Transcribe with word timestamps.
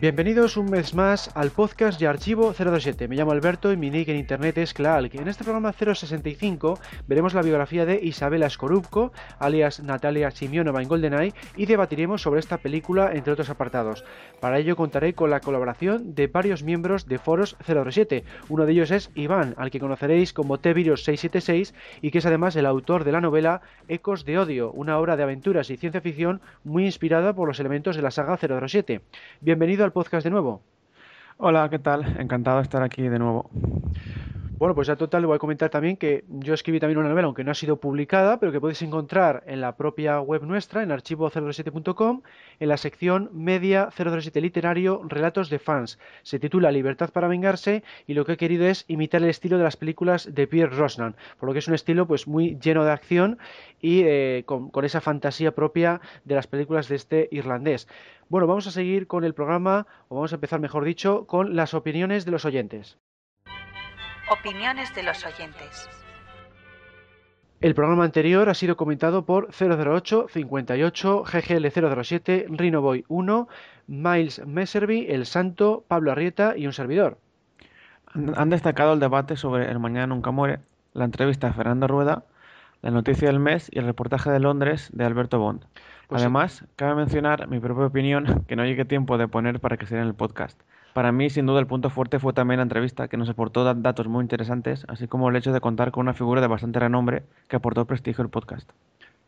Bienvenidos 0.00 0.56
un 0.56 0.70
mes 0.70 0.94
más 0.94 1.28
al 1.34 1.50
podcast 1.50 1.98
de 1.98 2.06
Archivo 2.06 2.54
027. 2.56 3.08
Me 3.08 3.16
llamo 3.16 3.32
Alberto 3.32 3.72
y 3.72 3.76
mi 3.76 3.90
nick 3.90 4.06
en 4.06 4.16
internet 4.16 4.56
es 4.58 4.72
Clark. 4.72 5.10
En 5.14 5.26
este 5.26 5.42
programa 5.42 5.72
065 5.72 6.78
veremos 7.08 7.34
la 7.34 7.42
biografía 7.42 7.84
de 7.84 7.98
Isabela 8.00 8.48
Skorupko, 8.48 9.10
alias 9.40 9.80
Natalia 9.82 10.30
Simionova 10.30 10.82
en 10.82 10.88
GoldenEye, 10.88 11.34
y 11.56 11.66
debatiremos 11.66 12.22
sobre 12.22 12.38
esta 12.38 12.58
película 12.58 13.10
entre 13.12 13.32
otros 13.32 13.50
apartados. 13.50 14.04
Para 14.38 14.60
ello 14.60 14.76
contaré 14.76 15.14
con 15.14 15.30
la 15.30 15.40
colaboración 15.40 16.14
de 16.14 16.28
varios 16.28 16.62
miembros 16.62 17.08
de 17.08 17.18
Foros 17.18 17.56
027. 17.66 18.22
Uno 18.50 18.66
de 18.66 18.72
ellos 18.72 18.92
es 18.92 19.10
Iván, 19.16 19.56
al 19.56 19.72
que 19.72 19.80
conoceréis 19.80 20.32
como 20.32 20.58
T-Virus676 20.58 21.74
y 22.02 22.12
que 22.12 22.18
es 22.18 22.26
además 22.26 22.54
el 22.54 22.66
autor 22.66 23.02
de 23.02 23.10
la 23.10 23.20
novela 23.20 23.62
Ecos 23.88 24.24
de 24.24 24.38
Odio, 24.38 24.70
una 24.70 24.96
obra 24.96 25.16
de 25.16 25.24
aventuras 25.24 25.70
y 25.70 25.76
ciencia 25.76 26.00
ficción 26.00 26.40
muy 26.62 26.84
inspirada 26.84 27.34
por 27.34 27.48
los 27.48 27.58
elementos 27.58 27.96
de 27.96 28.02
la 28.02 28.12
saga 28.12 28.38
007. 28.38 29.00
Bienvenido 29.40 29.87
podcast 29.92 30.24
de 30.24 30.30
nuevo. 30.30 30.62
Hola, 31.36 31.68
¿qué 31.70 31.78
tal? 31.78 32.20
Encantado 32.20 32.56
de 32.58 32.64
estar 32.64 32.82
aquí 32.82 33.02
de 33.02 33.18
nuevo. 33.18 33.50
Bueno, 34.58 34.74
pues 34.74 34.88
ya 34.88 34.96
total 34.96 35.24
voy 35.24 35.36
a 35.36 35.38
comentar 35.38 35.70
también 35.70 35.96
que 35.96 36.24
yo 36.28 36.52
escribí 36.52 36.80
también 36.80 36.98
una 36.98 37.10
novela, 37.10 37.26
aunque 37.26 37.44
no 37.44 37.52
ha 37.52 37.54
sido 37.54 37.76
publicada, 37.76 38.40
pero 38.40 38.50
que 38.50 38.60
podéis 38.60 38.82
encontrar 38.82 39.44
en 39.46 39.60
la 39.60 39.76
propia 39.76 40.20
web 40.20 40.42
nuestra, 40.42 40.82
en 40.82 40.90
archivo007.com, 40.90 42.22
en 42.58 42.68
la 42.68 42.76
sección 42.76 43.30
Media 43.32 43.88
007 43.96 44.40
Literario 44.40 45.00
Relatos 45.06 45.48
de 45.48 45.60
Fans. 45.60 46.00
Se 46.24 46.40
titula 46.40 46.72
Libertad 46.72 47.10
para 47.10 47.28
vengarse 47.28 47.84
y 48.08 48.14
lo 48.14 48.24
que 48.24 48.32
he 48.32 48.36
querido 48.36 48.66
es 48.66 48.84
imitar 48.88 49.22
el 49.22 49.28
estilo 49.28 49.58
de 49.58 49.62
las 49.62 49.76
películas 49.76 50.34
de 50.34 50.48
Pierre 50.48 50.74
Rosnan, 50.74 51.14
por 51.38 51.48
lo 51.48 51.52
que 51.52 51.60
es 51.60 51.68
un 51.68 51.74
estilo 51.74 52.08
pues 52.08 52.26
muy 52.26 52.58
lleno 52.58 52.84
de 52.84 52.90
acción 52.90 53.38
y 53.80 54.02
eh, 54.06 54.42
con 54.44 54.84
esa 54.84 55.00
fantasía 55.00 55.54
propia 55.54 56.00
de 56.24 56.34
las 56.34 56.48
películas 56.48 56.88
de 56.88 56.96
este 56.96 57.28
irlandés. 57.30 57.86
Bueno, 58.28 58.48
vamos 58.48 58.66
a 58.66 58.72
seguir 58.72 59.06
con 59.06 59.22
el 59.22 59.34
programa, 59.34 59.86
o 60.08 60.16
vamos 60.16 60.32
a 60.32 60.34
empezar, 60.34 60.58
mejor 60.58 60.84
dicho, 60.84 61.26
con 61.28 61.54
las 61.54 61.74
opiniones 61.74 62.24
de 62.24 62.32
los 62.32 62.44
oyentes. 62.44 62.98
Opiniones 64.30 64.94
de 64.94 65.02
los 65.02 65.24
oyentes. 65.24 65.88
El 67.62 67.74
programa 67.74 68.04
anterior 68.04 68.50
ha 68.50 68.54
sido 68.54 68.76
comentado 68.76 69.24
por 69.24 69.48
008, 69.58 70.26
58, 70.28 71.24
GGL 71.24 72.02
007, 72.04 72.46
Rinoboy 72.50 73.06
1, 73.08 73.48
Miles 73.86 74.46
Messervy, 74.46 75.06
El 75.08 75.24
Santo, 75.24 75.82
Pablo 75.88 76.12
Arrieta 76.12 76.58
y 76.58 76.66
un 76.66 76.74
servidor. 76.74 77.16
Han 78.36 78.50
destacado 78.50 78.92
el 78.92 79.00
debate 79.00 79.36
sobre 79.36 79.70
El 79.70 79.78
Mañana 79.78 80.08
Nunca 80.08 80.30
Muere, 80.30 80.60
la 80.92 81.06
entrevista 81.06 81.48
a 81.48 81.54
Fernando 81.54 81.86
Rueda, 81.86 82.24
la 82.82 82.90
noticia 82.90 83.28
del 83.28 83.40
mes 83.40 83.70
y 83.72 83.78
el 83.78 83.86
reportaje 83.86 84.30
de 84.30 84.40
Londres 84.40 84.90
de 84.92 85.06
Alberto 85.06 85.38
Bond. 85.38 85.64
Pues 86.06 86.20
Además, 86.20 86.52
sí. 86.52 86.66
cabe 86.76 86.94
mencionar 86.96 87.48
mi 87.48 87.60
propia 87.60 87.86
opinión 87.86 88.44
que 88.46 88.56
no 88.56 88.66
llegue 88.66 88.84
tiempo 88.84 89.16
de 89.16 89.26
poner 89.26 89.58
para 89.58 89.78
que 89.78 89.86
sea 89.86 90.02
en 90.02 90.06
el 90.06 90.14
podcast. 90.14 90.60
Para 90.92 91.12
mí, 91.12 91.30
sin 91.30 91.46
duda, 91.46 91.60
el 91.60 91.66
punto 91.66 91.90
fuerte 91.90 92.18
fue 92.18 92.32
también 92.32 92.58
la 92.58 92.62
entrevista, 92.62 93.08
que 93.08 93.16
nos 93.16 93.28
aportó 93.28 93.62
datos 93.74 94.08
muy 94.08 94.22
interesantes, 94.22 94.84
así 94.88 95.06
como 95.06 95.28
el 95.28 95.36
hecho 95.36 95.52
de 95.52 95.60
contar 95.60 95.90
con 95.92 96.02
una 96.02 96.14
figura 96.14 96.40
de 96.40 96.46
bastante 96.46 96.80
renombre 96.80 97.22
que 97.48 97.56
aportó 97.56 97.84
prestigio 97.84 98.22
al 98.22 98.30
podcast. 98.30 98.70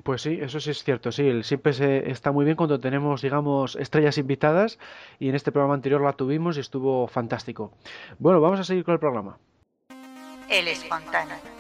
Pues 0.03 0.23
sí, 0.23 0.39
eso 0.41 0.61
sí 0.61 0.71
es 0.71 0.83
cierto, 0.83 1.13
sí, 1.13 1.43
siempre 1.43 1.75
se, 1.75 2.11
está 2.11 2.33
muy 2.33 2.45
bien 2.45 2.57
cuando 2.57 2.81
tenemos, 2.81 3.21
digamos, 3.21 3.77
estrellas 3.77 4.17
invitadas 4.17 4.79
y 5.19 5.29
en 5.29 5.35
este 5.35 5.53
programa 5.53 5.75
anterior 5.75 6.01
la 6.01 6.15
tuvimos 6.15 6.57
y 6.57 6.61
estuvo 6.61 7.07
fantástico. 7.07 7.73
Bueno, 8.19 8.41
vamos 8.41 8.59
a 8.61 8.65
seguir 8.65 8.85
con 8.85 8.95
el 8.95 9.01
programa. 9.01 9.39
El 10.49 10.69
espontáneo. 10.69 11.60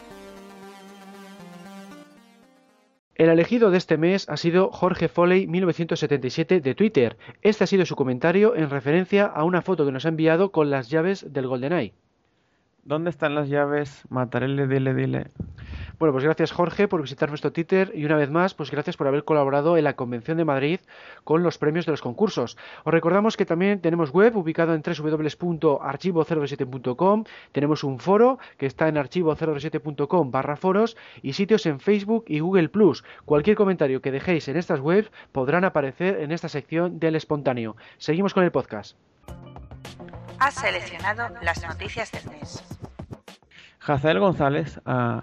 El 3.20 3.28
elegido 3.28 3.70
de 3.70 3.76
este 3.76 3.98
mes 3.98 4.26
ha 4.30 4.38
sido 4.38 4.70
Jorge 4.70 5.06
Foley 5.08 5.46
1977 5.46 6.62
de 6.62 6.74
Twitter. 6.74 7.18
Este 7.42 7.64
ha 7.64 7.66
sido 7.66 7.84
su 7.84 7.94
comentario 7.94 8.56
en 8.56 8.70
referencia 8.70 9.26
a 9.26 9.44
una 9.44 9.60
foto 9.60 9.84
que 9.84 9.92
nos 9.92 10.06
ha 10.06 10.08
enviado 10.08 10.52
con 10.52 10.70
las 10.70 10.88
llaves 10.88 11.30
del 11.30 11.46
GoldenEye. 11.46 11.92
¿Dónde 12.82 13.10
están 13.10 13.34
las 13.34 13.50
llaves? 13.50 14.04
Matarele, 14.08 14.66
dile, 14.66 14.94
dile. 14.94 15.26
Bueno, 16.00 16.12
pues 16.14 16.24
gracias 16.24 16.50
Jorge 16.50 16.88
por 16.88 17.00
visitar 17.02 17.28
nuestro 17.28 17.52
Twitter 17.52 17.92
y 17.94 18.04
una 18.06 18.16
vez 18.16 18.30
más, 18.30 18.54
pues 18.54 18.70
gracias 18.70 18.96
por 18.96 19.06
haber 19.06 19.22
colaborado 19.22 19.76
en 19.76 19.84
la 19.84 19.96
Convención 19.96 20.38
de 20.38 20.46
Madrid 20.46 20.80
con 21.24 21.42
los 21.42 21.58
premios 21.58 21.84
de 21.84 21.92
los 21.92 22.00
concursos. 22.00 22.56
Os 22.84 22.94
recordamos 22.94 23.36
que 23.36 23.44
también 23.44 23.82
tenemos 23.82 24.10
web 24.10 24.34
ubicado 24.34 24.72
en 24.72 24.80
www.archivo007.com, 24.80 27.24
tenemos 27.52 27.84
un 27.84 27.98
foro 27.98 28.38
que 28.56 28.64
está 28.64 28.88
en 28.88 28.96
archivo007.com 28.96 30.30
barra 30.30 30.56
foros 30.56 30.96
y 31.20 31.34
sitios 31.34 31.66
en 31.66 31.80
Facebook 31.80 32.24
y 32.28 32.40
Google 32.40 32.70
Plus. 32.70 33.04
Cualquier 33.26 33.56
comentario 33.56 34.00
que 34.00 34.10
dejéis 34.10 34.48
en 34.48 34.56
estas 34.56 34.80
webs 34.80 35.12
podrán 35.32 35.66
aparecer 35.66 36.22
en 36.22 36.32
esta 36.32 36.48
sección 36.48 36.98
del 36.98 37.14
espontáneo. 37.14 37.76
Seguimos 37.98 38.32
con 38.32 38.44
el 38.44 38.52
podcast. 38.52 38.96
Has 40.38 40.54
seleccionado 40.54 41.28
las 41.42 41.62
noticias 41.62 42.10
del 42.10 42.24
mes. 42.30 42.64
Jazael 43.80 44.20
González, 44.20 44.78
uh, 44.86 45.20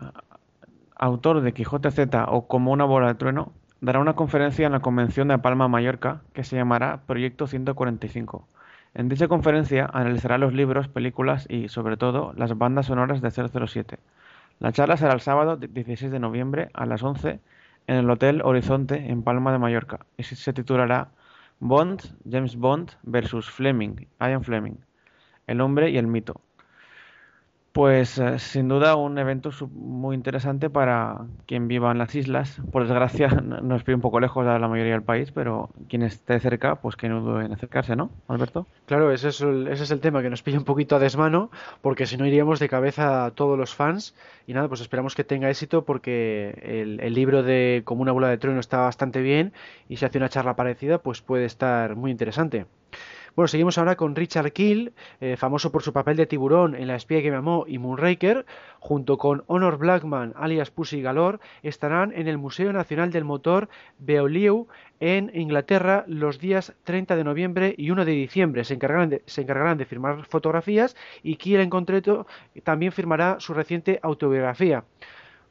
autor 1.00 1.41
de 1.41 1.53
Quijote 1.53 1.91
Z 1.91 2.25
o 2.30 2.47
Como 2.47 2.72
una 2.72 2.85
bola 2.85 3.08
de 3.08 3.16
trueno, 3.16 3.52
dará 3.81 4.00
una 4.00 4.16
conferencia 4.16 4.66
en 4.66 4.72
la 4.72 4.80
Convención 4.80 5.28
de 5.28 5.38
Palma, 5.38 5.68
Mallorca, 5.68 6.22
que 6.34 6.44
se 6.44 6.56
llamará 6.56 7.02
Proyecto 7.06 7.47
145. 7.47 8.47
En 8.94 9.09
dicha 9.09 9.28
conferencia 9.28 9.90
analizará 9.94 10.38
los 10.38 10.53
libros, 10.53 10.88
películas 10.88 11.46
y, 11.50 11.69
sobre 11.69 11.97
todo, 11.97 12.34
las 12.35 12.58
bandas 12.58 12.88
sonoras 12.88 13.22
de 13.22 13.30
007. 13.30 14.00
La 14.59 14.72
charla 14.72 14.97
será 14.97 15.13
el 15.13 15.22
sábado 15.22 15.58
16 15.58 16.12
de 16.12 16.19
noviembre 16.19 16.69
a 16.74 16.88
las 16.88 17.03
11 17.03 17.40
en 17.85 17.96
el 17.96 18.09
Hotel 18.09 18.41
Horizonte 18.44 19.12
en 19.12 19.22
Palma 19.22 19.52
de 19.52 19.59
Mallorca 19.59 20.00
y 20.18 20.24
se 20.24 20.52
titulará 20.52 21.09
Bond, 21.59 22.02
James 22.29 22.56
Bond 22.56 22.91
versus 23.03 23.50
Fleming, 23.50 24.08
Ian 24.19 24.44
Fleming, 24.44 24.78
el 25.46 25.62
hombre 25.62 25.91
y 25.91 25.97
el 25.97 26.08
mito. 26.08 26.41
Pues 27.78 28.18
eh, 28.18 28.40
sin 28.40 28.70
duda 28.70 28.96
un 28.96 29.20
evento 29.20 29.52
muy 29.70 30.16
interesante 30.16 30.68
para 30.68 31.28
quien 31.46 31.68
viva 31.68 31.92
en 31.92 32.00
las 32.00 32.16
islas. 32.16 32.60
Por 32.72 32.82
desgracia 32.82 33.28
nos 33.62 33.84
pide 33.84 33.94
un 33.94 34.02
poco 34.02 34.20
lejos 34.20 34.48
a 34.48 34.58
la 34.58 34.68
mayoría 34.68 34.94
del 34.94 35.04
país, 35.04 35.32
pero 35.32 35.70
quien 35.88 36.02
esté 36.02 36.40
cerca, 36.40 36.82
pues 36.82 36.96
que 36.96 37.08
no 37.08 37.22
dude 37.22 37.46
en 37.46 37.54
acercarse, 37.54 37.96
¿no, 37.96 38.10
Alberto? 38.30 38.66
Claro, 38.88 39.12
ese 39.12 39.28
es, 39.28 39.42
el, 39.42 39.68
ese 39.68 39.84
es 39.84 39.92
el 39.92 40.00
tema 40.00 40.24
que 40.24 40.32
nos 40.32 40.42
pilla 40.42 40.58
un 40.58 40.64
poquito 40.64 40.96
a 40.96 41.00
desmano, 41.00 41.52
porque 41.84 42.08
si 42.08 42.18
no 42.18 42.26
iríamos 42.26 42.60
de 42.60 42.68
cabeza 42.68 43.26
a 43.26 43.30
todos 43.30 43.60
los 43.60 43.76
fans. 43.76 44.16
Y 44.48 44.54
nada, 44.54 44.68
pues 44.70 44.82
esperamos 44.82 45.14
que 45.14 45.24
tenga 45.24 45.48
éxito 45.48 45.86
porque 45.86 46.58
el, 46.64 47.00
el 47.00 47.14
libro 47.14 47.44
de 47.44 47.84
Como 47.86 48.02
una 48.02 48.12
bola 48.12 48.30
de 48.30 48.40
trueno 48.40 48.59
está 48.59 48.80
bastante 48.80 49.22
bien 49.22 49.54
y 49.88 49.98
si 49.98 50.06
hace 50.06 50.18
una 50.18 50.30
charla 50.30 50.56
parecida, 50.56 50.98
pues 50.98 51.22
puede 51.22 51.46
estar 51.46 51.96
muy 51.96 52.09
interesante. 52.09 52.66
Bueno, 53.38 53.50
seguimos 53.50 53.78
ahora 53.78 53.96
con 53.96 54.16
Richard 54.16 54.52
Kill, 54.52 54.94
eh, 55.22 55.38
famoso 55.38 55.72
por 55.72 55.84
su 55.84 55.94
papel 55.94 56.18
de 56.18 56.25
tiburón 56.25 56.74
en 56.74 56.88
La 56.88 56.96
espía 56.96 57.22
que 57.22 57.30
me 57.30 57.38
amó 57.38 57.66
y 57.68 57.78
Moonraker, 57.78 58.48
junto 58.80 59.20
con 59.20 59.44
Honor 59.46 59.78
Blackman, 59.78 60.34
alias 60.36 60.72
Pussy 60.72 61.03
Galore, 61.03 61.38
estarán 61.62 62.14
en 62.14 62.28
el 62.28 62.40
Museo 62.40 62.74
Nacional 62.74 63.12
del 63.12 63.26
Motor 63.26 63.70
Beaulieu 64.00 64.66
en 65.00 65.30
Inglaterra 65.36 66.03
los 66.08 66.40
días 66.40 66.74
30 66.84 67.16
de 67.16 67.24
noviembre 67.24 67.76
y 67.78 67.92
1 67.92 68.06
de 68.06 68.12
diciembre. 68.14 68.64
Se 68.64 68.74
encargarán 68.74 69.09
de, 69.12 69.22
se 69.28 69.42
encargarán 69.42 69.78
de 69.78 69.86
firmar 69.86 70.26
fotografías 70.26 70.96
y 71.22 71.36
Kill 71.36 71.59
en 71.59 71.70
concreto 71.70 72.26
también 72.64 72.92
firmará 72.92 73.40
su 73.40 73.53
reciente 73.53 74.00
autobiografía. 74.02 74.84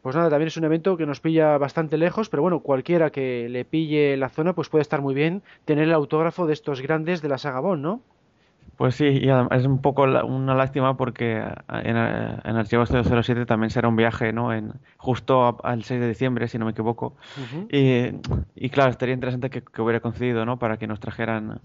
Pues 0.07 0.15
nada, 0.15 0.31
también 0.31 0.47
es 0.47 0.57
un 0.57 0.63
evento 0.63 0.97
que 0.97 1.05
nos 1.05 1.19
pilla 1.19 1.59
bastante 1.59 1.99
lejos, 1.99 2.29
pero 2.29 2.41
bueno, 2.41 2.61
cualquiera 2.61 3.11
que 3.11 3.49
le 3.49 3.65
pille 3.65 4.17
la 4.17 4.29
zona, 4.29 4.53
pues 4.53 4.69
puede 4.69 4.83
estar 4.83 5.03
muy 5.03 5.17
bien 5.17 5.43
tener 5.65 5.83
el 5.83 5.93
autógrafo 5.93 6.47
de 6.47 6.53
estos 6.53 6.81
grandes 6.81 7.23
de 7.23 7.29
la 7.29 7.39
saga 7.39 7.59
Bond, 7.59 7.83
¿no? 7.83 8.01
Pues 8.77 8.95
sí, 8.95 9.07
y 9.07 9.29
es 9.29 9.67
un 9.67 9.83
poco 9.83 10.05
una 10.05 10.55
lástima 10.55 10.97
porque 10.97 11.39
en, 11.39 11.97
en 11.97 12.57
Archivos 12.57 12.89
007 12.89 13.47
también 13.47 13.71
será 13.71 13.89
un 13.89 13.97
viaje, 13.97 14.33
¿no? 14.33 14.53
En, 14.53 14.75
justo 14.97 15.59
al 15.65 15.83
6 15.83 15.99
de 15.99 16.07
diciembre, 16.07 16.47
si 16.47 16.57
no 16.57 16.67
me 16.67 16.71
equivoco. 16.71 17.17
Uh 17.37 17.67
-huh. 17.67 18.23
y, 18.55 18.65
y, 18.65 18.71
claro, 18.71 18.93
estaría 18.93 19.13
interesante 19.13 19.51
que, 19.51 19.61
que, 19.61 19.83
hubiera 19.83 19.99
coincidido, 19.99 20.47
¿no? 20.47 20.57
Para 20.61 20.77
que 20.77 20.87
nos 20.87 21.01
trajeran 21.01 21.61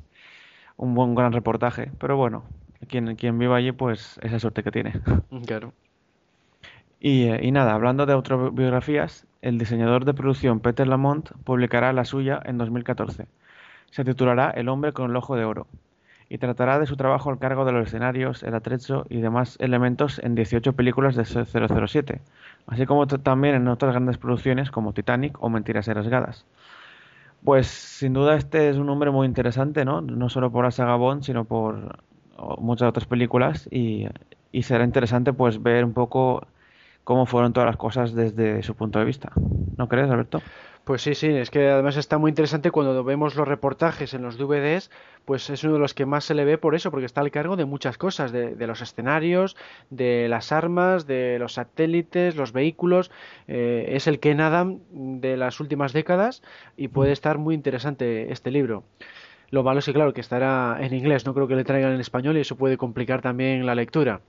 un 0.77 0.95
buen 0.95 1.13
gran 1.13 1.31
reportaje. 1.31 1.91
Pero 1.99 2.17
bueno, 2.17 2.43
quien, 2.87 3.15
quien 3.17 3.37
viva 3.37 3.57
allí, 3.57 3.71
pues 3.71 4.19
esa 4.23 4.39
suerte 4.39 4.63
que 4.63 4.71
tiene. 4.71 4.93
Claro. 5.45 5.73
Y, 7.01 7.27
y, 7.29 7.51
nada, 7.51 7.73
hablando 7.73 8.05
de 8.05 8.13
autobiografías, 8.13 9.27
el 9.41 9.57
diseñador 9.57 10.05
de 10.05 10.13
producción 10.13 10.59
Peter 10.61 10.87
Lamont 10.87 11.31
publicará 11.43 11.91
la 11.93 12.05
suya 12.05 12.39
en 12.45 12.57
2014. 12.59 13.27
Se 13.89 14.05
titulará 14.05 14.51
El 14.51 14.69
hombre 14.69 14.93
con 14.93 15.09
el 15.09 15.17
ojo 15.17 15.35
de 15.35 15.45
oro. 15.45 15.67
y 16.29 16.37
tratará 16.39 16.79
de 16.79 16.87
su 16.87 16.97
trabajo 16.97 17.29
al 17.29 17.39
cargo 17.39 17.65
de 17.65 17.73
los 17.73 17.87
escenarios, 17.87 18.43
el 18.43 18.55
atrecho 18.55 19.05
y 19.09 19.21
demás 19.21 19.57
elementos 19.59 20.19
en 20.19 20.35
18 20.35 20.73
películas 20.75 21.15
de 21.15 21.25
007, 21.25 22.21
así 22.67 22.85
como 22.85 23.07
también 23.07 23.55
en 23.55 23.67
otras 23.67 23.93
grandes 23.93 24.17
producciones 24.17 24.71
como 24.71 24.93
Titanic 24.93 25.37
o 25.43 25.49
Mentiras 25.49 25.89
arriesgadas. 25.89 26.45
Pues 27.43 27.67
sin 27.67 28.13
duda 28.13 28.35
este 28.35 28.69
es 28.69 28.77
un 28.77 28.85
nombre 28.87 29.11
muy 29.11 29.25
interesante, 29.27 29.83
¿no? 29.85 30.01
No 30.01 30.29
solo 30.29 30.51
por 30.51 30.63
la 30.65 30.71
saga 30.71 30.95
Bond, 30.95 31.23
sino 31.23 31.45
por 31.45 31.99
muchas 32.59 32.89
otras 32.89 33.07
películas 33.07 33.67
y, 33.71 34.07
y 34.51 34.63
será 34.63 34.83
interesante 34.83 35.33
pues 35.33 35.61
ver 35.61 35.83
un 35.85 35.93
poco 35.93 36.47
cómo 37.03 37.25
fueron 37.25 37.53
todas 37.53 37.67
las 37.67 37.77
cosas 37.77 38.13
desde 38.13 38.63
su 38.63 38.75
punto 38.75 38.99
de 38.99 39.05
vista. 39.05 39.31
¿No 39.77 39.87
crees, 39.87 40.09
Alberto? 40.09 40.41
Pues 40.83 41.03
sí, 41.03 41.13
sí, 41.13 41.27
es 41.27 41.51
que 41.51 41.69
además 41.69 41.95
está 41.95 42.17
muy 42.17 42.29
interesante 42.29 42.71
cuando 42.71 43.03
vemos 43.03 43.35
los 43.35 43.47
reportajes 43.47 44.15
en 44.15 44.23
los 44.23 44.39
DVDs, 44.39 44.89
pues 45.25 45.47
es 45.51 45.63
uno 45.63 45.73
de 45.73 45.79
los 45.79 45.93
que 45.93 46.07
más 46.07 46.25
se 46.25 46.33
le 46.33 46.43
ve 46.43 46.57
por 46.57 46.73
eso, 46.73 46.89
porque 46.89 47.05
está 47.05 47.21
al 47.21 47.29
cargo 47.29 47.55
de 47.55 47.65
muchas 47.65 47.99
cosas, 47.99 48.31
de, 48.31 48.55
los 48.65 48.81
escenarios, 48.81 49.55
de 49.91 50.27
las 50.27 50.51
armas, 50.51 51.05
de 51.05 51.37
los 51.37 51.53
satélites, 51.53 52.35
los 52.35 52.51
vehículos, 52.51 53.11
eh, 53.47 53.89
es 53.89 54.07
el 54.07 54.19
Ken 54.19 54.41
Adam 54.41 54.79
de 54.91 55.37
las 55.37 55.59
últimas 55.59 55.93
décadas 55.93 56.41
y 56.75 56.87
puede 56.87 57.11
estar 57.11 57.37
muy 57.37 57.53
interesante 57.53 58.31
este 58.31 58.49
libro. 58.49 58.83
Lo 59.51 59.63
malo 59.63 59.79
es 59.79 59.85
que, 59.85 59.93
claro, 59.93 60.13
que 60.13 60.21
estará 60.21 60.77
en 60.79 60.93
inglés, 60.93 61.25
no 61.25 61.33
creo 61.33 61.45
que 61.45 61.57
le 61.57 61.65
traigan 61.65 61.91
en 61.91 61.99
español 61.99 62.37
y 62.37 62.39
eso 62.39 62.55
puede 62.55 62.77
complicar 62.77 63.21
también 63.21 63.65
la 63.65 63.75
lectura. 63.75 64.21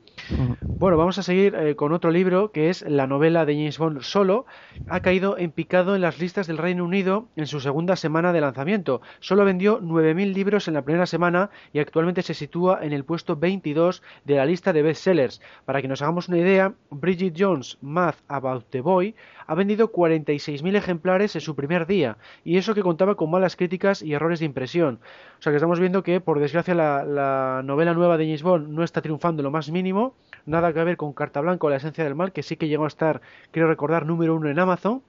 Bueno, 0.61 0.97
vamos 0.97 1.17
a 1.19 1.23
seguir 1.23 1.55
eh, 1.55 1.77
con 1.77 1.93
otro 1.93 2.11
libro 2.11 2.51
que 2.51 2.71
es 2.71 2.83
la 2.83 3.07
novela 3.07 3.45
de 3.47 3.55
James 3.55 3.79
Bond 3.79 4.03
solo. 4.03 4.47
Ha 4.89 5.01
caído 5.01 5.39
en 5.39 5.53
picado 5.53 5.95
en 5.95 6.01
las 6.01 6.19
listas 6.19 6.49
del 6.49 6.59
Reino 6.59 6.85
Unido 6.85 7.29
en 7.37 7.47
su 7.47 7.61
segunda 7.61 7.95
semana 7.95 8.33
de 8.33 8.41
lanzamiento. 8.41 9.01
Solo 9.21 9.45
vendió 9.45 9.81
9.000 9.81 10.35
libros 10.35 10.67
en 10.67 10.75
la 10.75 10.83
primera 10.83 11.07
semana 11.07 11.51
y 11.73 11.79
actualmente 11.79 12.23
se 12.23 12.35
sitúa 12.35 12.81
en 12.83 12.93
el 12.93 13.05
puesto 13.05 13.37
22 13.37 14.03
de 14.25 14.35
la 14.35 14.45
lista 14.45 14.73
de 14.73 14.83
bestsellers. 14.83 15.41
Para 15.65 15.81
que 15.81 15.89
nos 15.89 16.03
hagamos 16.03 16.29
una 16.29 16.39
idea, 16.39 16.75
Bridget 16.91 17.35
Jones' 17.39 17.79
Math 17.81 18.17
About 18.27 18.67
the 18.71 18.81
Boy 18.81 19.15
ha 19.53 19.55
vendido 19.55 19.93
46.000 19.93 20.77
ejemplares 20.77 21.35
en 21.35 21.43
su 21.43 21.55
primer 21.55 21.87
día 21.87 22.17
y 22.43 22.57
eso 22.57 22.75
que 22.75 22.81
contaba 22.81 23.17
con 23.17 23.31
malas 23.31 23.55
críticas 23.55 24.01
y 24.01 24.15
errores 24.15 24.41
de 24.41 24.47
impresión. 24.47 24.99
O 25.39 25.43
sea 25.43 25.53
que 25.53 25.57
estamos 25.57 25.79
viendo 25.79 26.03
que, 26.03 26.23
por 26.23 26.41
desgracia, 26.41 26.75
la, 26.75 27.61
novela 27.63 27.93
nueva 27.93 28.17
de 28.17 28.25
James 28.25 28.43
Bond 28.43 28.69
no 28.71 28.83
está 28.83 29.03
triunfando 29.03 29.43
lo 29.43 29.51
más 29.51 29.71
mínimo. 29.71 30.15
Nada 30.47 30.73
que 30.73 30.83
ver 30.83 30.97
con 30.97 31.13
Carta 31.13 31.43
Blanca 31.43 31.67
o 31.67 31.71
La 31.71 31.77
Esencia 31.77 32.03
del 32.03 32.15
Mal, 32.15 32.33
que 32.33 32.43
sí 32.43 32.57
que 32.57 32.69
llegó 32.69 32.85
a 32.85 32.89
estar, 32.89 33.21
quiero 33.51 33.69
recordar, 33.69 34.07
número 34.07 34.35
uno 34.35 34.49
en 34.49 34.59
Amazon. 34.59 35.03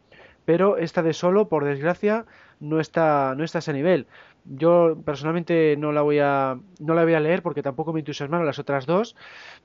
Pero 0.44 0.76
esta 0.76 1.02
de 1.04 1.14
solo, 1.14 1.48
por 1.48 1.64
desgracia, 1.64 2.26
no 2.60 2.82
está, 2.82 3.36
no 3.38 3.46
está 3.46 3.60
a 3.60 3.62
ese 3.62 3.72
nivel. 3.72 4.08
Yo 4.46 4.98
personalmente 5.06 5.76
no 5.78 5.92
la 5.94 6.02
voy 6.02 6.20
a 6.20 6.58
no 6.80 6.94
la 6.94 7.04
voy 7.04 7.14
a 7.14 7.20
leer 7.22 7.42
porque 7.42 7.64
tampoco 7.64 7.94
me 7.94 8.00
entusiasmaron 8.00 8.46
las 8.46 8.60
otras 8.60 8.86
dos, 8.86 9.16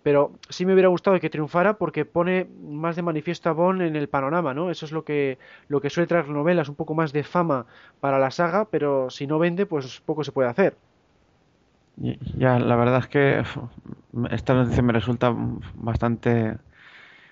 pero 0.03 0.33
sí 0.49 0.65
me 0.65 0.73
hubiera 0.73 0.89
gustado 0.89 1.19
que 1.21 1.31
triunfara 1.31 1.79
porque 1.79 2.05
pone 2.05 2.47
más 2.63 2.97
de 2.97 3.03
manifiesto 3.03 3.51
a 3.51 3.53
Bond 3.53 3.83
en 3.83 3.97
el 3.97 4.09
panorama, 4.09 4.55
¿no? 4.55 4.71
Eso 4.71 4.87
es 4.87 4.93
lo 4.93 5.05
que 5.05 5.39
lo 5.69 5.81
que 5.81 5.91
suele 5.91 6.07
traer 6.07 6.29
novelas, 6.29 6.69
un 6.69 6.77
poco 6.77 6.95
más 6.95 7.13
de 7.13 7.25
fama 7.25 7.67
para 8.01 8.19
la 8.19 8.31
saga, 8.31 8.67
pero 8.71 9.11
si 9.11 9.27
no 9.27 9.39
vende, 9.39 9.67
pues 9.67 10.01
poco 10.01 10.23
se 10.25 10.33
puede 10.33 10.49
hacer. 10.49 10.77
Ya, 12.37 12.59
la 12.61 12.77
verdad 12.77 13.01
es 13.01 13.09
que 13.09 13.43
esta 14.31 14.55
noticia 14.55 14.83
me 14.83 14.93
resulta 14.93 15.35
bastante 15.75 16.57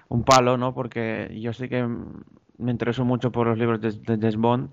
un 0.08 0.24
palo, 0.24 0.56
¿no? 0.56 0.74
Porque 0.74 1.30
yo 1.40 1.52
sí 1.52 1.68
que 1.68 1.86
me 2.58 2.70
intereso 2.70 3.04
mucho 3.04 3.30
por 3.30 3.46
los 3.46 3.58
libros 3.58 3.80
de, 3.80 4.16
de 4.16 4.36
Bond 4.36 4.70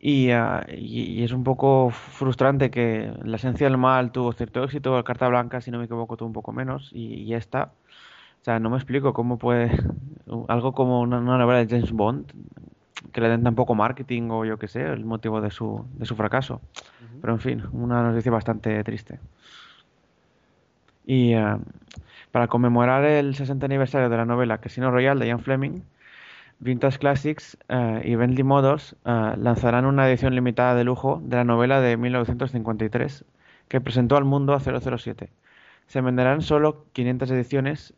Y, 0.00 0.30
es 0.30 1.32
un 1.32 1.42
poco 1.42 1.90
frustrante 1.90 2.70
que 2.70 3.12
la 3.24 3.36
esencia 3.36 3.66
del 3.66 3.78
mal 3.78 4.12
tuvo 4.12 4.32
cierto 4.32 4.62
éxito, 4.62 4.94
la 4.94 5.02
carta 5.02 5.28
blanca, 5.28 5.60
si 5.60 5.70
no 5.70 5.78
me 5.78 5.86
equivoco, 5.86 6.16
tuvo 6.16 6.28
un 6.28 6.32
poco 6.32 6.52
menos, 6.52 6.90
y, 6.92 7.34
esta, 7.34 7.72
o 8.40 8.44
sea, 8.44 8.60
no 8.60 8.70
me 8.70 8.76
explico 8.76 9.12
cómo 9.12 9.38
puede 9.38 9.70
algo 10.48 10.72
como 10.72 11.00
una, 11.00 11.20
novela 11.20 11.64
de 11.64 11.68
James 11.68 11.92
Bond 11.92 12.30
que 13.12 13.20
le 13.20 13.28
den 13.28 13.42
tan 13.42 13.54
poco 13.54 13.74
marketing 13.74 14.28
o 14.30 14.44
yo 14.44 14.58
qué 14.58 14.68
sé, 14.68 14.82
el 14.82 15.04
motivo 15.04 15.40
de 15.40 15.50
su, 15.50 15.84
de 15.94 16.06
su 16.06 16.14
fracaso. 16.16 16.60
Pero 17.20 17.32
en 17.32 17.40
fin, 17.40 17.62
una 17.72 18.02
noticia 18.02 18.30
bastante 18.30 18.82
triste. 18.84 19.18
Y 21.06 21.32
ah, 21.34 21.58
para 22.32 22.48
conmemorar 22.48 23.04
el 23.04 23.34
60 23.34 23.64
aniversario 23.66 24.08
de 24.08 24.16
la 24.16 24.24
novela 24.24 24.58
Casino 24.58 24.90
Royale 24.90 25.20
de 25.20 25.28
Ian 25.28 25.40
Fleming, 25.40 25.82
Vintage 26.60 26.98
Classics 26.98 27.56
eh, 27.68 28.02
y 28.04 28.16
Bentley 28.16 28.42
Motors 28.42 28.96
eh, 29.04 29.34
lanzarán 29.36 29.86
una 29.86 30.08
edición 30.08 30.34
limitada 30.34 30.74
de 30.74 30.84
lujo 30.84 31.20
de 31.22 31.36
la 31.36 31.44
novela 31.44 31.80
de 31.80 31.96
1953 31.96 33.24
que 33.68 33.80
presentó 33.80 34.16
al 34.16 34.24
mundo 34.24 34.54
a 34.54 34.60
007. 34.60 35.30
Se 35.86 36.00
venderán 36.00 36.42
solo 36.42 36.84
500 36.92 37.30
ediciones, 37.30 37.94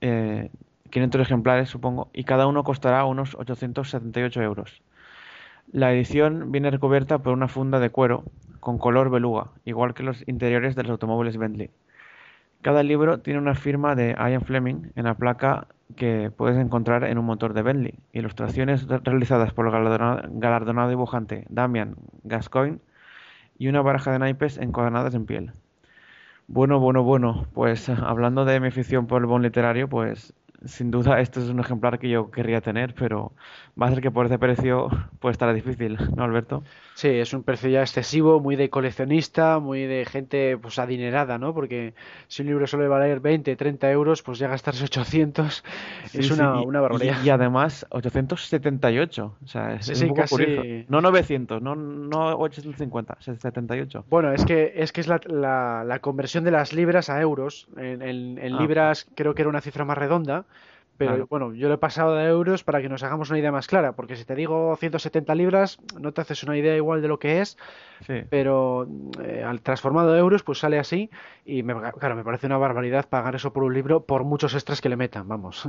500 0.00 1.18
eh, 1.18 1.22
ejemplares 1.22 1.68
supongo, 1.68 2.08
y 2.12 2.24
cada 2.24 2.46
uno 2.46 2.62
costará 2.62 3.04
unos 3.04 3.34
878 3.34 4.42
euros. 4.42 4.82
La 5.72 5.92
edición 5.92 6.52
viene 6.52 6.70
recubierta 6.70 7.18
por 7.18 7.32
una 7.32 7.48
funda 7.48 7.80
de 7.80 7.90
cuero 7.90 8.24
con 8.60 8.78
color 8.78 9.10
beluga, 9.10 9.48
igual 9.64 9.92
que 9.94 10.02
los 10.02 10.26
interiores 10.28 10.74
de 10.76 10.84
los 10.84 10.92
automóviles 10.92 11.36
Bentley. 11.36 11.70
Cada 12.64 12.82
libro 12.82 13.18
tiene 13.18 13.38
una 13.38 13.54
firma 13.54 13.94
de 13.94 14.16
Ian 14.18 14.40
Fleming 14.40 14.90
en 14.96 15.04
la 15.04 15.16
placa 15.16 15.66
que 15.96 16.32
puedes 16.34 16.56
encontrar 16.56 17.04
en 17.04 17.18
un 17.18 17.26
motor 17.26 17.52
de 17.52 17.60
Bentley. 17.60 17.98
Ilustraciones 18.14 18.88
realizadas 18.88 19.52
por 19.52 19.66
el 19.66 19.72
galardonado, 20.40 20.88
dibujante 20.88 21.44
Damian 21.50 21.96
Gascoigne 22.22 22.78
y 23.58 23.68
una 23.68 23.82
baraja 23.82 24.12
de 24.12 24.18
naipes 24.18 24.56
encuadernadas 24.56 25.14
en 25.14 25.26
piel. 25.26 25.52
Bueno, 26.46 26.80
bueno, 26.80 27.02
bueno, 27.02 27.46
pues 27.52 27.90
hablando 27.90 28.46
de 28.46 28.58
mi 28.60 28.68
afición 28.68 29.08
por 29.08 29.20
el 29.20 29.26
bon 29.26 29.42
literario, 29.42 29.86
pues 29.86 30.32
sin 30.66 30.90
duda 30.90 31.20
este 31.20 31.40
es 31.40 31.48
un 31.48 31.60
ejemplar 31.60 31.98
que 31.98 32.08
yo 32.08 32.30
querría 32.30 32.60
tener, 32.60 32.94
pero 32.94 33.32
va 33.80 33.86
a 33.86 33.90
ser 33.90 34.00
que 34.00 34.10
por 34.10 34.26
ese 34.26 34.38
precio 34.38 34.88
puede 35.20 35.32
estar 35.32 35.52
difícil, 35.54 35.98
¿no, 36.16 36.24
Alberto? 36.24 36.62
Sí, 36.94 37.08
es 37.08 37.34
un 37.34 37.42
precio 37.42 37.68
ya 37.68 37.80
excesivo, 37.80 38.40
muy 38.40 38.56
de 38.56 38.70
coleccionista, 38.70 39.58
muy 39.58 39.82
de 39.82 40.04
gente 40.04 40.56
pues 40.58 40.78
adinerada, 40.78 41.38
¿no? 41.38 41.52
Porque 41.52 41.94
si 42.28 42.42
un 42.42 42.48
libro 42.48 42.66
suele 42.66 42.88
valer 42.88 43.20
20, 43.20 43.56
30 43.56 43.90
euros, 43.90 44.22
pues 44.22 44.38
ya 44.38 44.48
gastarse 44.48 44.84
800 44.84 45.64
es 46.12 46.30
una, 46.30 46.60
una 46.60 46.80
barbaridad. 46.80 47.22
Y, 47.24 47.30
además 47.30 47.86
878, 47.90 49.34
o 49.42 49.46
sea, 49.46 49.74
es, 49.74 50.00
un 50.00 50.08
poco 50.08 50.22
curioso. 50.28 50.62
No 50.88 51.00
900, 51.00 51.60
no, 51.60 51.74
no 51.74 52.36
850, 52.36 53.16
78. 53.20 54.04
Bueno, 54.08 54.32
es 54.32 54.44
que 54.44 54.72
es 54.76 54.92
que 54.92 55.00
es 55.00 55.08
la, 55.08 55.20
la, 55.84 55.98
conversión 55.98 56.44
de 56.44 56.50
las 56.50 56.72
libras 56.72 57.10
a 57.10 57.20
euros. 57.20 57.66
En, 57.76 58.02
en, 58.02 58.54
ah. 58.54 58.60
libras 58.60 59.06
creo 59.14 59.34
que 59.34 59.42
era 59.42 59.48
una 59.48 59.60
cifra 59.60 59.84
más 59.84 59.98
redonda 59.98 60.44
pero 60.96 61.26
bueno, 61.26 61.54
yo 61.54 61.68
lo 61.68 61.74
he 61.74 61.78
pasado 61.78 62.14
de 62.14 62.26
euros 62.26 62.62
para 62.64 62.80
que 62.80 62.88
nos 62.88 63.02
hagamos 63.02 63.30
una 63.30 63.38
idea 63.38 63.52
más 63.52 63.66
clara, 63.66 63.92
porque 63.92 64.16
si 64.16 64.24
te 64.24 64.34
digo 64.34 64.76
170 64.76 65.34
libras, 65.34 65.78
no 66.00 66.12
te 66.12 66.20
haces 66.20 66.42
una 66.44 66.56
idea 66.56 66.76
igual 66.76 67.02
de 67.02 67.08
lo 67.08 67.18
que 67.18 67.40
es, 67.40 67.56
pero 68.30 68.88
eh, 69.22 69.42
al 69.44 69.60
transformado 69.60 70.12
de 70.12 70.20
euros, 70.20 70.42
pues 70.42 70.58
sale 70.58 70.78
así, 70.78 71.10
y 71.44 71.62
me, 71.62 71.74
claro, 71.98 72.14
me 72.14 72.24
parece 72.24 72.46
una 72.46 72.58
barbaridad 72.58 73.08
pagar 73.08 73.34
eso 73.34 73.52
por 73.52 73.64
un 73.64 73.74
libro 73.74 74.04
por 74.04 74.24
muchos 74.24 74.54
extras 74.54 74.80
que 74.80 74.88
le 74.88 74.96
metan, 74.96 75.28
vamos. 75.28 75.68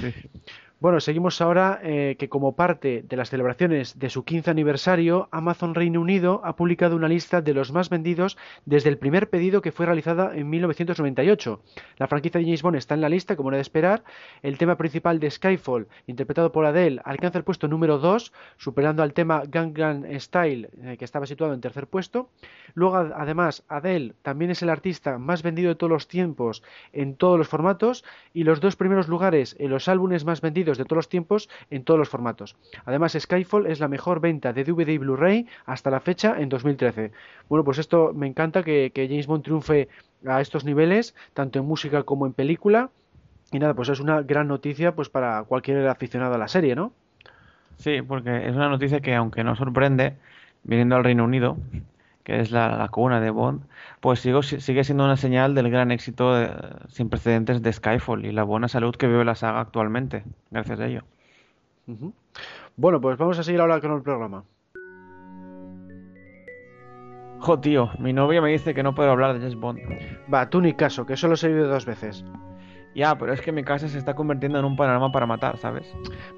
Sí. 0.00 0.12
Bueno, 0.80 1.00
seguimos 1.00 1.40
ahora 1.40 1.80
eh, 1.82 2.16
que 2.18 2.28
como 2.28 2.56
parte 2.56 3.04
de 3.08 3.16
las 3.16 3.30
celebraciones 3.30 3.98
de 3.98 4.10
su 4.10 4.24
15 4.24 4.50
aniversario, 4.50 5.28
Amazon 5.30 5.74
Reino 5.74 6.00
Unido 6.00 6.42
ha 6.44 6.56
publicado 6.56 6.96
una 6.96 7.08
lista 7.08 7.40
de 7.40 7.54
los 7.54 7.72
más 7.72 7.88
vendidos 7.88 8.36
desde 8.66 8.90
el 8.90 8.98
primer 8.98 9.30
pedido 9.30 9.62
que 9.62 9.72
fue 9.72 9.86
realizada 9.86 10.36
en 10.36 10.50
1998. 10.50 11.62
La 11.96 12.08
franquicia 12.08 12.40
de 12.40 12.44
James 12.44 12.62
Bond 12.62 12.76
está 12.76 12.94
en 12.94 13.00
la 13.00 13.08
lista, 13.08 13.36
como 13.36 13.50
era 13.50 13.56
de 13.56 13.62
esperar. 13.62 14.02
El 14.42 14.58
tema 14.58 14.76
principal 14.76 15.20
de 15.20 15.30
Skyfall, 15.30 15.86
interpretado 16.06 16.50
por 16.52 16.66
Adele, 16.66 17.00
alcanza 17.04 17.38
el 17.38 17.44
puesto 17.44 17.68
número 17.68 17.98
2, 17.98 18.32
superando 18.58 19.02
al 19.02 19.14
tema 19.14 19.44
Gangnam 19.46 20.04
Style, 20.18 20.68
eh, 20.82 20.96
que 20.98 21.04
estaba 21.04 21.26
situado 21.26 21.54
en 21.54 21.60
tercer 21.60 21.86
puesto. 21.86 22.30
Luego, 22.74 22.96
además, 22.96 23.64
Adele 23.68 24.14
también 24.22 24.50
es 24.50 24.60
el 24.62 24.68
artista 24.68 25.18
más 25.18 25.42
vendido 25.42 25.68
de 25.68 25.76
todos 25.76 25.90
los 25.90 26.08
tiempos 26.08 26.62
en 26.92 27.14
todos 27.14 27.38
los 27.38 27.48
formatos 27.48 28.04
y 28.34 28.42
los 28.42 28.60
dos 28.60 28.76
primeros 28.76 29.08
lugares 29.08 29.56
en 29.60 29.70
los 29.70 29.88
álbumes 29.88 30.24
más 30.24 30.40
vendidos 30.40 30.63
de 30.64 30.84
todos 30.84 30.96
los 30.96 31.08
tiempos 31.08 31.48
en 31.70 31.84
todos 31.84 31.98
los 31.98 32.08
formatos. 32.08 32.56
Además, 32.84 33.16
Skyfall 33.18 33.66
es 33.66 33.80
la 33.80 33.88
mejor 33.88 34.20
venta 34.20 34.52
de 34.52 34.64
DVD 34.64 34.88
y 34.88 34.98
Blu-ray 34.98 35.46
hasta 35.66 35.90
la 35.90 36.00
fecha 36.00 36.36
en 36.38 36.48
2013. 36.48 37.12
Bueno, 37.48 37.64
pues 37.64 37.78
esto 37.78 38.12
me 38.14 38.26
encanta 38.26 38.62
que, 38.62 38.90
James 38.94 39.26
Bond 39.26 39.44
triunfe 39.44 39.88
a 40.26 40.40
estos 40.40 40.64
niveles, 40.64 41.14
tanto 41.34 41.58
en 41.58 41.66
música 41.66 42.02
como 42.02 42.26
en 42.26 42.32
película. 42.32 42.90
Y 43.52 43.58
nada, 43.58 43.74
pues 43.74 43.88
es 43.88 44.00
una 44.00 44.22
gran 44.22 44.48
noticia 44.48 44.94
pues 44.94 45.08
para 45.08 45.44
cualquier 45.44 45.86
aficionado 45.86 46.34
a 46.34 46.38
la 46.38 46.48
serie, 46.48 46.74
¿no? 46.74 46.92
Sí, 47.76 48.02
porque 48.02 48.48
es 48.48 48.54
una 48.54 48.68
noticia 48.68 49.00
que 49.00 49.14
aunque 49.14 49.44
no 49.44 49.56
sorprende, 49.56 50.14
viniendo 50.62 50.96
al 50.96 51.04
Reino 51.04 51.24
Unido, 51.24 51.56
que 52.24 52.40
es 52.40 52.50
la, 52.50 52.76
la 52.76 52.88
cuna 52.88 53.20
de 53.20 53.30
Bond, 53.30 53.62
pues 54.00 54.20
sigue 54.20 54.84
siendo 54.84 55.04
una 55.04 55.16
señal 55.16 55.54
del 55.54 55.70
gran 55.70 55.92
éxito 55.92 56.34
sin 56.88 57.10
precedentes 57.10 57.62
de 57.62 57.72
Skyfall 57.72 58.24
y 58.24 58.32
la 58.32 58.42
buena 58.42 58.66
salud 58.66 58.96
que 58.96 59.06
vive 59.06 59.24
la 59.24 59.34
saga 59.34 59.60
actualmente, 59.60 60.24
gracias 60.50 60.80
a 60.80 60.86
ello. 60.86 61.02
Bueno, 62.76 63.00
pues 63.00 63.18
vamos 63.18 63.38
a 63.38 63.42
seguir 63.42 63.60
ahora 63.60 63.80
con 63.80 63.92
el 63.92 64.02
programa. 64.02 64.42
Jo, 67.40 67.60
tío, 67.60 67.90
mi 67.98 68.14
novia 68.14 68.40
me 68.40 68.50
dice 68.50 68.72
que 68.72 68.82
no 68.82 68.94
puedo 68.94 69.10
hablar 69.10 69.34
de 69.34 69.40
James 69.40 69.56
Bond. 69.56 69.80
Va, 70.32 70.48
tú 70.48 70.62
ni 70.62 70.72
caso, 70.72 71.04
que 71.04 71.16
solo 71.16 71.34
he 71.40 71.48
vivido 71.48 71.68
dos 71.68 71.84
veces. 71.84 72.24
Ya, 72.94 73.18
pero 73.18 73.34
es 73.34 73.42
que 73.42 73.52
mi 73.52 73.64
casa 73.64 73.86
se 73.88 73.98
está 73.98 74.14
convirtiendo 74.14 74.58
en 74.58 74.64
un 74.64 74.76
panorama 74.76 75.12
para 75.12 75.26
matar, 75.26 75.58
¿sabes? 75.58 75.92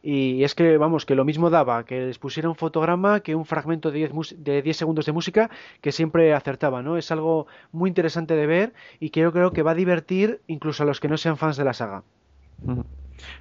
y 0.00 0.44
es 0.44 0.54
que 0.54 0.76
vamos, 0.78 1.04
que 1.04 1.16
lo 1.16 1.24
mismo 1.24 1.50
daba 1.50 1.84
que 1.84 2.00
les 2.06 2.18
pusiera 2.20 2.48
un 2.48 2.54
fotograma 2.54 3.20
que 3.20 3.34
un 3.34 3.44
fragmento 3.44 3.90
de 3.90 3.98
10, 3.98 4.12
mus- 4.12 4.36
de 4.38 4.62
10 4.62 4.76
segundos 4.76 5.04
de 5.06 5.12
música 5.12 5.50
que 5.80 5.90
siempre 5.90 6.32
acertaba, 6.32 6.82
¿no? 6.82 6.96
Es 6.96 7.10
algo 7.10 7.48
muy 7.72 7.88
interesante 7.90 8.36
de 8.36 8.46
ver 8.46 8.72
y 9.00 9.10
creo, 9.10 9.32
creo 9.32 9.52
que 9.52 9.62
va 9.64 9.72
a 9.72 9.74
divertir 9.74 10.42
incluso 10.46 10.84
a 10.84 10.86
los 10.86 11.00
que 11.00 11.08
no 11.08 11.16
sean 11.16 11.36
fans 11.36 11.56
de 11.56 11.64
la 11.64 11.72
saga. 11.72 12.04
嗯。 12.66 12.84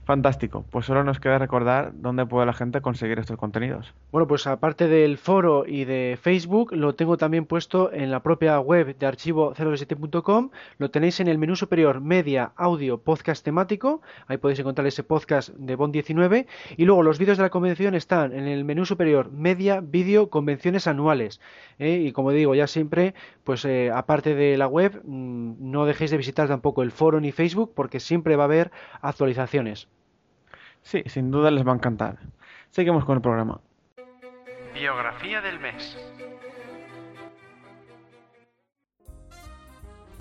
Fantástico. 0.04 0.66
Pues 0.70 0.86
solo 0.86 1.04
nos 1.04 1.20
queda 1.20 1.38
recordar 1.38 1.92
dónde 1.94 2.26
puede 2.26 2.46
la 2.46 2.54
gente 2.54 2.82
conseguir 2.82 3.20
estos 3.20 3.38
contenidos. 3.38 3.94
Bueno, 4.12 4.28
pues 4.28 4.48
aparte 4.48 4.88
del 4.88 5.18
foro 5.18 5.66
y 5.68 5.86
de 5.86 6.18
Facebook, 6.22 6.74
lo 6.74 6.96
tengo 6.96 7.18
también 7.18 7.46
puesto 7.46 7.92
en 7.92 8.12
la 8.12 8.22
propia 8.22 8.60
web 8.60 8.98
de 8.98 9.06
archivo 9.06 9.54
07.com. 9.54 10.50
Lo 10.78 10.92
tenéis 10.92 11.20
en 11.20 11.28
el 11.28 11.38
menú 11.38 11.56
superior 11.56 12.02
Media, 12.02 12.52
Audio, 12.56 13.00
Podcast 13.00 13.44
temático. 13.44 14.02
Ahí 14.28 14.38
podéis 14.38 14.60
encontrar 14.60 14.88
ese 14.88 15.04
podcast 15.04 15.50
de 15.50 15.76
Bond 15.76 15.94
19. 15.94 16.48
Y 16.78 16.86
luego 16.86 17.04
los 17.04 17.20
vídeos 17.20 17.38
de 17.38 17.44
la 17.44 17.50
convención 17.50 17.96
están 17.96 18.34
en 18.34 18.48
el 18.48 18.64
menú 18.64 18.86
superior 18.86 19.32
Media, 19.32 19.82
Vídeo, 19.82 20.30
Convenciones 20.30 20.88
anuales. 20.88 21.40
¿eh? 21.80 22.04
Y 22.06 22.12
como 22.12 22.32
digo, 22.32 22.56
ya 22.56 22.68
siempre, 22.68 23.14
pues 23.44 23.66
eh, 23.66 23.92
aparte 23.94 24.36
de 24.36 24.58
la 24.58 24.68
web, 24.68 25.02
mm, 25.04 25.56
no 25.60 25.86
dejéis 25.86 26.12
de 26.12 26.18
visitar 26.18 26.48
tampoco 26.48 26.84
el 26.84 26.92
foro 26.92 27.20
ni 27.20 27.32
Facebook 27.32 27.74
porque 27.76 28.00
siempre 28.00 28.36
va 28.36 28.44
a 28.44 28.46
haber 28.46 28.72
actualizaciones. 29.02 29.67
Sí, 30.82 31.04
sin 31.08 31.32
duda 31.32 31.52
les 31.52 31.66
va 31.66 31.72
a 31.72 31.76
encantar. 31.76 32.18
Seguimos 32.70 33.06
con 33.06 33.16
el 33.16 33.22
programa. 33.22 33.60
Biografía 34.74 35.42
del 35.42 35.60
mes. 35.60 35.98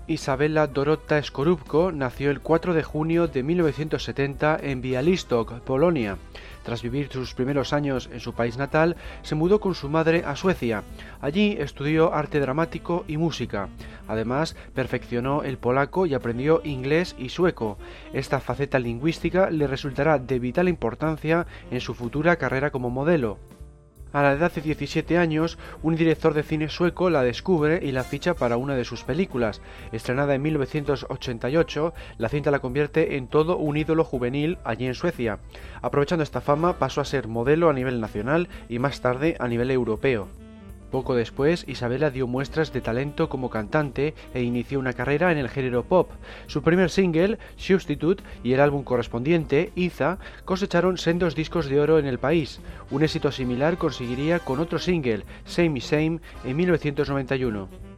Isabela 0.09 0.69
Dorota 0.69 1.21
Skorupko 1.21 1.91
nació 1.91 2.31
el 2.31 2.41
4 2.41 2.75
de 2.75 2.85
junio 2.85 3.27
de 3.27 3.43
1970 3.43 4.57
en 4.63 4.81
Bialystok, 4.81 5.61
Polonia. 5.63 6.17
Tras 6.63 6.83
vivir 6.83 7.09
sus 7.11 7.35
primeros 7.35 7.73
años 7.73 8.09
en 8.13 8.21
su 8.21 8.33
país 8.33 8.57
natal, 8.57 8.95
se 9.23 9.35
mudó 9.35 9.59
con 9.59 9.75
su 9.75 9.89
madre 9.89 10.23
a 10.25 10.37
Suecia. 10.37 10.85
Allí 11.21 11.57
estudió 11.59 12.15
arte 12.15 12.39
dramático 12.39 13.05
y 13.09 13.17
música. 13.17 13.69
Además, 14.07 14.55
perfeccionó 14.75 15.43
el 15.43 15.59
polaco 15.59 16.07
y 16.07 16.15
aprendió 16.15 16.61
inglés 16.63 17.17
y 17.19 17.31
sueco. 17.31 17.77
Esta 18.13 18.39
faceta 18.39 18.79
lingüística 18.79 19.51
le 19.51 19.67
resultará 19.67 20.21
de 20.21 20.39
vital 20.39 20.69
importancia 20.69 21.49
en 21.73 21.81
su 21.81 21.95
futura 21.95 22.37
carrera 22.37 22.71
como 22.71 22.91
modelo. 22.91 23.39
A 24.17 24.23
la 24.23 24.33
edad 24.33 24.51
de 24.51 24.63
17 24.63 25.19
años, 25.19 25.59
un 25.83 25.95
director 25.95 26.33
de 26.33 26.43
cine 26.43 26.71
sueco 26.71 27.11
la 27.11 27.23
descubre 27.23 27.81
y 27.83 27.93
la 27.93 28.03
ficha 28.03 28.33
para 28.33 28.57
una 28.57 28.75
de 28.75 28.87
sus 28.87 29.05
películas. 29.05 29.61
Estrenada 29.93 30.35
en 30.35 30.41
1988, 30.41 31.93
la 32.17 32.31
cinta 32.31 32.51
la 32.51 32.61
convierte 32.61 33.19
en 33.19 33.29
todo 33.29 33.59
un 33.59 33.77
ídolo 33.77 34.05
juvenil 34.05 34.57
allí 34.65 34.87
en 34.87 34.95
Suecia. 34.95 35.41
Aprovechando 35.83 36.23
esta 36.23 36.41
fama, 36.41 36.79
pasó 36.79 37.03
a 37.03 37.05
ser 37.05 37.29
modelo 37.29 37.69
a 37.69 37.75
nivel 37.75 38.01
nacional 38.01 38.49
y 38.71 38.79
más 38.79 39.03
tarde 39.03 39.37
a 39.39 39.49
nivel 39.49 39.71
europeo. 39.71 40.29
Poco 40.91 41.15
después, 41.15 41.65
Isabela 41.67 42.11
dio 42.11 42.27
muestras 42.27 42.73
de 42.73 42.81
talento 42.81 43.29
como 43.29 43.51
cantante 43.51 44.15
e 44.35 44.43
inició 44.43 44.79
una 44.79 44.93
carrera 44.93 45.33
en 45.33 45.39
el 45.39 45.49
género 45.49 45.85
pop. 45.85 46.11
Su 46.47 46.63
primer 46.63 46.91
single, 46.91 47.39
Substitute, 47.57 48.23
y 48.45 48.53
el 48.53 48.61
álbum 48.61 48.85
correspondiente, 48.85 49.73
Iza, 49.75 50.19
cosecharon 50.45 50.99
sendos 50.99 51.35
discos 51.35 51.69
de 51.69 51.81
oro 51.81 51.99
en 51.99 52.07
el 52.07 52.19
país. 52.19 52.61
Un 52.91 53.03
éxito 53.03 53.33
similar 53.33 53.79
conseguiría 53.79 54.39
con 54.39 54.61
otro 54.61 54.79
single, 54.79 55.25
Same 55.45 55.79
is 55.79 55.87
Same, 55.87 56.21
en 56.45 56.57
1991. 56.57 57.96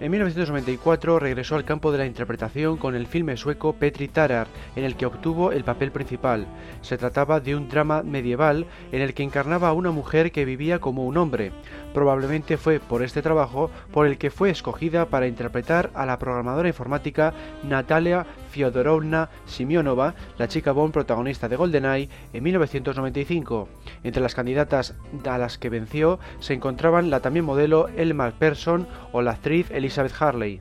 En 0.00 0.12
1994 0.12 1.18
regresó 1.18 1.56
al 1.56 1.64
campo 1.64 1.90
de 1.90 1.98
la 1.98 2.06
interpretación 2.06 2.76
con 2.76 2.94
el 2.94 3.08
filme 3.08 3.36
sueco 3.36 3.72
Petri 3.72 4.06
Tarar, 4.06 4.46
en 4.76 4.84
el 4.84 4.94
que 4.94 5.06
obtuvo 5.06 5.50
el 5.50 5.64
papel 5.64 5.90
principal. 5.90 6.46
Se 6.82 6.96
trataba 6.96 7.40
de 7.40 7.56
un 7.56 7.68
drama 7.68 8.04
medieval 8.04 8.66
en 8.92 9.02
el 9.02 9.12
que 9.12 9.24
encarnaba 9.24 9.68
a 9.68 9.72
una 9.72 9.90
mujer 9.90 10.30
que 10.30 10.44
vivía 10.44 10.78
como 10.78 11.04
un 11.04 11.16
hombre. 11.16 11.50
Probablemente 11.94 12.56
fue 12.58 12.78
por 12.78 13.02
este 13.02 13.22
trabajo 13.22 13.72
por 13.92 14.06
el 14.06 14.18
que 14.18 14.30
fue 14.30 14.50
escogida 14.50 15.06
para 15.06 15.26
interpretar 15.26 15.90
a 15.94 16.06
la 16.06 16.20
programadora 16.20 16.68
informática 16.68 17.34
Natalia 17.64 18.24
Fyodorovna 18.48 19.28
Simionova, 19.46 20.14
la 20.38 20.48
chica 20.48 20.72
Bond 20.72 20.92
protagonista 20.92 21.48
de 21.48 21.56
GoldenEye, 21.56 22.08
en 22.32 22.42
1995. 22.42 23.68
Entre 24.04 24.22
las 24.22 24.34
candidatas 24.34 24.94
a 25.24 25.38
las 25.38 25.58
que 25.58 25.70
venció 25.70 26.18
se 26.40 26.54
encontraban 26.54 27.10
la 27.10 27.20
también 27.20 27.44
modelo 27.44 27.88
Elma 27.96 28.30
Persson 28.32 28.86
o 29.12 29.22
la 29.22 29.32
actriz 29.32 29.70
Elizabeth 29.70 30.14
Harley. 30.20 30.60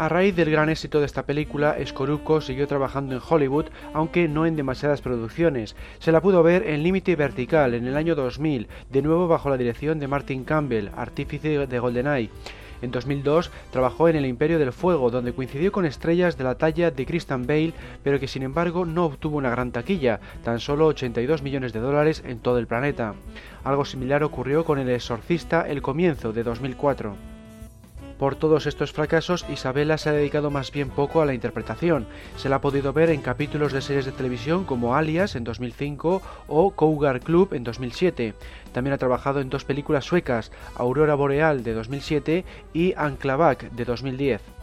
A 0.00 0.08
raíz 0.08 0.34
del 0.34 0.50
gran 0.50 0.70
éxito 0.70 1.00
de 1.00 1.04
esta 1.04 1.26
película, 1.26 1.76
Skorupko 1.84 2.40
siguió 2.40 2.66
trabajando 2.66 3.14
en 3.14 3.20
Hollywood, 3.28 3.66
aunque 3.92 4.28
no 4.28 4.46
en 4.46 4.56
demasiadas 4.56 5.02
producciones. 5.02 5.76
Se 5.98 6.10
la 6.10 6.22
pudo 6.22 6.42
ver 6.42 6.66
en 6.66 6.82
Límite 6.82 7.16
Vertical 7.16 7.74
en 7.74 7.86
el 7.86 7.98
año 7.98 8.14
2000, 8.14 8.66
de 8.88 9.02
nuevo 9.02 9.28
bajo 9.28 9.50
la 9.50 9.58
dirección 9.58 9.98
de 9.98 10.08
Martin 10.08 10.44
Campbell, 10.44 10.88
artífice 10.96 11.66
de 11.66 11.78
GoldenEye. 11.78 12.30
En 12.82 12.90
2002 12.90 13.50
trabajó 13.70 14.08
en 14.08 14.16
El 14.16 14.26
Imperio 14.26 14.58
del 14.58 14.72
Fuego, 14.72 15.10
donde 15.10 15.32
coincidió 15.32 15.72
con 15.72 15.84
estrellas 15.84 16.36
de 16.36 16.44
la 16.44 16.56
talla 16.56 16.90
de 16.90 17.06
Christian 17.06 17.46
Bale, 17.46 17.74
pero 18.02 18.20
que 18.20 18.28
sin 18.28 18.42
embargo 18.42 18.84
no 18.84 19.06
obtuvo 19.06 19.36
una 19.36 19.50
gran 19.50 19.72
taquilla, 19.72 20.20
tan 20.44 20.60
solo 20.60 20.86
82 20.86 21.42
millones 21.42 21.72
de 21.72 21.80
dólares 21.80 22.22
en 22.26 22.38
todo 22.38 22.58
el 22.58 22.66
planeta. 22.66 23.14
Algo 23.64 23.84
similar 23.84 24.22
ocurrió 24.22 24.64
con 24.64 24.78
El 24.78 24.88
Exorcista 24.88 25.68
El 25.68 25.82
Comienzo 25.82 26.32
de 26.32 26.42
2004. 26.42 27.39
Por 28.20 28.36
todos 28.36 28.66
estos 28.66 28.92
fracasos, 28.92 29.46
Isabela 29.48 29.96
se 29.96 30.10
ha 30.10 30.12
dedicado 30.12 30.50
más 30.50 30.70
bien 30.72 30.90
poco 30.90 31.22
a 31.22 31.24
la 31.24 31.32
interpretación. 31.32 32.06
Se 32.36 32.50
la 32.50 32.56
ha 32.56 32.60
podido 32.60 32.92
ver 32.92 33.08
en 33.08 33.22
capítulos 33.22 33.72
de 33.72 33.80
series 33.80 34.04
de 34.04 34.12
televisión 34.12 34.64
como 34.64 34.94
Alias 34.94 35.36
en 35.36 35.44
2005 35.44 36.20
o 36.46 36.70
Cougar 36.72 37.20
Club 37.20 37.54
en 37.54 37.64
2007. 37.64 38.34
También 38.74 38.92
ha 38.92 38.98
trabajado 38.98 39.40
en 39.40 39.48
dos 39.48 39.64
películas 39.64 40.04
suecas, 40.04 40.52
Aurora 40.74 41.14
Boreal 41.14 41.64
de 41.64 41.72
2007 41.72 42.44
y 42.74 42.92
Anklavak 42.94 43.70
de 43.70 43.86
2010. 43.86 44.59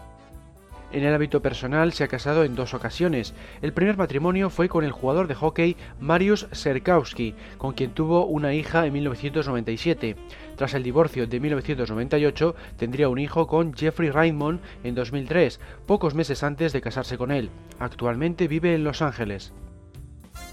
En 0.91 1.03
el 1.03 1.13
hábito 1.13 1.41
personal 1.41 1.91
se 1.91 2.05
ha 2.05 2.07
casado 2.07 2.45
en 2.45 2.55
dos 2.55 2.73
ocasiones. 2.73 3.33
El 3.61 3.73
primer 3.73 3.97
matrimonio 3.97 4.49
fue 4.49 4.69
con 4.69 4.85
el 4.85 4.91
jugador 4.91 5.27
de 5.27 5.35
hockey 5.35 5.75
Mariusz 5.99 6.47
Serkowski, 6.53 7.35
con 7.57 7.73
quien 7.73 7.91
tuvo 7.91 8.25
una 8.25 8.53
hija 8.53 8.85
en 8.85 8.93
1997. 8.93 10.15
Tras 10.55 10.73
el 10.73 10.83
divorcio 10.83 11.27
de 11.27 11.39
1998, 11.39 12.55
tendría 12.77 13.09
un 13.09 13.19
hijo 13.19 13.47
con 13.47 13.73
Jeffrey 13.73 14.09
Raymond 14.09 14.61
en 14.83 14.95
2003, 14.95 15.59
pocos 15.85 16.15
meses 16.15 16.41
antes 16.43 16.71
de 16.71 16.81
casarse 16.81 17.17
con 17.17 17.31
él. 17.31 17.49
Actualmente 17.79 18.47
vive 18.47 18.73
en 18.73 18.85
Los 18.85 19.01
Ángeles. 19.01 19.53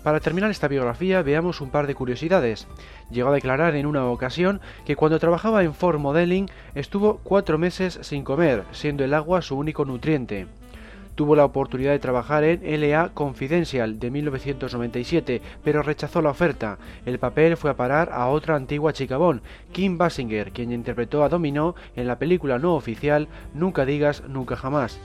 Para 0.05 0.21
terminar 0.21 0.51
esta 0.51 0.69
biografía 0.69 1.23
veamos 1.23 1.63
un 1.63 1.71
par 1.71 1.87
de 1.87 1.95
curiosidades. 1.95 2.69
Llegó 3.11 3.31
a 3.31 3.35
declarar 3.35 3.75
en 3.75 3.87
una 3.87 4.05
ocasión 4.05 4.61
que 4.85 4.97
cuando 4.97 5.19
trabajaba 5.19 5.65
en 5.65 5.73
Ford 5.73 5.99
Modeling 5.99 6.51
estuvo 6.75 7.21
cuatro 7.25 7.57
meses 7.57 7.99
sin 8.03 8.23
comer, 8.23 8.65
siendo 8.71 9.03
el 9.03 9.15
agua 9.15 9.41
su 9.41 9.57
único 9.57 9.87
nutriente. 9.87 10.47
Tuvo 11.15 11.37
la 11.37 11.47
oportunidad 11.47 11.93
de 11.93 12.01
trabajar 12.01 12.45
en 12.45 12.61
LA 12.81 13.13
Confidential 13.15 13.99
de 13.99 14.11
1997, 14.11 15.41
pero 15.63 15.83
rechazó 15.83 16.21
la 16.21 16.31
oferta. 16.31 16.77
El 17.07 17.19
papel 17.19 17.57
fue 17.57 17.71
a 17.71 17.77
parar 17.77 18.11
a 18.13 18.27
otra 18.27 18.57
antigua 18.57 18.93
chica 18.93 19.17
Kim 19.73 19.97
Basinger, 19.97 20.53
quien 20.53 20.71
interpretó 20.73 21.25
a 21.25 21.31
Domino 21.31 21.77
en 21.97 22.09
la 22.09 22.19
película 22.19 22.59
no 22.59 22.75
oficial 22.75 23.29
Nunca 23.55 23.87
digas 23.87 24.23
nunca 24.29 24.55
jamás. 24.55 25.01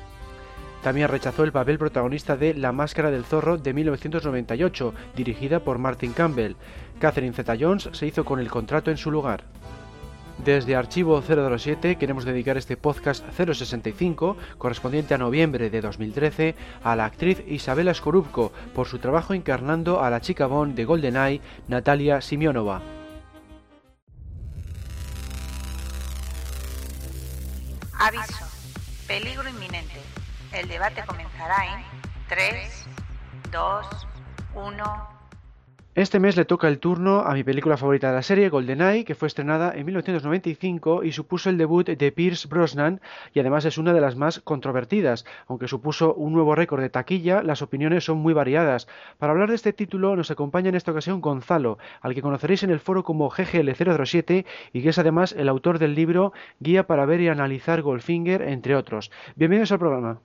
También 0.83 1.09
rechazó 1.09 1.43
el 1.43 1.51
papel 1.51 1.77
protagonista 1.77 2.37
de 2.37 2.53
La 2.53 2.71
Máscara 2.71 3.11
del 3.11 3.25
Zorro 3.25 3.57
de 3.57 3.73
1998, 3.73 4.93
dirigida 5.15 5.59
por 5.59 5.77
Martin 5.77 6.13
Campbell. 6.13 6.55
Catherine 6.99 7.33
Zeta-Jones 7.33 7.89
se 7.91 8.07
hizo 8.07 8.23
con 8.23 8.39
el 8.39 8.49
contrato 8.49 8.89
en 8.89 8.97
su 8.97 9.11
lugar. 9.11 9.43
Desde 10.43 10.77
Archivo 10.77 11.21
007 11.21 11.97
queremos 11.97 12.23
dedicar 12.23 12.55
este 12.55 12.77
podcast 12.77 13.25
065, 13.35 14.37
correspondiente 14.57 15.13
a 15.13 15.17
noviembre 15.17 15.69
de 15.69 15.81
2013, 15.81 16.55
a 16.81 16.95
la 16.95 17.03
actriz 17.05 17.43
Isabela 17.45 17.93
Skorupko 17.93 18.53
por 18.73 18.87
su 18.87 18.99
trabajo 18.99 19.33
encarnando 19.33 20.01
a 20.01 20.09
la 20.09 20.21
chica 20.21 20.47
Bond 20.47 20.75
de 20.75 20.85
GoldenEye, 20.85 21.41
Natalia 21.67 22.21
Simionova. 22.21 22.81
Aviso. 27.99 28.45
Peligro. 29.07 29.43
El 30.51 30.67
debate 30.67 31.03
comenzará 31.05 31.57
en 31.65 31.83
3, 32.27 32.87
2, 33.51 34.07
1. 34.55 34.83
Este 35.93 36.19
mes 36.19 36.37
le 36.37 36.45
toca 36.45 36.67
el 36.67 36.79
turno 36.79 37.19
a 37.19 37.33
mi 37.33 37.43
película 37.43 37.77
favorita 37.77 38.09
de 38.09 38.15
la 38.15 38.23
serie, 38.23 38.49
GoldenEye, 38.49 39.05
que 39.05 39.13
fue 39.13 39.27
estrenada 39.27 39.71
en 39.75 39.85
1995 39.85 41.03
y 41.03 41.11
supuso 41.11 41.51
el 41.51 41.57
debut 41.59 41.87
de 41.87 42.11
Pierce 42.11 42.47
Brosnan 42.47 42.99
y 43.31 43.39
además 43.39 43.65
es 43.65 43.77
una 43.77 43.93
de 43.93 44.01
las 44.01 44.15
más 44.15 44.39
controvertidas. 44.39 45.23
Aunque 45.47 45.67
supuso 45.67 46.15
un 46.15 46.33
nuevo 46.33 46.55
récord 46.55 46.81
de 46.81 46.89
taquilla, 46.89 47.43
las 47.43 47.61
opiniones 47.61 48.05
son 48.05 48.17
muy 48.17 48.33
variadas. 48.33 48.87
Para 49.19 49.33
hablar 49.33 49.49
de 49.49 49.55
este 49.55 49.73
título 49.73 50.15
nos 50.15 50.31
acompaña 50.31 50.69
en 50.69 50.75
esta 50.75 50.91
ocasión 50.91 51.21
Gonzalo, 51.21 51.77
al 52.01 52.15
que 52.15 52.23
conoceréis 52.23 52.63
en 52.63 52.71
el 52.71 52.79
foro 52.79 53.03
como 53.03 53.29
GGL007 53.29 54.45
y 54.73 54.81
que 54.81 54.89
es 54.89 54.97
además 54.97 55.33
el 55.33 55.47
autor 55.47 55.77
del 55.77 55.93
libro 55.93 56.33
Guía 56.59 56.87
para 56.87 57.05
ver 57.05 57.21
y 57.21 57.27
analizar 57.27 57.83
Goldfinger, 57.83 58.41
entre 58.41 58.75
otros. 58.75 59.11
Bienvenidos 59.35 59.71
al 59.71 59.79
programa. 59.79 60.21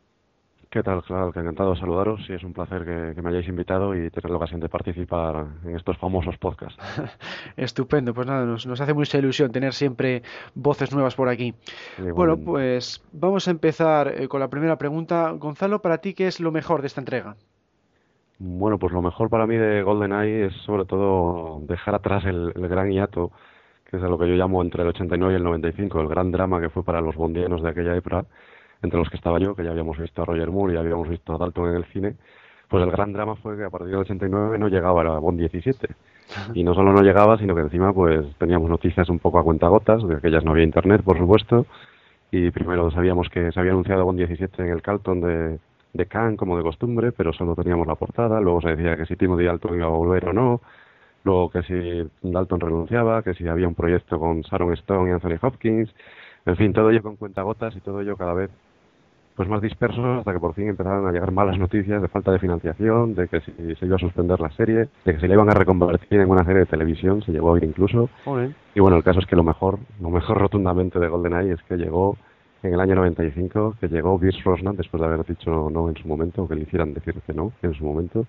¿Qué 0.74 0.82
tal, 0.82 1.04
claro, 1.04 1.30
que 1.30 1.38
encantado 1.38 1.70
de 1.70 1.78
saludaros 1.78 2.28
y 2.28 2.32
es 2.32 2.42
un 2.42 2.52
placer 2.52 2.84
que, 2.84 3.22
me 3.22 3.28
hayáis 3.28 3.46
invitado 3.46 3.94
y 3.94 4.10
tener 4.10 4.28
la 4.28 4.38
ocasión 4.38 4.58
de 4.58 4.68
participar 4.68 5.46
en 5.64 5.76
estos 5.76 5.96
famosos 5.98 6.36
podcasts. 6.36 6.76
Estupendo, 7.56 8.12
pues 8.12 8.26
nada, 8.26 8.44
nos, 8.44 8.66
hace 8.66 8.92
mucha 8.92 9.18
ilusión 9.18 9.52
tener 9.52 9.72
siempre 9.72 10.24
voces 10.56 10.92
nuevas 10.92 11.14
por 11.14 11.28
aquí. 11.28 11.54
Bueno, 12.16 12.36
pues 12.38 13.00
vamos 13.12 13.46
a 13.46 13.52
empezar 13.52 14.20
eh, 14.20 14.26
con 14.26 14.40
la 14.40 14.48
primera 14.48 14.76
pregunta. 14.76 15.30
Gonzalo, 15.30 15.80
para 15.80 15.98
ti, 15.98 16.12
¿qué 16.12 16.26
es 16.26 16.40
lo 16.40 16.50
mejor 16.50 16.80
de 16.80 16.88
esta 16.88 17.00
entrega? 17.00 17.36
Bueno, 18.40 18.76
pues 18.76 18.92
lo 18.92 19.00
mejor 19.00 19.30
para 19.30 19.46
mí 19.46 19.56
de 19.56 19.80
GoldenEye 19.84 20.46
es 20.46 20.54
sobre 20.66 20.86
todo 20.86 21.60
dejar 21.68 21.94
atrás 21.94 22.24
el, 22.24 22.52
el 22.52 22.66
gran 22.66 22.90
hiato, 22.90 23.30
que 23.88 23.98
es 23.98 24.02
lo 24.02 24.18
que 24.18 24.26
yo 24.26 24.34
llamo 24.34 24.60
entre 24.60 24.82
el 24.82 24.88
89 24.88 25.34
y 25.34 25.36
el 25.36 25.44
95, 25.44 26.00
el 26.00 26.08
gran 26.08 26.32
drama 26.32 26.60
que 26.60 26.68
fue 26.68 26.82
para 26.82 27.00
los 27.00 27.14
bondianos 27.14 27.62
de 27.62 27.68
aquella 27.68 27.94
época 27.94 28.26
entre 28.84 28.98
los 28.98 29.08
que 29.08 29.16
estaba 29.16 29.38
yo, 29.38 29.54
que 29.54 29.64
ya 29.64 29.70
habíamos 29.70 29.98
visto 29.98 30.22
a 30.22 30.24
Roger 30.24 30.50
Moore 30.50 30.74
y 30.74 30.76
habíamos 30.76 31.08
visto 31.08 31.34
a 31.34 31.38
Dalton 31.38 31.70
en 31.70 31.76
el 31.76 31.84
cine, 31.86 32.14
pues 32.68 32.84
el 32.84 32.90
gran 32.90 33.12
drama 33.12 33.36
fue 33.36 33.56
que 33.56 33.64
a 33.64 33.70
partir 33.70 33.88
del 33.90 34.00
89 34.00 34.58
no 34.58 34.68
llegaba 34.68 35.02
a 35.02 35.18
Bond 35.18 35.38
17. 35.38 35.88
Y 36.54 36.64
no 36.64 36.74
solo 36.74 36.92
no 36.92 37.02
llegaba, 37.02 37.36
sino 37.38 37.54
que 37.54 37.60
encima 37.60 37.92
pues 37.92 38.26
teníamos 38.38 38.70
noticias 38.70 39.08
un 39.10 39.18
poco 39.18 39.38
a 39.38 39.44
cuentagotas, 39.44 40.06
de 40.06 40.16
aquellas 40.16 40.44
no 40.44 40.52
había 40.52 40.64
internet, 40.64 41.02
por 41.02 41.18
supuesto, 41.18 41.66
y 42.30 42.50
primero 42.50 42.90
sabíamos 42.90 43.28
que 43.28 43.52
se 43.52 43.60
había 43.60 43.72
anunciado 43.72 44.04
Bond 44.04 44.18
17 44.18 44.62
en 44.62 44.68
el 44.70 44.82
Carlton 44.82 45.20
de, 45.20 45.58
de 45.92 46.06
Cannes, 46.06 46.38
como 46.38 46.56
de 46.56 46.62
costumbre, 46.62 47.12
pero 47.12 47.32
solo 47.32 47.54
teníamos 47.54 47.86
la 47.86 47.94
portada, 47.94 48.40
luego 48.40 48.60
se 48.62 48.74
decía 48.74 48.96
que 48.96 49.06
si 49.06 49.16
Timothy 49.16 49.44
Dalton 49.44 49.76
iba 49.76 49.86
a 49.86 49.90
volver 49.90 50.28
o 50.30 50.32
no, 50.32 50.60
luego 51.24 51.50
que 51.50 51.62
si 51.62 52.10
Dalton 52.22 52.60
renunciaba, 52.60 53.22
que 53.22 53.34
si 53.34 53.46
había 53.46 53.68
un 53.68 53.74
proyecto 53.74 54.18
con 54.18 54.40
Sharon 54.40 54.72
Stone 54.72 55.10
y 55.10 55.12
Anthony 55.12 55.38
Hopkins, 55.40 55.94
en 56.46 56.56
fin, 56.56 56.72
todo 56.72 56.90
ello 56.90 57.02
con 57.02 57.16
cuentagotas 57.16 57.76
y 57.76 57.80
todo 57.80 58.00
ello 58.00 58.16
cada 58.16 58.34
vez 58.34 58.50
pues 59.36 59.48
más 59.48 59.60
dispersos 59.60 60.18
hasta 60.18 60.32
que 60.32 60.38
por 60.38 60.54
fin 60.54 60.68
empezaron 60.68 61.06
a 61.06 61.12
llegar 61.12 61.32
malas 61.32 61.58
noticias 61.58 62.00
de 62.00 62.08
falta 62.08 62.30
de 62.30 62.38
financiación, 62.38 63.14
de 63.14 63.28
que 63.28 63.40
si 63.40 63.74
se 63.74 63.86
iba 63.86 63.96
a 63.96 63.98
suspender 63.98 64.40
la 64.40 64.50
serie, 64.50 64.88
de 65.04 65.14
que 65.14 65.18
se 65.18 65.26
le 65.26 65.34
iban 65.34 65.50
a 65.50 65.54
reconvertir 65.54 66.20
en 66.20 66.30
una 66.30 66.44
serie 66.44 66.60
de 66.60 66.66
televisión, 66.66 67.22
se 67.22 67.32
llegó 67.32 67.48
a 67.48 67.52
oír 67.52 67.64
incluso. 67.64 68.08
Y 68.74 68.80
bueno, 68.80 68.96
el 68.96 69.02
caso 69.02 69.20
es 69.20 69.26
que 69.26 69.36
lo 69.36 69.42
mejor, 69.42 69.78
lo 70.00 70.10
mejor 70.10 70.38
rotundamente 70.38 71.00
de 71.00 71.08
GoldenEye 71.08 71.52
es 71.52 71.62
que 71.64 71.76
llegó 71.76 72.16
en 72.62 72.74
el 72.74 72.80
año 72.80 72.94
95, 72.94 73.76
que 73.80 73.88
llegó 73.88 74.18
Pierce 74.18 74.40
Brosnan 74.44 74.76
después 74.76 75.00
de 75.00 75.06
haber 75.06 75.24
dicho 75.26 75.68
no 75.70 75.88
en 75.88 75.96
su 75.96 76.08
momento, 76.08 76.48
que 76.48 76.54
le 76.54 76.62
hicieran 76.62 76.94
decir 76.94 77.14
que 77.26 77.34
no 77.34 77.52
en 77.62 77.74
su 77.74 77.84
momento. 77.84 78.26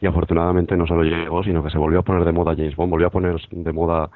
Y 0.00 0.06
afortunadamente 0.06 0.76
no 0.76 0.86
solo 0.86 1.02
llegó, 1.02 1.44
sino 1.44 1.62
que 1.62 1.70
se 1.70 1.76
volvió 1.76 2.00
a 2.00 2.02
poner 2.02 2.24
de 2.24 2.32
moda 2.32 2.54
James 2.56 2.74
Bond, 2.74 2.90
volvió 2.90 3.08
a 3.08 3.10
poner 3.10 3.36
de 3.50 3.72
moda 3.72 4.08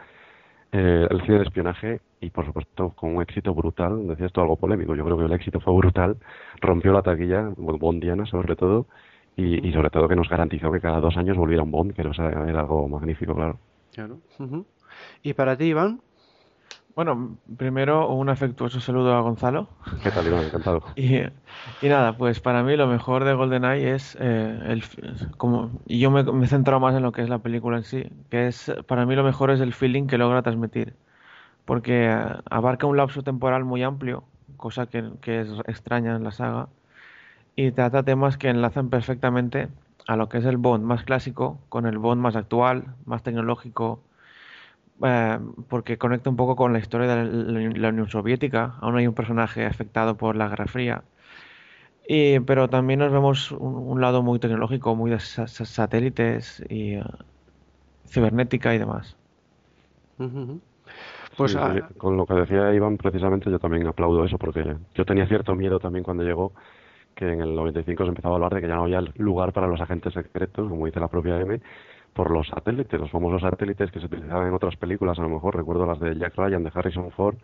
eh, 0.76 1.06
el 1.08 1.22
cine 1.22 1.38
de 1.38 1.44
espionaje 1.44 2.00
y 2.20 2.30
por 2.30 2.44
supuesto 2.46 2.90
con 2.90 3.14
un 3.14 3.22
éxito 3.22 3.54
brutal, 3.54 4.08
decía 4.08 4.26
esto 4.26 4.40
algo 4.40 4.56
polémico, 4.56 4.96
yo 4.96 5.04
creo 5.04 5.16
que 5.16 5.24
el 5.26 5.32
éxito 5.32 5.60
fue 5.60 5.72
brutal, 5.72 6.16
rompió 6.60 6.92
la 6.92 7.02
taquilla, 7.02 7.48
bondiana 7.56 8.26
sobre 8.26 8.56
todo, 8.56 8.87
y, 9.37 9.72
sobre 9.72 9.90
todo 9.90 10.08
que 10.08 10.16
nos 10.16 10.28
garantizó 10.28 10.72
que 10.72 10.80
cada 10.80 10.98
dos 10.98 11.16
años 11.16 11.37
volviera 11.37 11.62
un 11.62 11.70
Bond, 11.70 11.94
que 11.94 12.02
era 12.02 12.60
algo 12.60 12.88
magnífico, 12.88 13.37
claro. 13.37 13.58
Claro. 13.92 14.18
¿Y 15.22 15.34
para 15.34 15.56
ti, 15.56 15.66
Iván? 15.66 16.00
Bueno, 16.96 17.38
primero 17.57 18.09
un 18.09 18.28
afectuoso 18.28 18.78
saludo 18.78 19.14
a 19.14 19.20
Gonzalo. 19.20 19.66
¿Qué 20.04 20.12
tal, 20.12 20.28
Iván? 20.28 20.44
Encantado. 20.44 20.80
y, 20.96 21.16
y, 21.16 21.88
nada, 21.88 22.16
pues 22.16 22.38
para 22.38 22.62
mí 22.62 22.76
lo 22.76 22.87
mejor 22.87 23.24
de 23.24 23.35
GoldenEye 23.35 23.94
es 23.94 24.16
eh, 24.20 24.61
el 24.66 24.85
como 25.37 25.72
y 25.87 25.98
yo 25.98 26.12
me, 26.12 26.22
me, 26.22 26.44
he 26.44 26.48
centrado 26.48 26.78
más 26.78 26.94
en 26.94 27.02
lo 27.02 27.11
que 27.11 27.22
es 27.22 27.28
la 27.28 27.38
película 27.38 27.78
en 27.78 27.83
sí, 27.83 28.07
que 28.30 28.46
es 28.46 28.72
para 28.87 29.07
mí 29.07 29.16
lo 29.16 29.24
mejor 29.24 29.50
es 29.50 29.61
el 29.61 29.72
feeling 29.72 30.07
que 30.07 30.18
logra 30.18 30.42
transmitir, 30.42 30.94
porque 31.64 32.07
eh, 32.07 32.26
abarca 32.48 32.87
un 32.87 32.96
lapso 32.96 33.24
temporal 33.24 33.64
muy 33.64 33.83
amplio, 33.83 34.22
cosa 34.57 34.87
que, 34.87 35.11
que 35.20 35.40
es 35.40 35.48
extraña 35.66 36.14
en 36.14 36.22
la 36.22 36.30
saga, 36.30 36.68
y 37.57 37.72
trata 37.72 38.04
temas 38.04 38.38
que 38.38 38.50
enlazan 38.50 38.88
perfectamente 38.88 39.68
a 40.07 40.14
lo 40.14 40.28
que 40.28 40.38
es 40.38 40.44
el 40.44 40.59
Bond 40.59 40.85
más 40.85 41.02
clásico 41.02 41.59
con 41.70 41.87
el 41.87 41.98
Bond 41.98 42.20
más 42.20 42.37
actual, 42.37 42.94
más 43.04 43.24
tecnológico 43.24 44.00
eh, 45.02 45.38
porque 45.68 45.98
conecta 45.98 46.30
un 46.30 46.37
poco 46.37 46.57
con 46.57 46.72
la 46.72 46.78
historia 46.78 47.14
de 47.14 47.24
la, 47.78 47.88
Unión 47.88 48.09
Soviética. 48.09 48.74
Aún 48.80 48.96
hay 48.96 49.07
un 49.07 49.14
personaje 49.14 49.66
afectado 49.66 50.16
por 50.16 50.37
la 50.37 50.48
Guerra 50.48 50.66
Fría. 50.66 51.02
Y, 52.07 52.40
pero 52.40 52.68
también 52.68 53.00
nos 53.00 53.12
vemos 53.12 53.50
un, 53.52 54.00
lado 54.00 54.22
muy 54.22 54.38
tecnológico, 54.38 54.94
muy 54.94 55.11
de 55.11 55.18
satélites 55.20 56.62
y 56.68 56.98
uh, 56.98 57.04
cibernética 58.07 58.74
y 58.74 58.78
demás. 58.78 59.16
Pues 61.37 61.57
ah, 61.57 61.88
con 61.96 62.16
lo 62.16 62.26
que 62.26 62.35
decía 62.35 62.72
Iván, 62.72 62.98
precisamente 62.98 63.50
yo 63.50 63.59
también 63.59 63.87
aplaudo 63.87 64.24
eso, 64.24 64.38
porque 64.38 64.76
yo 64.94 65.04
tenía 65.04 65.26
cierto 65.26 65.54
miedo 65.54 65.80
también 65.80 66.04
cuando 66.04 66.22
llegó 66.22 66.52
que 67.14 67.33
en 67.33 67.40
el 67.40 67.54
95 67.54 68.04
se 68.04 68.09
empezaba 68.09 68.35
a 68.35 68.37
hablar 68.37 68.54
de 68.54 68.61
que 68.61 68.68
ya 68.68 68.74
no 68.74 68.85
había 68.85 69.00
lugar 69.16 69.52
para 69.52 69.66
los 69.66 69.80
agentes 69.80 70.12
secretos, 70.12 70.68
como 70.68 70.87
dice 70.87 71.00
la 71.00 71.09
propia 71.09 71.40
M, 71.40 71.61
por 72.14 72.31
los 72.31 72.46
satélites, 72.48 73.00
los 73.00 73.11
famosos 73.11 73.42
satélites 73.42 73.90
que 73.90 74.00
se 74.00 74.07
utilizaban 74.07 74.48
en 74.48 74.55
otras 74.55 74.77
películas, 74.77 75.18
a 75.18 75.22
lo 75.22 75.29
mejor 75.29 75.57
recuerdo 75.57 75.85
las 75.85 76.00
de 76.00 76.16
Jack 76.16 76.35
Ryan, 76.37 76.62
de 76.62 76.70
Harrison 76.72 77.11
Ford, 77.11 77.37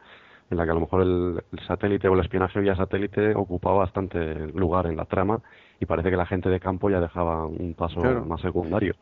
en 0.51 0.57
la 0.57 0.65
que 0.65 0.71
a 0.71 0.75
lo 0.75 0.81
mejor 0.81 1.03
el, 1.03 1.43
satélite 1.67 2.09
o 2.09 2.15
el 2.15 2.21
espionaje 2.21 2.61
vía 2.61 2.75
satélite 2.75 3.35
ocupaba 3.35 3.79
bastante 3.79 4.49
lugar 4.49 4.87
en 4.87 4.97
la 4.97 5.05
trama 5.05 5.41
y 5.79 5.87
parece 5.87 6.11
que 6.11 6.17
la 6.17 6.27
gente 6.27 6.49
de 6.49 6.61
campo 6.61 6.91
ya 6.91 7.01
dejaba 7.01 7.47
un 7.47 7.75
paso 7.75 8.01
más 8.01 8.41
secundario. 8.41 8.95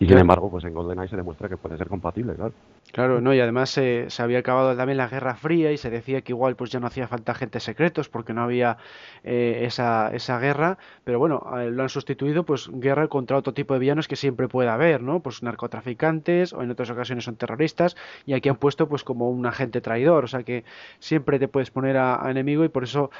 Y 0.00 0.06
sin 0.06 0.18
embargo, 0.18 0.48
pues 0.48 0.64
en 0.64 0.74
GoldenEye 0.74 1.08
se 1.08 1.16
demuestra 1.16 1.48
que 1.48 1.56
puede 1.56 1.76
ser 1.76 1.88
compatible, 1.88 2.34
claro. 2.34 2.52
Claro, 2.92 3.20
no, 3.20 3.34
y 3.34 3.40
además 3.40 3.70
se 3.70 4.08
había 4.18 4.38
acabado 4.38 4.74
también 4.76 4.96
la 4.96 5.08
Guerra 5.08 5.34
Fría 5.34 5.72
y 5.72 5.76
se 5.76 5.90
decía 5.90 6.22
que 6.22 6.32
igual 6.32 6.56
pues 6.56 6.70
ya 6.70 6.80
no 6.80 6.86
hacía 6.86 7.06
falta 7.08 7.32
agentes 7.32 7.64
secretos 7.64 8.08
porque 8.08 8.32
no 8.32 8.42
había 8.42 8.78
eh, 9.24 9.64
esa, 9.64 10.10
esa 10.14 10.38
guerra, 10.38 10.78
pero 11.04 11.18
bueno, 11.18 11.44
eh, 11.58 11.70
lo 11.70 11.82
han 11.82 11.88
sustituido 11.88 12.44
pues 12.44 12.70
guerra 12.72 13.08
contra 13.08 13.36
otro 13.36 13.52
tipo 13.52 13.74
de 13.74 13.80
villanos 13.80 14.08
que 14.08 14.16
siempre 14.16 14.48
puede 14.48 14.70
haber, 14.70 15.02
¿no? 15.02 15.20
Pues 15.20 15.42
narcotraficantes 15.42 16.52
o 16.52 16.62
en 16.62 16.70
otras 16.70 16.88
ocasiones 16.90 17.24
son 17.24 17.36
terroristas 17.36 17.96
y 18.24 18.34
aquí 18.34 18.48
han 18.48 18.56
puesto 18.56 18.88
pues 18.88 19.04
como 19.04 19.28
un 19.30 19.44
agente 19.46 19.80
traidor, 19.80 20.24
o 20.24 20.28
sea 20.28 20.44
que 20.44 20.64
siempre 20.98 21.38
te 21.38 21.48
puedes 21.48 21.70
poner 21.70 21.96
a, 21.98 22.22
enemigo 22.30 22.64
y 22.64 22.68
por 22.68 22.84
eso 22.84 23.10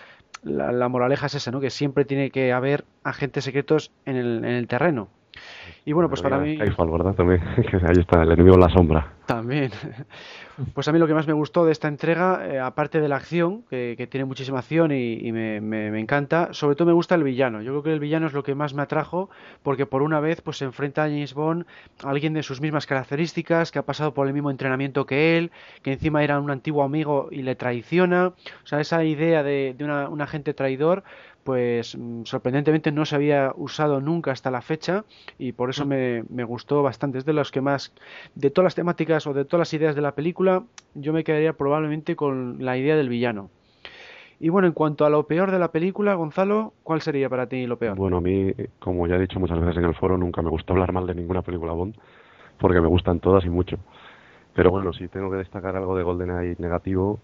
la, 0.44 0.72
la, 0.72 0.88
moraleja 0.88 1.26
es 1.26 1.34
esa, 1.34 1.50
¿no? 1.50 1.60
Que 1.60 1.70
siempre 1.70 2.04
tiene 2.04 2.30
que 2.30 2.52
haber 2.52 2.84
agentes 3.04 3.44
secretos 3.44 3.90
en 4.06 4.16
el, 4.16 4.44
en 4.44 4.52
el 4.52 4.68
terreno. 4.68 5.08
Y 5.84 5.92
bueno, 5.92 6.08
pues 6.08 6.22
para 6.22 6.38
mí... 6.38 6.56
¿verdad? 6.56 7.14
También, 7.14 7.40
ahí 7.86 8.00
está, 8.00 8.22
el 8.22 8.32
enemigo 8.32 8.54
en 8.54 8.60
la 8.60 8.68
sombra. 8.68 9.12
También. 9.26 9.70
Pues 10.74 10.88
a 10.88 10.92
mí 10.92 10.98
lo 10.98 11.06
que 11.06 11.14
más 11.14 11.28
me 11.28 11.34
gustó 11.34 11.64
de 11.64 11.70
esta 11.70 11.86
entrega, 11.86 12.44
eh, 12.44 12.58
aparte 12.58 13.00
de 13.00 13.08
la 13.08 13.14
acción, 13.14 13.62
que, 13.70 14.08
tiene 14.10 14.24
muchísima 14.24 14.58
acción 14.58 14.90
y, 14.90 15.30
me, 15.30 15.60
me, 15.60 16.00
encanta, 16.00 16.48
sobre 16.50 16.74
todo 16.74 16.88
me 16.88 16.94
gusta 16.94 17.14
el 17.14 17.22
villano. 17.22 17.62
Yo 17.62 17.70
creo 17.70 17.82
que 17.84 17.92
el 17.92 18.00
villano 18.00 18.26
es 18.26 18.32
lo 18.32 18.42
que 18.42 18.56
más 18.56 18.74
me 18.74 18.82
atrajo, 18.82 19.30
porque 19.62 19.86
por 19.86 20.02
una 20.02 20.18
vez 20.18 20.40
pues 20.40 20.56
se 20.56 20.64
enfrenta 20.64 21.04
a 21.04 21.06
James 21.06 21.32
Bond, 21.32 21.64
a 22.02 22.10
alguien 22.10 22.34
de 22.34 22.42
sus 22.42 22.60
mismas 22.60 22.86
características, 22.86 23.70
que 23.70 23.78
ha 23.78 23.84
pasado 23.84 24.14
por 24.14 24.26
el 24.26 24.34
mismo 24.34 24.50
entrenamiento 24.50 25.06
que 25.06 25.38
él, 25.38 25.52
que 25.82 25.92
encima 25.92 26.24
era 26.24 26.40
un 26.40 26.50
antiguo 26.50 26.82
amigo 26.82 27.28
y 27.30 27.42
le 27.42 27.54
traiciona. 27.54 28.32
O 28.64 28.66
sea, 28.66 28.80
esa 28.80 29.04
idea 29.04 29.44
de, 29.44 29.76
de 29.78 29.84
un 29.84 30.20
agente 30.20 30.54
traidor, 30.54 31.04
pues 31.44 31.96
mm, 31.96 32.24
sorprendentemente 32.24 32.92
no 32.92 33.04
se 33.04 33.16
había 33.16 33.52
usado 33.56 34.00
nunca 34.00 34.32
hasta 34.32 34.50
la 34.50 34.60
fecha 34.60 35.04
y 35.38 35.52
por 35.52 35.70
eso 35.70 35.86
me, 35.86 36.24
me, 36.28 36.44
gustó 36.44 36.82
bastante. 36.82 37.18
Es 37.18 37.24
de 37.24 37.32
los 37.32 37.50
que 37.50 37.60
más, 37.60 37.92
de 38.34 38.50
todas 38.50 38.64
las 38.66 38.74
temáticas 38.74 39.26
o 39.26 39.32
de 39.32 39.44
todas 39.44 39.60
las 39.60 39.74
ideas 39.74 39.94
de 39.94 40.02
la 40.02 40.14
película, 40.14 40.64
yo 40.94 41.12
me 41.12 41.24
quedaría 41.24 41.52
probablemente 41.52 42.16
con 42.16 42.64
la 42.64 42.76
idea 42.76 42.96
del 42.96 43.08
villano. 43.08 43.50
Y 44.40 44.50
bueno, 44.50 44.68
en 44.68 44.72
cuanto 44.72 45.04
a 45.04 45.10
lo 45.10 45.26
peor 45.26 45.50
de 45.50 45.58
la 45.58 45.72
película, 45.72 46.14
Gonzalo, 46.14 46.72
¿cuál 46.84 47.00
sería 47.00 47.28
para 47.28 47.48
ti 47.48 47.66
lo 47.66 47.76
peor? 47.76 47.96
Bueno, 47.96 48.18
a 48.18 48.20
mí, 48.20 48.52
como 48.78 49.06
ya 49.08 49.16
he 49.16 49.20
dicho 49.20 49.40
muchas 49.40 49.58
veces 49.58 49.78
en 49.78 49.84
el 49.84 49.94
foro, 49.96 50.16
nunca 50.16 50.42
me 50.42 50.50
gusta 50.50 50.72
hablar 50.72 50.92
mal 50.92 51.06
de 51.06 51.14
ninguna 51.14 51.42
película 51.42 51.72
Bond, 51.72 51.96
porque 52.60 52.80
me 52.80 52.86
gustan 52.86 53.18
todas 53.18 53.44
y 53.44 53.50
mucho. 53.50 53.78
Pero 54.54 54.70
bueno, 54.70 54.92
si 54.92 55.08
tengo 55.08 55.30
que 55.30 55.38
destacar 55.38 55.74
algo 55.76 55.96
de 55.96 56.04
GoldenEye 56.04 56.56
negativo, 56.58 57.18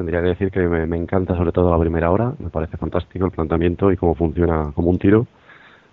tendría 0.00 0.22
que 0.22 0.28
decir 0.28 0.50
que 0.50 0.60
me, 0.60 0.96
encanta 0.96 1.36
sobre 1.36 1.52
todo 1.52 1.70
la 1.70 1.78
primera 1.78 2.10
hora, 2.10 2.32
me 2.38 2.48
parece 2.48 2.78
fantástico 2.78 3.26
el 3.26 3.32
planteamiento 3.32 3.92
y 3.92 3.98
cómo 3.98 4.14
funciona 4.14 4.72
como 4.74 4.88
un 4.88 4.98
tiro, 4.98 5.26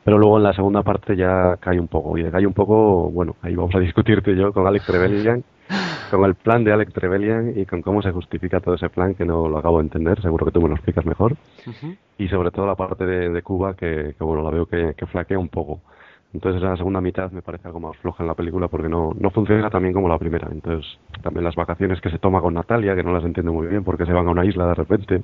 pero 0.05 0.17
luego 0.17 0.37
en 0.37 0.43
la 0.43 0.53
segunda 0.53 0.81
parte 0.81 1.17
ya 1.17 1.57
cae 1.59 1.77
un 1.77 1.89
poco, 1.89 2.17
y 2.17 2.23
de 2.23 2.31
cae 2.31 2.47
un 2.47 2.53
poco, 2.53 3.11
bueno, 3.11 3.35
ahí 3.41 3.53
vamos 3.53 3.75
a 3.75 3.79
discutirte 3.81 4.33
yo 4.33 4.53
con 4.53 4.65
Alex 4.65 4.85
Trevelyan, 4.85 5.43
con 6.09 6.23
el 6.23 6.35
plan 6.35 6.63
de 6.63 6.71
Alex 6.71 6.93
Trevelyan 6.93 7.51
y 7.53 7.65
con 7.65 7.81
cómo 7.81 8.01
se 8.01 8.11
justifica 8.11 8.61
todo 8.61 8.75
ese 8.75 8.87
plan, 8.87 9.13
que 9.13 9.25
no 9.25 9.49
lo 9.49 9.57
acabo 9.57 9.79
de 9.79 9.83
entender, 9.83 10.21
seguro 10.21 10.45
que 10.45 10.53
tú 10.53 10.61
me 10.61 10.69
lo 10.69 10.75
explicas 10.75 11.05
mejor, 11.05 11.35
y 12.17 12.29
sobre 12.29 12.51
todo 12.51 12.65
la 12.65 12.75
parte 12.75 13.05
de, 13.05 13.41
Cuba, 13.41 13.75
que, 13.75 14.15
bueno, 14.21 14.41
la 14.41 14.51
veo 14.51 14.67
que, 14.67 14.93
que 14.95 15.05
flaquea 15.05 15.37
un 15.37 15.49
poco. 15.49 15.81
Entonces 16.37 16.61
la 16.61 16.77
segunda 16.77 17.01
mitad 17.01 17.31
me 17.31 17.41
parece 17.41 17.67
algo 17.67 17.79
más 17.79 17.97
floja 17.97 18.21
en 18.21 18.27
la 18.27 18.35
película 18.35 18.67
porque 18.67 18.87
no, 18.87 19.09
no 19.19 19.31
funciona 19.31 19.71
tan 19.71 19.81
bien 19.81 19.95
como 19.95 20.07
la 20.07 20.19
primera. 20.19 20.47
Entonces 20.51 20.99
también 21.23 21.43
las 21.43 21.55
vacaciones 21.55 21.99
que 21.99 22.11
se 22.11 22.19
toma 22.19 22.41
con 22.41 22.53
Natalia, 22.53 22.95
que 22.95 23.01
no 23.01 23.11
las 23.11 23.23
entiendo 23.23 23.51
muy 23.51 23.65
bien 23.65 23.83
porque 23.83 24.05
se 24.05 24.13
van 24.13 24.27
a 24.27 24.29
una 24.29 24.45
isla 24.45 24.67
de 24.67 24.75
repente 24.75 25.23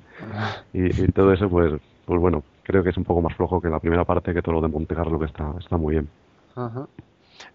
y, 0.73 0.89
todo 1.11 1.31
eso 1.31 1.47
pues 1.49 1.79
pues 2.05 2.19
bueno, 2.19 2.41
creo 2.63 2.83
que 2.83 2.89
es 2.89 2.97
un 2.97 3.03
poco 3.03 3.21
más 3.21 3.35
flojo 3.35 3.61
que 3.61 3.69
la 3.69 3.79
primera 3.79 4.05
parte 4.05 4.33
que 4.33 4.41
todo 4.41 4.55
lo 4.55 4.61
de 4.61 4.69
Montecarlo 4.69 5.19
que 5.19 5.25
está, 5.25 5.53
está 5.59 5.77
muy 5.77 5.93
bien. 5.93 6.09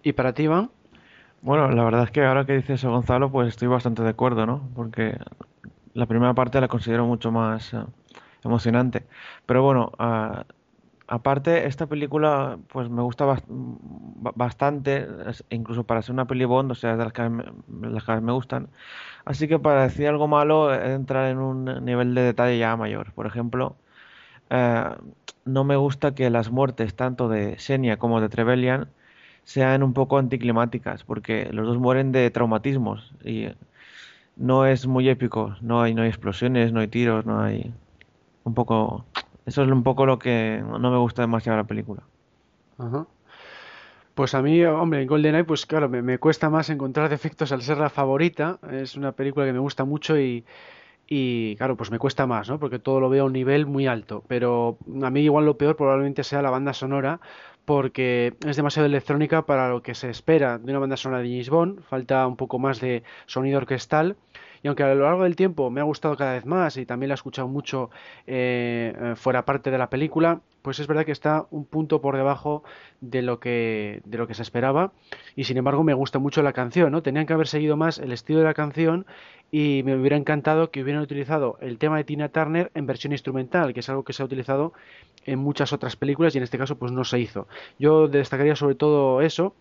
¿Y 0.04 0.12
para 0.12 0.32
ti, 0.32 0.44
Iván? 0.44 0.70
Bueno, 1.42 1.68
la 1.68 1.82
verdad 1.82 2.04
es 2.04 2.12
que 2.12 2.24
ahora 2.24 2.46
que 2.46 2.52
dice 2.52 2.74
eso 2.74 2.92
Gonzalo, 2.92 3.28
pues 3.28 3.48
estoy 3.48 3.66
bastante 3.66 4.04
de 4.04 4.10
acuerdo, 4.10 4.46
¿no? 4.46 4.68
Porque 4.76 5.18
la 5.94 6.06
primera 6.06 6.32
parte 6.32 6.60
la 6.60 6.68
considero 6.68 7.06
mucho 7.06 7.32
más 7.32 7.74
eh, 7.74 7.82
emocionante. 8.44 9.02
Pero 9.46 9.64
bueno, 9.64 9.90
uh, 9.98 10.42
Aparte, 11.08 11.66
esta 11.66 11.86
película 11.86 12.58
pues 12.68 12.90
me 12.90 13.00
gusta 13.00 13.24
bastante, 14.36 15.08
incluso 15.48 15.84
para 15.84 16.02
ser 16.02 16.12
una 16.12 16.26
peli 16.26 16.44
Bond, 16.44 16.72
o 16.72 16.74
sea, 16.74 16.96
de 16.98 17.04
las 17.04 17.14
que, 17.14 17.28
me, 17.30 17.44
las 17.90 18.04
que 18.04 18.20
me 18.20 18.32
gustan. 18.32 18.68
Así 19.24 19.48
que 19.48 19.58
para 19.58 19.84
decir 19.84 20.06
algo 20.08 20.28
malo, 20.28 20.72
entrar 20.74 21.30
en 21.30 21.38
un 21.38 21.84
nivel 21.84 22.14
de 22.14 22.22
detalle 22.22 22.58
ya 22.58 22.76
mayor. 22.76 23.12
Por 23.14 23.26
ejemplo, 23.26 23.76
eh, 24.50 24.84
no 25.46 25.64
me 25.64 25.76
gusta 25.76 26.14
que 26.14 26.30
las 26.30 26.50
muertes 26.50 26.94
tanto 26.94 27.28
de 27.28 27.58
Xenia 27.58 27.98
como 27.98 28.20
de 28.20 28.28
Trevelyan 28.28 28.88
sean 29.44 29.82
un 29.82 29.94
poco 29.94 30.18
anticlimáticas, 30.18 31.04
porque 31.04 31.48
los 31.52 31.66
dos 31.66 31.78
mueren 31.78 32.12
de 32.12 32.30
traumatismos 32.30 33.14
y 33.24 33.48
no 34.36 34.66
es 34.66 34.86
muy 34.86 35.08
épico. 35.08 35.56
No 35.62 35.82
hay, 35.82 35.94
no 35.94 36.02
hay 36.02 36.08
explosiones, 36.08 36.72
no 36.72 36.80
hay 36.80 36.88
tiros, 36.88 37.26
no 37.26 37.40
hay... 37.42 37.72
Un 38.44 38.54
poco 38.54 39.04
eso 39.48 39.62
es 39.62 39.70
un 39.70 39.82
poco 39.82 40.04
lo 40.04 40.18
que 40.18 40.62
no 40.62 40.90
me 40.90 40.98
gusta 40.98 41.22
demasiado 41.22 41.56
de 41.56 41.62
la 41.62 41.66
película. 41.66 42.02
Ajá. 42.76 43.06
Pues 44.14 44.34
a 44.34 44.42
mí, 44.42 44.62
hombre, 44.64 45.00
en 45.00 45.08
GoldenEye, 45.08 45.44
pues 45.44 45.64
claro, 45.64 45.88
me, 45.88 46.18
cuesta 46.18 46.50
más 46.50 46.68
encontrar 46.68 47.08
defectos 47.08 47.50
al 47.50 47.62
ser 47.62 47.78
la 47.78 47.88
favorita. 47.88 48.58
Es 48.70 48.94
una 48.94 49.12
película 49.12 49.46
que 49.46 49.54
me 49.54 49.58
gusta 49.58 49.84
mucho 49.84 50.18
y, 50.18 50.44
y 51.06 51.56
claro, 51.56 51.76
pues 51.76 51.90
me 51.90 51.98
cuesta 51.98 52.26
más, 52.26 52.50
¿no? 52.50 52.58
Porque 52.58 52.78
todo 52.78 53.00
lo 53.00 53.08
veo 53.08 53.22
a 53.22 53.26
un 53.26 53.32
nivel 53.32 53.64
muy 53.64 53.86
alto. 53.86 54.22
Pero 54.28 54.76
a 55.02 55.10
mí 55.10 55.20
igual 55.20 55.46
lo 55.46 55.56
peor 55.56 55.76
probablemente 55.76 56.24
sea 56.24 56.42
la 56.42 56.50
banda 56.50 56.74
sonora, 56.74 57.20
porque 57.64 58.34
es 58.44 58.56
demasiado 58.56 58.86
electrónica 58.86 59.46
para 59.46 59.70
lo 59.70 59.82
que 59.82 59.94
se 59.94 60.10
espera 60.10 60.58
de 60.58 60.72
una 60.72 60.80
banda 60.80 60.98
sonora 60.98 61.22
de 61.22 61.30
James 61.30 61.48
Bond. 61.48 61.82
Falta 61.84 62.26
un 62.26 62.36
poco 62.36 62.58
más 62.58 62.80
de 62.80 63.04
sonido 63.26 63.58
orquestal 63.58 64.16
y 64.62 64.68
aunque 64.68 64.82
a 64.82 64.94
lo 64.94 65.04
largo 65.04 65.24
del 65.24 65.36
tiempo 65.36 65.70
me 65.70 65.80
ha 65.80 65.84
gustado 65.84 66.16
cada 66.16 66.32
vez 66.32 66.46
más 66.46 66.76
y 66.76 66.86
también 66.86 67.08
la 67.08 67.14
he 67.14 67.16
escuchado 67.16 67.48
mucho 67.48 67.90
eh, 68.26 68.94
eh, 68.98 69.14
fuera 69.16 69.44
parte 69.44 69.70
de 69.70 69.78
la 69.78 69.90
película, 69.90 70.40
pues 70.62 70.80
es 70.80 70.86
verdad 70.86 71.04
que 71.04 71.12
está 71.12 71.46
un 71.50 71.64
punto 71.64 72.00
por 72.00 72.16
debajo 72.16 72.62
de 73.00 73.22
lo 73.22 73.40
que 73.40 74.02
de 74.04 74.18
lo 74.18 74.26
que 74.26 74.34
se 74.34 74.42
esperaba 74.42 74.92
y 75.36 75.44
sin 75.44 75.56
embargo 75.56 75.84
me 75.84 75.94
gusta 75.94 76.18
mucho 76.18 76.42
la 76.42 76.52
canción, 76.52 76.92
¿no? 76.92 77.02
Tenían 77.02 77.26
que 77.26 77.32
haber 77.32 77.48
seguido 77.48 77.76
más 77.76 77.98
el 77.98 78.12
estilo 78.12 78.40
de 78.40 78.44
la 78.44 78.54
canción 78.54 79.06
y 79.50 79.82
me 79.84 79.96
hubiera 79.96 80.16
encantado 80.16 80.70
que 80.70 80.82
hubieran 80.82 81.02
utilizado 81.02 81.56
el 81.60 81.78
tema 81.78 81.96
de 81.96 82.04
Tina 82.04 82.28
Turner 82.28 82.70
en 82.74 82.86
versión 82.86 83.12
instrumental, 83.12 83.72
que 83.72 83.80
es 83.80 83.88
algo 83.88 84.04
que 84.04 84.12
se 84.12 84.22
ha 84.22 84.26
utilizado 84.26 84.72
en 85.24 85.38
muchas 85.38 85.72
otras 85.72 85.96
películas 85.96 86.34
y 86.34 86.38
en 86.38 86.44
este 86.44 86.58
caso 86.58 86.76
pues 86.76 86.92
no 86.92 87.04
se 87.04 87.18
hizo. 87.18 87.48
Yo 87.78 88.08
destacaría 88.08 88.56
sobre 88.56 88.74
todo 88.74 89.22
eso 89.22 89.54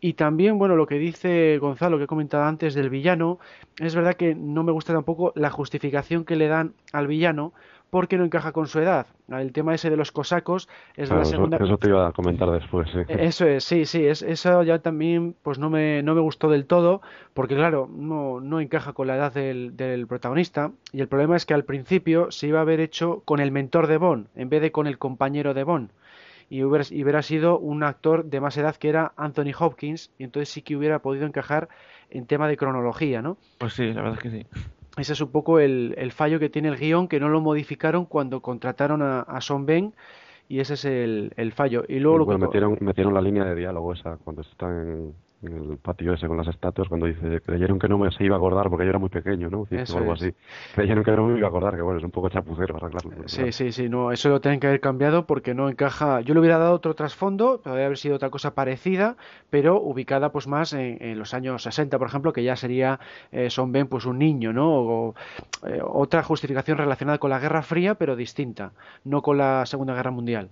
y 0.00 0.14
también, 0.14 0.58
bueno, 0.58 0.76
lo 0.76 0.86
que 0.86 0.98
dice 0.98 1.58
Gonzalo, 1.58 1.98
que 1.98 2.04
he 2.04 2.08
comentado 2.08 2.44
antes 2.44 2.74
del 2.74 2.90
villano, 2.90 3.38
es 3.78 3.94
verdad 3.94 4.14
que 4.14 4.34
no 4.34 4.62
me 4.62 4.72
gusta 4.72 4.92
tampoco 4.92 5.32
la 5.34 5.50
justificación 5.50 6.24
que 6.24 6.36
le 6.36 6.48
dan 6.48 6.74
al 6.92 7.06
villano 7.06 7.52
porque 7.90 8.18
no 8.18 8.24
encaja 8.24 8.52
con 8.52 8.66
su 8.66 8.80
edad. 8.80 9.06
El 9.28 9.52
tema 9.52 9.74
ese 9.74 9.88
de 9.88 9.96
los 9.96 10.12
cosacos 10.12 10.68
es 10.94 11.10
la 11.10 11.24
segunda... 11.24 11.56
Eso, 11.56 11.78
te 11.78 11.88
iba 11.88 12.06
a 12.06 12.12
comentar 12.12 12.50
después, 12.50 12.88
sí. 12.92 12.98
Eso 13.08 13.46
es, 13.46 13.64
sí, 13.64 13.86
sí, 13.86 14.04
es, 14.04 14.22
eso 14.22 14.62
ya 14.62 14.78
también 14.80 15.34
pues 15.42 15.58
no 15.58 15.70
me, 15.70 16.02
no 16.02 16.14
me 16.14 16.20
gustó 16.20 16.50
del 16.50 16.66
todo 16.66 17.00
porque 17.34 17.54
claro, 17.54 17.88
no, 17.90 18.40
no 18.40 18.60
encaja 18.60 18.92
con 18.92 19.06
la 19.06 19.16
edad 19.16 19.32
del, 19.32 19.76
del 19.76 20.06
protagonista 20.06 20.72
y 20.92 21.00
el 21.00 21.08
problema 21.08 21.36
es 21.36 21.46
que 21.46 21.54
al 21.54 21.64
principio 21.64 22.30
se 22.30 22.48
iba 22.48 22.58
a 22.58 22.62
haber 22.62 22.80
hecho 22.80 23.22
con 23.24 23.40
el 23.40 23.52
mentor 23.52 23.86
de 23.86 23.96
Bond 23.96 24.26
en 24.36 24.50
vez 24.50 24.60
de 24.60 24.70
con 24.70 24.86
el 24.86 24.98
compañero 24.98 25.54
de 25.54 25.64
Bond 25.64 25.90
y 26.50 26.62
hubiera, 26.62 27.22
sido 27.22 27.58
un 27.58 27.82
actor 27.82 28.24
de 28.24 28.40
más 28.40 28.56
edad 28.56 28.76
que 28.76 28.88
era 28.88 29.12
Anthony 29.16 29.52
Hopkins 29.58 30.10
y 30.18 30.24
entonces 30.24 30.48
sí 30.48 30.62
que 30.62 30.76
hubiera 30.76 31.00
podido 31.00 31.26
encajar 31.26 31.68
en 32.10 32.26
tema 32.26 32.48
de 32.48 32.56
cronología, 32.56 33.20
¿no? 33.20 33.36
Pues 33.58 33.74
sí, 33.74 33.92
la 33.92 34.02
verdad 34.02 34.14
es 34.14 34.22
que 34.22 34.30
sí. 34.30 34.46
Ese 34.96 35.12
es 35.12 35.20
un 35.20 35.30
poco 35.30 35.60
el, 35.60 36.10
fallo 36.12 36.40
que 36.40 36.48
tiene 36.48 36.68
el 36.68 36.76
guion, 36.76 37.06
que 37.06 37.20
no 37.20 37.28
lo 37.28 37.40
modificaron 37.40 38.06
cuando 38.06 38.40
contrataron 38.40 39.02
a, 39.02 39.20
a 39.20 39.40
Son 39.40 39.66
Ben 39.66 39.92
y 40.48 40.60
ese 40.60 40.74
es 40.74 40.84
el, 40.86 41.52
fallo. 41.54 41.84
Y 41.86 41.98
luego 42.00 42.18
lo 42.18 42.38
metieron, 42.38 42.78
metieron 42.80 43.12
la 43.12 43.20
línea 43.20 43.44
de 43.44 43.54
diálogo 43.54 43.92
esa 43.92 44.16
cuando 44.16 44.42
están 44.42 45.12
en 45.42 45.70
el 45.70 45.78
patio 45.78 46.14
ese 46.14 46.26
con 46.26 46.36
las 46.36 46.48
estatuas 46.48 46.88
cuando 46.88 47.06
dice 47.06 47.40
creyeron 47.40 47.78
que 47.78 47.88
no 47.88 47.96
me 47.96 48.10
se 48.10 48.24
iba 48.24 48.34
a 48.34 48.38
acordar 48.38 48.68
porque 48.68 48.84
yo 48.84 48.90
era 48.90 48.98
muy 48.98 49.08
pequeño 49.08 49.48
no 49.48 49.66
eso 49.70 49.98
algo 49.98 50.12
así. 50.12 50.34
Creyeron 50.74 51.04
que 51.04 51.12
no 51.12 51.28
me 51.28 51.38
iba 51.38 51.46
a 51.46 51.50
acordar 51.50 51.76
que 51.76 51.82
bueno 51.82 51.98
es 51.98 52.04
un 52.04 52.10
poco 52.10 52.28
chapucero 52.28 52.74
para 52.74 52.90
claro 52.90 53.10
sí 53.26 53.52
sí 53.52 53.70
sí 53.70 53.88
no 53.88 54.10
eso 54.10 54.28
lo 54.30 54.40
tienen 54.40 54.58
que 54.58 54.66
haber 54.66 54.80
cambiado 54.80 55.26
porque 55.26 55.54
no 55.54 55.68
encaja. 55.68 56.20
Yo 56.22 56.34
le 56.34 56.40
hubiera 56.40 56.58
dado 56.58 56.74
otro 56.74 56.94
trasfondo 56.94 57.60
podría 57.62 57.86
haber 57.86 57.98
sido 57.98 58.16
otra 58.16 58.30
cosa 58.30 58.54
parecida 58.54 59.16
pero 59.48 59.80
ubicada 59.80 60.32
pues 60.32 60.48
más 60.48 60.72
en, 60.72 61.18
los 61.18 61.34
años 61.34 61.62
60 61.62 61.98
por 61.98 62.08
ejemplo 62.08 62.32
que 62.32 62.42
ya 62.42 62.56
sería 62.56 62.98
eh, 63.30 63.48
Son 63.50 63.70
Ben 63.70 63.86
pues 63.86 64.06
un 64.06 64.18
niño 64.18 64.52
no 64.52 64.68
o, 64.70 65.14
eh, 65.66 65.80
otra 65.84 66.22
justificación 66.24 66.78
relacionada 66.78 67.18
con 67.18 67.30
la 67.30 67.38
Guerra 67.38 67.62
Fría 67.62 67.94
pero 67.94 68.16
distinta 68.16 68.72
no 69.04 69.22
con 69.22 69.38
la 69.38 69.66
Segunda 69.66 69.94
Guerra 69.94 70.10
Mundial. 70.10 70.50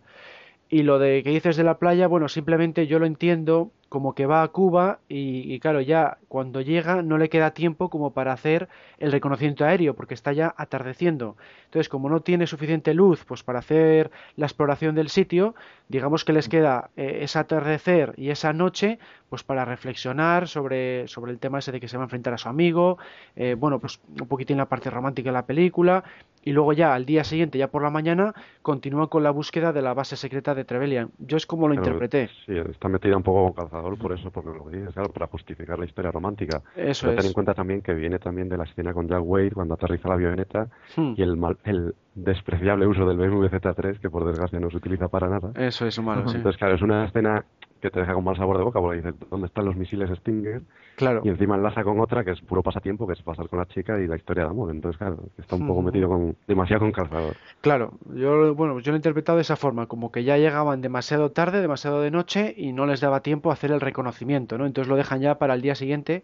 Y 0.68 0.82
lo 0.82 0.98
de 0.98 1.22
que 1.22 1.30
dices 1.30 1.56
de 1.56 1.62
la 1.62 1.78
playa, 1.78 2.08
bueno, 2.08 2.28
simplemente 2.28 2.88
yo 2.88 2.98
lo 2.98 3.06
entiendo 3.06 3.70
como 3.88 4.14
que 4.14 4.26
va 4.26 4.42
a 4.42 4.48
Cuba 4.48 4.98
y, 5.08 5.58
claro, 5.60 5.80
ya 5.80 6.18
cuando 6.28 6.60
llega 6.60 7.02
no 7.02 7.18
le 7.18 7.28
queda 7.28 7.52
tiempo 7.52 7.88
como 7.88 8.12
para 8.12 8.32
hacer 8.32 8.68
el 8.98 9.12
reconocimiento 9.12 9.64
aéreo 9.64 9.94
porque 9.94 10.14
está 10.14 10.32
ya 10.32 10.54
atardeciendo. 10.56 11.36
Entonces, 11.66 11.88
como 11.88 12.08
no 12.08 12.20
tiene 12.20 12.46
suficiente 12.46 12.94
luz 12.94 13.24
pues 13.24 13.42
para 13.42 13.60
hacer 13.60 14.10
la 14.36 14.46
exploración 14.46 14.94
del 14.94 15.08
sitio, 15.08 15.54
digamos 15.88 16.24
que 16.24 16.32
les 16.32 16.48
queda 16.48 16.90
eh, 16.96 17.18
ese 17.22 17.38
atardecer 17.38 18.14
y 18.16 18.30
esa 18.30 18.52
noche 18.52 18.98
pues 19.28 19.42
para 19.42 19.64
reflexionar 19.64 20.48
sobre, 20.48 21.08
sobre 21.08 21.32
el 21.32 21.38
tema 21.38 21.58
ese 21.58 21.72
de 21.72 21.80
que 21.80 21.88
se 21.88 21.96
va 21.96 22.04
a 22.04 22.06
enfrentar 22.06 22.34
a 22.34 22.38
su 22.38 22.48
amigo, 22.48 22.98
eh, 23.34 23.56
bueno, 23.58 23.80
pues 23.80 24.00
un 24.20 24.28
poquitín 24.28 24.56
la 24.56 24.66
parte 24.66 24.90
romántica 24.90 25.30
de 25.30 25.34
la 25.34 25.46
película 25.46 26.04
y 26.46 26.52
luego 26.52 26.72
ya 26.72 26.94
al 26.94 27.06
día 27.06 27.24
siguiente, 27.24 27.58
ya 27.58 27.66
por 27.68 27.82
la 27.82 27.90
mañana, 27.90 28.32
continúa 28.62 29.10
con 29.10 29.24
la 29.24 29.32
búsqueda 29.32 29.72
de 29.72 29.82
la 29.82 29.94
base 29.94 30.16
secreta 30.16 30.54
de 30.54 30.64
Trevelyan. 30.64 31.10
Yo 31.18 31.36
es 31.36 31.44
como 31.44 31.66
lo 31.66 31.74
interpreté. 31.74 32.28
Sí, 32.46 32.56
está 32.56 32.88
metida 32.88 33.16
un 33.16 33.24
poco 33.24 33.52
con 33.52 33.68
por 33.98 34.12
eso, 34.12 34.30
porque 34.30 34.50
lo 34.50 34.68
dices, 34.70 34.92
claro, 34.94 35.10
para 35.10 35.26
justificar 35.26 35.78
la 35.78 35.84
historia 35.84 36.10
romántica. 36.10 36.62
Eso 36.76 37.06
Pero 37.06 37.18
ten 37.18 37.26
en 37.26 37.32
cuenta 37.32 37.54
también 37.54 37.82
que 37.82 37.94
viene 37.94 38.18
también 38.18 38.48
de 38.48 38.56
la 38.56 38.64
escena 38.64 38.92
con 38.92 39.08
Jack 39.08 39.22
Wade 39.22 39.52
cuando 39.52 39.74
aterriza 39.74 40.08
la 40.08 40.14
avioneta 40.14 40.68
hmm. 40.96 41.14
y 41.16 41.22
el, 41.22 41.36
mal, 41.36 41.58
el 41.64 41.94
despreciable 42.16 42.86
uso 42.86 43.06
del 43.06 43.18
BMW 43.18 43.44
Z3 43.46 44.00
que 44.00 44.10
por 44.10 44.24
desgracia 44.24 44.58
no 44.58 44.70
se 44.70 44.78
utiliza 44.78 45.08
para 45.08 45.28
nada. 45.28 45.52
Eso 45.54 45.86
es 45.86 46.00
malo, 46.00 46.26
sí. 46.28 46.38
Entonces, 46.38 46.58
claro, 46.58 46.74
es 46.74 46.82
una 46.82 47.04
escena 47.04 47.44
que 47.80 47.90
te 47.90 48.00
deja 48.00 48.14
con 48.14 48.24
mal 48.24 48.36
sabor 48.36 48.56
de 48.56 48.64
boca 48.64 48.80
porque 48.80 48.96
dices, 48.96 49.14
¿dónde 49.30 49.48
están 49.48 49.66
los 49.66 49.76
misiles 49.76 50.10
Stinger? 50.18 50.62
Claro. 50.96 51.20
Y 51.24 51.28
encima 51.28 51.56
enlaza 51.56 51.84
con 51.84 52.00
otra 52.00 52.24
que 52.24 52.30
es 52.30 52.40
puro 52.40 52.62
pasatiempo, 52.62 53.06
que 53.06 53.12
es 53.12 53.22
pasar 53.22 53.50
con 53.50 53.58
la 53.58 53.66
chica 53.66 54.00
y 54.00 54.06
la 54.06 54.16
historia 54.16 54.44
de 54.44 54.50
amor. 54.50 54.70
Entonces, 54.70 54.96
claro, 54.96 55.24
está 55.36 55.56
un 55.56 55.66
poco 55.66 55.82
metido 55.82 56.08
con 56.08 56.36
demasiado 56.48 56.80
con 56.80 56.92
calzador. 56.92 57.36
Claro, 57.60 57.92
yo 58.14 58.54
bueno, 58.54 58.80
yo 58.80 58.92
lo 58.92 58.96
he 58.96 58.98
interpretado 58.98 59.36
de 59.36 59.42
esa 59.42 59.56
forma, 59.56 59.86
como 59.86 60.10
que 60.10 60.24
ya 60.24 60.38
llegaban 60.38 60.80
demasiado 60.80 61.32
tarde, 61.32 61.60
demasiado 61.60 62.00
de 62.00 62.10
noche 62.10 62.54
y 62.56 62.72
no 62.72 62.86
les 62.86 63.02
daba 63.02 63.20
tiempo 63.20 63.50
a 63.50 63.52
hacer 63.52 63.70
el 63.70 63.80
reconocimiento, 63.82 64.56
¿no? 64.56 64.64
Entonces 64.64 64.88
lo 64.88 64.96
dejan 64.96 65.20
ya 65.20 65.38
para 65.38 65.52
el 65.52 65.60
día 65.60 65.74
siguiente. 65.74 66.22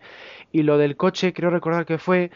Y 0.53 0.63
lo 0.63 0.79
del 0.79 0.97
coche, 0.97 1.35
creo 1.35 1.51
recordar 1.51 1.85
que 1.85 1.99
fue 1.99 2.31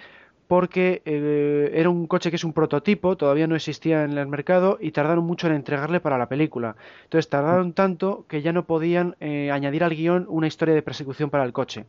porque 0.49 1.03
eh, 1.05 1.73
era 1.75 1.91
un 1.91 2.07
coche 2.07 2.31
que 2.31 2.37
es 2.37 2.45
un 2.45 2.53
prototipo, 2.53 3.17
todavía 3.17 3.47
no 3.47 3.57
existía 3.57 4.05
en 4.05 4.17
el 4.17 4.27
mercado 4.27 4.79
y 4.81 4.93
tardaron 4.93 5.25
mucho 5.25 5.47
en 5.47 5.55
entregarle 5.55 6.01
para 6.01 6.19
la 6.19 6.29
película. 6.29 6.77
Entonces 7.05 7.29
tardaron 7.29 7.73
tanto 7.73 8.25
que 8.29 8.43
ya 8.43 8.53
no 8.53 8.65
podían 8.65 9.17
eh, 9.21 9.51
añadir 9.51 9.83
al 9.83 9.95
guion 9.95 10.27
una 10.29 10.47
historia 10.47 10.75
de 10.75 10.83
persecución 10.83 11.31
para 11.31 11.45
el 11.45 11.53
coche. 11.53 11.85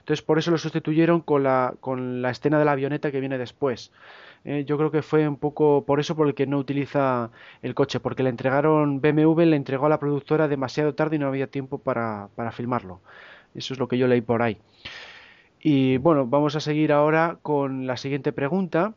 Entonces 0.00 0.22
por 0.22 0.38
eso 0.38 0.50
lo 0.50 0.58
sustituyeron 0.58 1.20
con 1.20 1.44
la, 1.44 1.74
con 1.80 2.22
la 2.22 2.30
escena 2.30 2.58
de 2.58 2.64
la 2.64 2.72
avioneta 2.72 3.12
que 3.12 3.20
viene 3.20 3.38
después. 3.38 3.92
Eh, 4.44 4.64
yo 4.66 4.76
creo 4.76 4.90
que 4.90 5.02
fue 5.02 5.28
un 5.28 5.36
poco 5.36 5.84
por 5.84 6.00
eso 6.00 6.16
por 6.16 6.26
el 6.26 6.34
que 6.34 6.46
no 6.46 6.58
utiliza 6.58 7.30
el 7.62 7.74
coche, 7.74 8.00
porque 8.00 8.24
le 8.24 8.30
entregaron 8.30 9.00
BMW, 9.00 9.42
le 9.42 9.56
entregó 9.56 9.86
a 9.86 9.88
la 9.88 10.00
productora 10.00 10.48
demasiado 10.48 10.94
tarde 10.94 11.16
y 11.16 11.18
no 11.20 11.28
había 11.28 11.46
tiempo 11.46 11.78
para, 11.78 12.28
para 12.34 12.50
filmarlo. 12.50 13.00
Eso 13.54 13.74
es 13.74 13.78
lo 13.78 13.86
que 13.86 13.98
yo 13.98 14.08
leí 14.08 14.20
por 14.20 14.42
ahí. 14.42 14.58
Y 15.64 15.96
bueno, 15.98 16.26
vamos 16.26 16.56
a 16.56 16.60
seguir 16.60 16.92
ahora 16.92 17.38
con 17.40 17.86
la 17.86 17.96
siguiente 17.96 18.32
pregunta, 18.32 18.94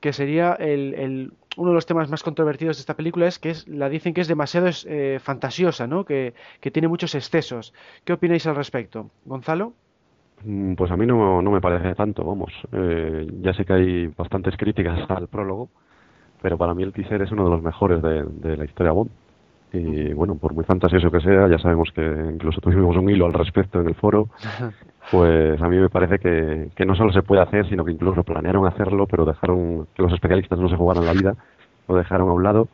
que 0.00 0.14
sería 0.14 0.54
el, 0.54 1.32
uno 1.58 1.70
de 1.70 1.74
los 1.74 1.84
temas 1.84 2.08
más 2.08 2.22
controvertidos 2.22 2.78
de 2.78 2.80
esta 2.80 2.94
película 2.94 3.26
es 3.26 3.38
que 3.38 3.50
es, 3.50 3.68
la 3.68 3.90
dicen 3.90 4.14
que 4.14 4.22
es 4.22 4.28
demasiado 4.28 4.68
eh, 4.86 5.18
fantasiosa, 5.22 5.86
¿no? 5.86 6.06
Que, 6.06 6.32
tiene 6.72 6.88
muchos 6.88 7.14
excesos. 7.14 7.74
¿Qué 8.04 8.14
opináis 8.14 8.46
al 8.46 8.56
respecto? 8.56 9.10
Gonzalo. 9.26 9.74
Mm, 10.42 10.74
pues 10.74 10.90
a 10.90 10.96
mí 10.96 11.04
no, 11.04 11.42
me 11.42 11.60
parece 11.60 11.94
tanto, 11.94 12.24
vamos. 12.24 12.52
Eh, 12.72 13.26
ya 13.42 13.52
sé 13.52 13.66
que 13.66 13.74
hay 13.74 14.06
bastantes 14.06 14.56
críticas 14.56 14.98
al 15.10 15.28
prólogo, 15.28 15.68
pero 16.40 16.56
para 16.56 16.72
mí 16.72 16.82
el 16.82 16.94
teaser 16.94 17.20
es 17.20 17.30
uno 17.30 17.44
de 17.44 17.50
los 17.50 17.62
mejores 17.62 18.00
de, 18.00 18.24
de 18.24 18.56
la 18.56 18.64
historia 18.64 18.92
Bond. 18.92 19.10
Y 19.72 20.12
bueno, 20.14 20.36
por 20.36 20.54
muy 20.54 20.64
fantasioso 20.64 21.10
que 21.10 21.20
sea, 21.20 21.48
ya 21.48 21.58
sabemos 21.58 21.90
que 21.94 22.02
incluso 22.02 22.60
tuvimos 22.60 22.96
un 22.96 23.10
hilo 23.10 23.26
al 23.26 23.32
respecto 23.32 23.80
en 23.80 23.88
el 23.88 23.94
foro, 23.94 24.28
pues 25.10 25.60
a 25.60 25.68
mí 25.68 25.76
me 25.76 25.90
parece 25.90 26.18
que, 26.18 26.70
que 26.74 26.86
no 26.86 26.94
solo 26.94 27.12
se 27.12 27.22
puede 27.22 27.42
hacer, 27.42 27.68
sino 27.68 27.84
que 27.84 27.92
incluso 27.92 28.22
planearon 28.22 28.66
hacerlo, 28.66 29.06
pero 29.06 29.24
dejaron 29.24 29.86
que 29.94 30.02
los 30.02 30.12
especialistas 30.12 30.58
no 30.58 30.68
se 30.68 30.76
jugaran 30.76 31.04
la 31.04 31.12
vida, 31.12 31.34
lo 31.88 31.96
dejaron 31.96 32.28
a 32.28 32.32
un 32.32 32.42
lado. 32.42 32.68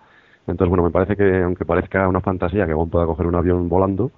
Entonces, 0.46 0.68
bueno, 0.68 0.82
me 0.82 0.90
parece 0.90 1.16
que 1.16 1.42
aunque 1.42 1.64
parezca 1.64 2.08
una 2.08 2.20
fantasía 2.20 2.66
que 2.66 2.74
Bond 2.74 2.90
pueda 2.90 3.06
coger 3.06 3.26
un 3.26 3.36
avión 3.36 3.68
volando, 3.68 4.10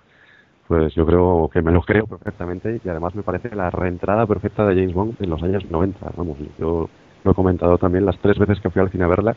pues 0.67 0.95
yo 0.95 1.05
creo 1.05 1.51
que 1.53 1.63
me 1.63 1.73
lo 1.73 1.83
creo 1.83 2.07
perfectamente 2.07 2.81
y 2.83 2.89
además 2.89 3.15
me 3.15 3.23
parece 3.23 3.55
la 3.55 3.71
reentrada 3.71 4.27
perfecta 4.27 4.67
de 4.67 4.75
James 4.75 4.95
Bond 4.95 5.17
en 5.21 5.31
los 5.31 5.43
años 5.43 5.71
90. 5.71 6.13
Vamos, 6.17 6.39
yo 6.59 6.89
lo 7.23 7.31
he 7.31 7.35
comentado 7.35 7.77
también 7.79 8.07
las 8.07 8.19
tres 8.19 8.39
veces 8.39 8.61
que 8.61 8.71
fui 8.71 8.81
al 8.81 8.91
cine 8.91 9.05
a 9.05 9.09
verla 9.09 9.37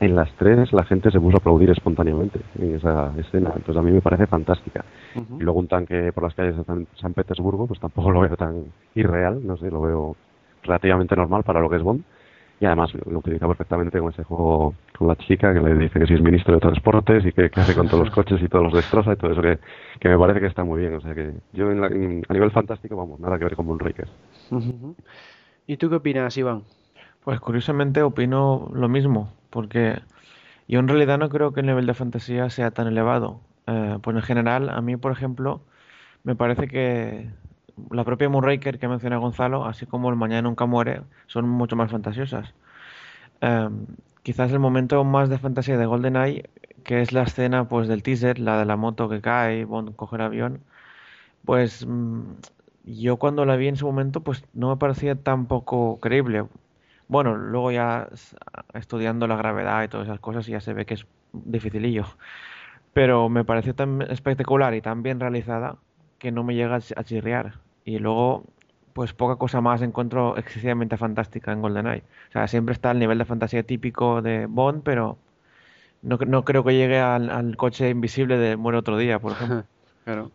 en 0.00 0.14
las 0.14 0.30
tres 0.36 0.72
la 0.72 0.84
gente 0.84 1.10
se 1.10 1.20
puso 1.20 1.36
a 1.36 1.40
aplaudir 1.40 1.70
espontáneamente 1.70 2.40
en 2.58 2.74
esa 2.74 3.12
escena. 3.18 3.52
Entonces 3.56 3.76
a 3.76 3.82
mí 3.82 3.90
me 3.90 4.00
parece 4.00 4.26
fantástica. 4.26 4.84
Y 5.14 5.42
luego 5.42 5.58
un 5.58 5.68
tanque 5.68 6.12
por 6.12 6.24
las 6.24 6.34
calles 6.34 6.56
de 6.56 6.64
San, 6.64 7.14
Petersburgo, 7.14 7.66
pues 7.66 7.80
tampoco 7.80 8.10
lo 8.10 8.20
veo 8.20 8.36
tan 8.36 8.64
irreal, 8.94 9.46
no 9.46 9.56
sé, 9.56 9.70
lo 9.70 9.80
veo 9.80 10.16
relativamente 10.62 11.16
normal 11.16 11.42
para 11.44 11.60
lo 11.60 11.70
que 11.70 11.76
es 11.76 11.82
Bond. 11.82 12.02
Y 12.58 12.64
además 12.64 12.90
lo 12.94 13.18
utiliza 13.18 13.46
perfectamente 13.46 13.98
con 13.98 14.10
ese 14.10 14.24
juego 14.24 14.74
con 14.96 15.08
la 15.08 15.16
chica 15.16 15.52
que 15.52 15.60
le 15.60 15.74
dice 15.74 15.98
que 15.98 16.06
si 16.06 16.14
es 16.14 16.22
ministro 16.22 16.54
de 16.54 16.60
transportes 16.60 17.26
y 17.26 17.32
que, 17.32 17.50
hace 17.54 17.74
con 17.74 17.86
todos 17.86 18.06
los 18.06 18.14
coches 18.14 18.40
y 18.42 18.48
todos 18.48 18.64
los 18.64 18.72
destroza 18.72 19.12
y 19.12 19.16
todo 19.16 19.32
eso 19.32 19.42
que, 19.42 19.58
que 20.00 20.08
me 20.08 20.18
parece 20.18 20.40
que 20.40 20.46
está 20.46 20.64
muy 20.64 20.80
bien. 20.80 20.94
O 20.94 21.00
sea 21.00 21.14
que 21.14 21.32
yo 21.52 21.70
en 21.70 21.84
a 21.84 22.32
nivel 22.32 22.50
fantástico, 22.50 22.96
vamos, 22.96 23.20
nada 23.20 23.38
que 23.38 23.44
ver 23.44 23.56
con 23.56 23.66
Moonraker. 23.66 24.08
¿Y 25.66 25.76
tú 25.76 25.90
qué 25.90 25.96
opinas, 25.96 26.36
Iván? 26.38 26.62
Pues 27.24 27.40
curiosamente 27.40 28.02
opino 28.02 28.70
lo 28.72 28.88
mismo, 28.88 29.32
porque 29.56 30.02
yo 30.68 30.80
en 30.80 30.88
realidad 30.88 31.16
no 31.18 31.30
creo 31.30 31.52
que 31.54 31.60
el 31.60 31.66
nivel 31.66 31.86
de 31.86 31.94
fantasía 31.94 32.50
sea 32.50 32.72
tan 32.72 32.88
elevado. 32.88 33.40
Eh, 33.66 33.98
pues 34.02 34.14
en 34.16 34.22
general, 34.22 34.68
a 34.68 34.82
mí, 34.82 34.96
por 34.98 35.12
ejemplo, 35.12 35.62
me 36.24 36.36
parece 36.36 36.68
que 36.68 37.30
la 37.90 38.04
propia 38.04 38.28
Moonraker 38.28 38.78
que 38.78 38.86
menciona 38.88 39.16
Gonzalo, 39.16 39.64
así 39.64 39.86
como 39.86 40.10
el 40.10 40.16
Mañana 40.16 40.42
Nunca 40.42 40.66
Muere, 40.66 41.02
son 41.26 41.48
mucho 41.48 41.74
más 41.74 41.90
fantasiosas. 41.90 42.52
Eh, 43.40 43.70
quizás 44.22 44.52
el 44.52 44.58
momento 44.58 45.04
más 45.04 45.30
de 45.30 45.38
fantasía 45.38 45.78
de 45.78 45.86
GoldenEye, 45.86 46.50
que 46.84 47.00
es 47.00 47.12
la 47.12 47.22
escena 47.22 47.68
pues 47.68 47.88
del 47.88 48.02
teaser, 48.02 48.38
la 48.38 48.58
de 48.58 48.66
la 48.66 48.76
moto 48.76 49.08
que 49.08 49.22
cae, 49.22 49.64
Bond 49.64 49.96
coge 49.96 50.16
el 50.16 50.22
avión, 50.22 50.60
pues 51.44 51.86
mm, 51.86 52.22
yo 52.84 53.18
cuando 53.18 53.44
la 53.46 53.56
vi 53.56 53.68
en 53.68 53.76
su 53.76 53.86
momento 53.86 54.22
pues 54.22 54.44
no 54.54 54.70
me 54.70 54.76
parecía 54.78 55.16
tan 55.16 55.46
poco 55.46 55.98
creíble. 56.00 56.46
Bueno, 57.08 57.36
luego 57.36 57.70
ya 57.70 58.08
estudiando 58.74 59.26
la 59.26 59.36
gravedad 59.36 59.84
y 59.84 59.88
todas 59.88 60.08
esas 60.08 60.20
cosas 60.20 60.46
ya 60.46 60.60
se 60.60 60.72
ve 60.74 60.86
que 60.86 60.94
es 60.94 61.06
dificilillo. 61.32 62.04
Pero 62.92 63.28
me 63.28 63.44
pareció 63.44 63.74
tan 63.74 64.02
espectacular 64.02 64.74
y 64.74 64.80
tan 64.80 65.02
bien 65.02 65.20
realizada 65.20 65.76
que 66.18 66.32
no 66.32 66.44
me 66.44 66.54
llega 66.54 66.76
a 66.76 67.04
chirriar. 67.04 67.60
Y 67.84 67.98
luego, 67.98 68.44
pues 68.92 69.12
poca 69.12 69.36
cosa 69.36 69.60
más 69.60 69.82
encuentro 69.82 70.36
excesivamente 70.38 70.96
fantástica 70.96 71.52
en 71.52 71.62
GoldenEye. 71.62 72.04
O 72.30 72.32
sea, 72.32 72.48
siempre 72.48 72.72
está 72.72 72.90
el 72.90 72.98
nivel 72.98 73.18
de 73.18 73.24
fantasía 73.26 73.62
típico 73.62 74.22
de 74.22 74.46
Bond, 74.46 74.82
pero 74.82 75.18
no, 76.02 76.18
no 76.26 76.44
creo 76.44 76.64
que 76.64 76.74
llegue 76.74 76.98
al, 77.00 77.30
al 77.30 77.56
coche 77.56 77.90
invisible 77.90 78.38
de 78.38 78.56
Muere 78.56 78.78
otro 78.78 78.98
día, 78.98 79.18
por 79.20 79.32
ejemplo. 79.34 79.64
Claro. 80.06 80.30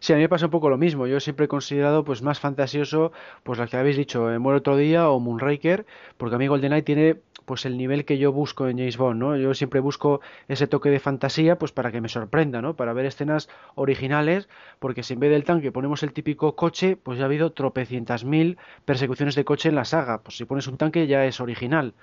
Sí, 0.00 0.12
a 0.12 0.16
mí 0.16 0.22
me 0.22 0.28
pasa 0.28 0.44
un 0.44 0.50
poco 0.50 0.68
lo 0.68 0.76
mismo. 0.76 1.06
Yo 1.06 1.18
siempre 1.18 1.46
he 1.46 1.48
considerado 1.48 2.04
pues 2.04 2.20
más 2.20 2.40
fantasioso 2.40 3.10
pues 3.42 3.58
la 3.58 3.66
que 3.66 3.78
habéis 3.78 3.96
dicho, 3.96 4.30
eh, 4.30 4.38
Muero 4.38 4.58
otro 4.58 4.76
día 4.76 5.08
o 5.08 5.18
Moonraker, 5.18 5.86
porque 6.18 6.34
a 6.36 6.38
mí 6.38 6.46
GoldenEye 6.46 6.82
tiene 6.82 7.16
pues 7.46 7.64
el 7.64 7.78
nivel 7.78 8.04
que 8.04 8.18
yo 8.18 8.32
busco 8.32 8.68
en 8.68 8.76
James 8.76 8.98
Bond, 8.98 9.18
¿no? 9.20 9.36
Yo 9.38 9.54
siempre 9.54 9.80
busco 9.80 10.20
ese 10.48 10.66
toque 10.66 10.90
de 10.90 11.00
fantasía 11.00 11.58
pues 11.58 11.72
para 11.72 11.90
que 11.90 12.02
me 12.02 12.10
sorprenda, 12.10 12.60
¿no? 12.60 12.76
Para 12.76 12.92
ver 12.92 13.06
escenas 13.06 13.48
originales, 13.76 14.46
porque 14.78 15.02
si 15.02 15.14
en 15.14 15.20
vez 15.20 15.30
del 15.30 15.44
tanque 15.44 15.72
ponemos 15.72 16.02
el 16.02 16.12
típico 16.12 16.54
coche, 16.54 16.96
pues 16.96 17.16
ya 17.18 17.24
ha 17.24 17.26
habido 17.26 17.52
tropecientas 17.52 18.24
mil 18.24 18.58
persecuciones 18.84 19.34
de 19.36 19.44
coche 19.46 19.70
en 19.70 19.74
la 19.76 19.86
saga. 19.86 20.22
Pues 20.22 20.36
si 20.36 20.44
pones 20.44 20.66
un 20.66 20.76
tanque 20.76 21.06
ya 21.06 21.24
es 21.24 21.40
original 21.40 21.94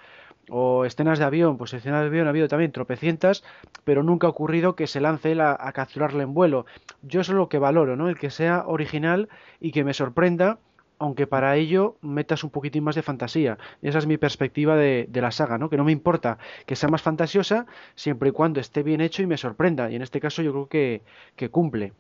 o 0.54 0.84
escenas 0.84 1.18
de 1.18 1.26
avión, 1.26 1.58
pues 1.58 1.74
escenas 1.74 2.02
de 2.02 2.08
avión 2.08 2.28
ha 2.28 2.32
habido 2.32 2.50
también 2.50 2.74
tropecientas, 2.74 3.42
pero 3.86 4.04
nunca 4.04 4.28
ha 4.28 4.30
ocurrido 4.30 4.76
que 4.76 4.86
se 4.86 5.00
lance 5.00 5.32
él 5.32 5.40
a, 5.40 5.72
capturarle 5.74 6.24
en 6.24 6.34
vuelo. 6.34 6.66
Yo 7.02 7.22
eso 7.22 7.32
es 7.32 7.38
lo 7.38 7.48
que 7.48 7.58
valoro, 7.58 7.96
¿no? 7.96 8.10
El 8.10 8.20
que 8.20 8.30
sea 8.30 8.66
original 8.68 9.30
y 9.62 9.72
que 9.72 9.86
me 9.86 9.94
sorprenda, 9.94 10.60
aunque 11.02 11.26
para 11.26 11.56
ello 11.56 11.96
metas 12.02 12.44
un 12.44 12.52
poquitín 12.52 12.84
más 12.84 12.94
de 12.94 13.02
fantasía. 13.02 13.58
Esa 13.82 13.98
es 13.98 14.06
mi 14.06 14.18
perspectiva 14.18 14.76
de, 14.76 15.08
de, 15.10 15.22
la 15.22 15.32
saga, 15.32 15.58
¿no? 15.58 15.68
Que 15.68 15.76
no 15.76 15.84
me 15.84 15.92
importa 15.92 16.38
que 16.68 16.76
sea 16.76 16.90
más 16.90 17.02
fantasiosa 17.02 17.66
siempre 17.96 18.30
y 18.30 18.32
cuando 18.32 18.60
esté 18.60 18.84
bien 18.84 19.02
hecho 19.02 19.24
y 19.24 19.26
me 19.26 19.36
sorprenda. 19.36 19.90
Y 19.90 19.96
en 19.96 20.04
este 20.04 20.20
caso 20.20 20.44
yo 20.44 20.52
creo 20.52 20.68
que, 20.68 21.02
que 21.36 21.50
cumple. 21.50 21.94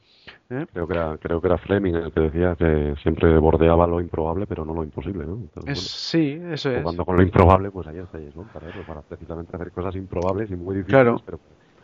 ¿Eh? 0.51 0.67
Creo 0.71 0.87
que 0.87 0.93
era 0.93 1.17
creo 1.17 1.41
que 1.41 1.47
era 1.47 1.57
Fleming 1.57 1.95
el 1.95 2.11
que 2.11 2.19
decía 2.19 2.55
que 2.55 2.93
siempre 3.01 3.39
bordeaba 3.39 3.87
lo 3.87 3.99
improbable 3.99 4.45
pero 4.45 4.63
no 4.63 4.73
lo 4.75 4.83
imposible 4.83 5.25
¿no? 5.25 5.39
sí 5.73 6.39
eso 6.51 6.69
es 6.69 6.83
cuando 6.83 7.03
con 7.05 7.15
lo 7.15 7.23
improbable 7.23 7.71
pues 7.71 7.87
ahí 7.87 7.97
estáis 7.97 8.35
¿no? 8.35 8.43
para 8.53 8.69
eso 8.69 8.83
para 8.85 9.01
precisamente 9.01 9.55
hacer 9.55 9.71
cosas 9.71 9.95
improbables 9.95 10.51
y 10.51 10.55
muy 10.55 10.75
difíciles 10.75 11.21
pero 11.25 11.39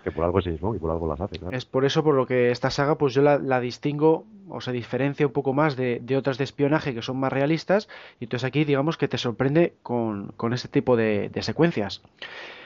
Que 0.08 0.14
por 0.14 0.24
algo 0.24 0.40
es 0.40 0.46
James 0.46 0.62
Bond 0.62 0.78
y 0.78 0.80
por 0.80 0.90
algo 0.90 1.06
las 1.06 1.20
hace. 1.20 1.36
Es 1.52 1.66
por 1.66 1.84
eso 1.84 2.02
por 2.02 2.16
lo 2.16 2.26
que 2.26 2.50
esta 2.52 2.70
saga, 2.70 2.98
pues 2.98 3.14
yo 3.14 3.22
la, 3.22 3.60
distingo 3.60 4.24
o 4.48 4.62
se 4.62 4.72
diferencia 4.72 5.28
un 5.28 5.34
poco 5.34 5.52
más 5.52 5.76
de, 5.76 6.02
otras 6.18 6.38
de 6.38 6.46
espionaje 6.46 6.94
que 6.94 7.02
son 7.02 7.18
más 7.20 7.34
realistas. 7.34 7.90
Y 8.22 8.24
entonces 8.24 8.48
aquí, 8.48 8.64
digamos 8.64 8.96
que 8.96 9.10
te 9.10 9.18
sorprende 9.18 9.74
con, 9.84 10.32
con 10.38 10.54
este 10.54 10.70
tipo 10.70 10.96
de, 10.96 11.30
secuencias. 11.42 12.04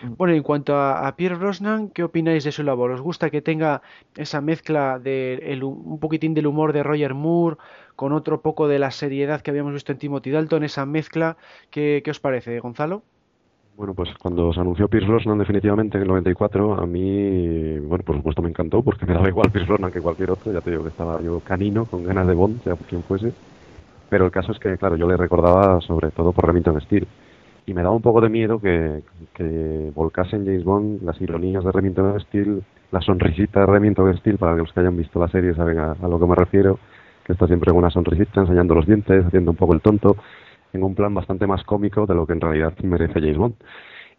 Mm. 0.03 0.13
Bueno, 0.17 0.35
en 0.35 0.43
cuanto 0.43 0.77
a, 0.77 1.15
Pierre 1.15 1.37
Brosnan, 1.37 1.89
¿qué 1.89 2.03
opináis 2.03 2.43
de 2.43 2.51
su 2.51 2.61
labor? 2.61 2.91
¿Os 2.91 3.01
gusta 3.01 3.31
que 3.31 3.41
tenga 3.41 3.81
esa 4.17 4.39
mezcla 4.39 4.99
de 4.99 5.59
un 5.63 5.99
poquitín 5.99 6.35
del 6.35 6.45
humor 6.45 6.73
de 6.73 6.83
Roger 6.83 7.15
Moore 7.15 7.57
con 7.95 8.13
otro 8.13 8.43
poco 8.43 8.67
de 8.67 8.77
la 8.77 8.91
seriedad 8.91 9.41
que 9.41 9.49
habíamos 9.49 9.73
visto 9.73 9.91
en 9.91 9.97
Timothy 9.97 10.29
Dalton? 10.29 10.63
Esa 10.63 10.85
mezcla, 10.85 11.37
¿qué, 11.71 12.03
qué 12.05 12.11
os 12.11 12.19
parece, 12.19 12.59
Gonzalo? 12.59 13.01
Bueno, 13.75 13.93
pues 13.95 14.09
cuando 14.21 14.53
se 14.53 14.59
anunció 14.59 14.87
Pierce 14.87 15.07
Brosnan 15.07 15.39
definitivamente 15.39 15.97
en 15.97 16.03
el 16.03 16.09
94, 16.09 16.81
a 16.81 16.85
mí, 16.85 17.79
bueno, 17.79 18.03
por 18.03 18.15
supuesto 18.17 18.41
me 18.41 18.49
encantó, 18.49 18.83
porque 18.83 19.05
me 19.05 19.13
daba 19.13 19.27
igual 19.27 19.49
Pierce 19.51 19.67
Brosnan 19.67 19.91
que 19.91 20.01
cualquier 20.01 20.31
otro, 20.31 20.51
ya 20.51 20.61
te 20.61 20.71
digo 20.71 20.83
que 20.83 20.89
estaba 20.89 21.21
yo 21.21 21.39
canino, 21.39 21.85
con 21.85 22.03
ganas 22.03 22.27
de 22.27 22.35
Bond, 22.35 22.61
sea 22.63 22.75
quien 22.87 23.01
fuese, 23.03 23.33
pero 24.09 24.25
el 24.25 24.31
caso 24.31 24.51
es 24.51 24.59
que, 24.59 24.77
claro, 24.77 24.97
yo 24.97 25.07
le 25.07 25.17
recordaba 25.17 25.81
sobre 25.81 26.11
todo 26.11 26.31
por 26.31 26.45
Remington 26.45 26.79
Steele, 26.81 27.07
y 27.65 27.73
me 27.73 27.81
daba 27.81 27.95
un 27.95 28.01
poco 28.01 28.21
de 28.21 28.29
miedo 28.29 28.59
que, 28.59 29.01
que 29.33 29.91
volcase 29.95 30.31
James 30.31 30.63
Bond 30.63 31.03
las 31.03 31.19
ironías 31.21 31.63
de 31.63 31.71
Remington 31.71 32.19
Steele, 32.19 32.61
la 32.91 33.01
sonrisita 33.01 33.61
de 33.61 33.65
Remington 33.65 34.15
Steele, 34.17 34.37
para 34.37 34.55
los 34.55 34.71
que 34.73 34.81
hayan 34.81 34.97
visto 34.97 35.19
la 35.19 35.29
serie 35.29 35.55
saben 35.55 35.79
a, 35.79 35.93
a 35.93 36.07
lo 36.07 36.19
que 36.19 36.25
me 36.25 36.35
refiero, 36.35 36.77
que 37.23 37.33
está 37.33 37.47
siempre 37.47 37.71
con 37.71 37.79
una 37.79 37.89
sonrisita, 37.89 38.41
enseñando 38.41 38.75
los 38.75 38.85
dientes, 38.85 39.25
haciendo 39.25 39.51
un 39.51 39.57
poco 39.57 39.73
el 39.73 39.81
tonto, 39.81 40.17
en 40.73 40.83
un 40.83 40.95
plan 40.95 41.13
bastante 41.13 41.47
más 41.47 41.63
cómico 41.63 42.05
de 42.05 42.15
lo 42.15 42.25
que 42.25 42.33
en 42.33 42.41
realidad 42.41 42.73
merece 42.83 43.19
James 43.19 43.37
Bond. 43.37 43.55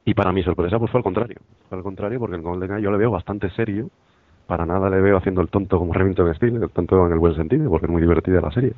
Y 0.05 0.15
para 0.15 0.33
mi 0.33 0.43
sorpresa, 0.43 0.79
pues 0.79 0.91
fue 0.91 0.99
al 0.99 1.05
contrario. 1.05 1.37
Fue 1.69 1.79
al 1.79 1.85
contrario 1.85 2.19
porque 2.19 2.37
en 2.37 2.43
GoldenEye 2.43 2.83
yo 2.83 2.91
le 2.91 2.99
veo 2.99 3.11
bastante 3.11 3.51
serio. 3.51 3.91
Para 4.47 4.67
nada 4.67 4.91
le 4.91 5.01
veo 5.01 5.17
haciendo 5.17 5.41
el 5.41 5.49
tonto 5.49 5.79
como 5.79 5.93
Remington 5.93 6.35
Steele, 6.35 6.65
el 6.65 6.71
tonto 6.71 7.07
en 7.07 7.13
el 7.13 7.19
buen 7.19 7.35
sentido, 7.37 7.71
porque 7.71 7.87
es 7.87 7.93
muy 7.93 8.03
divertida 8.03 8.41
la 8.41 8.51
serie. 8.51 8.73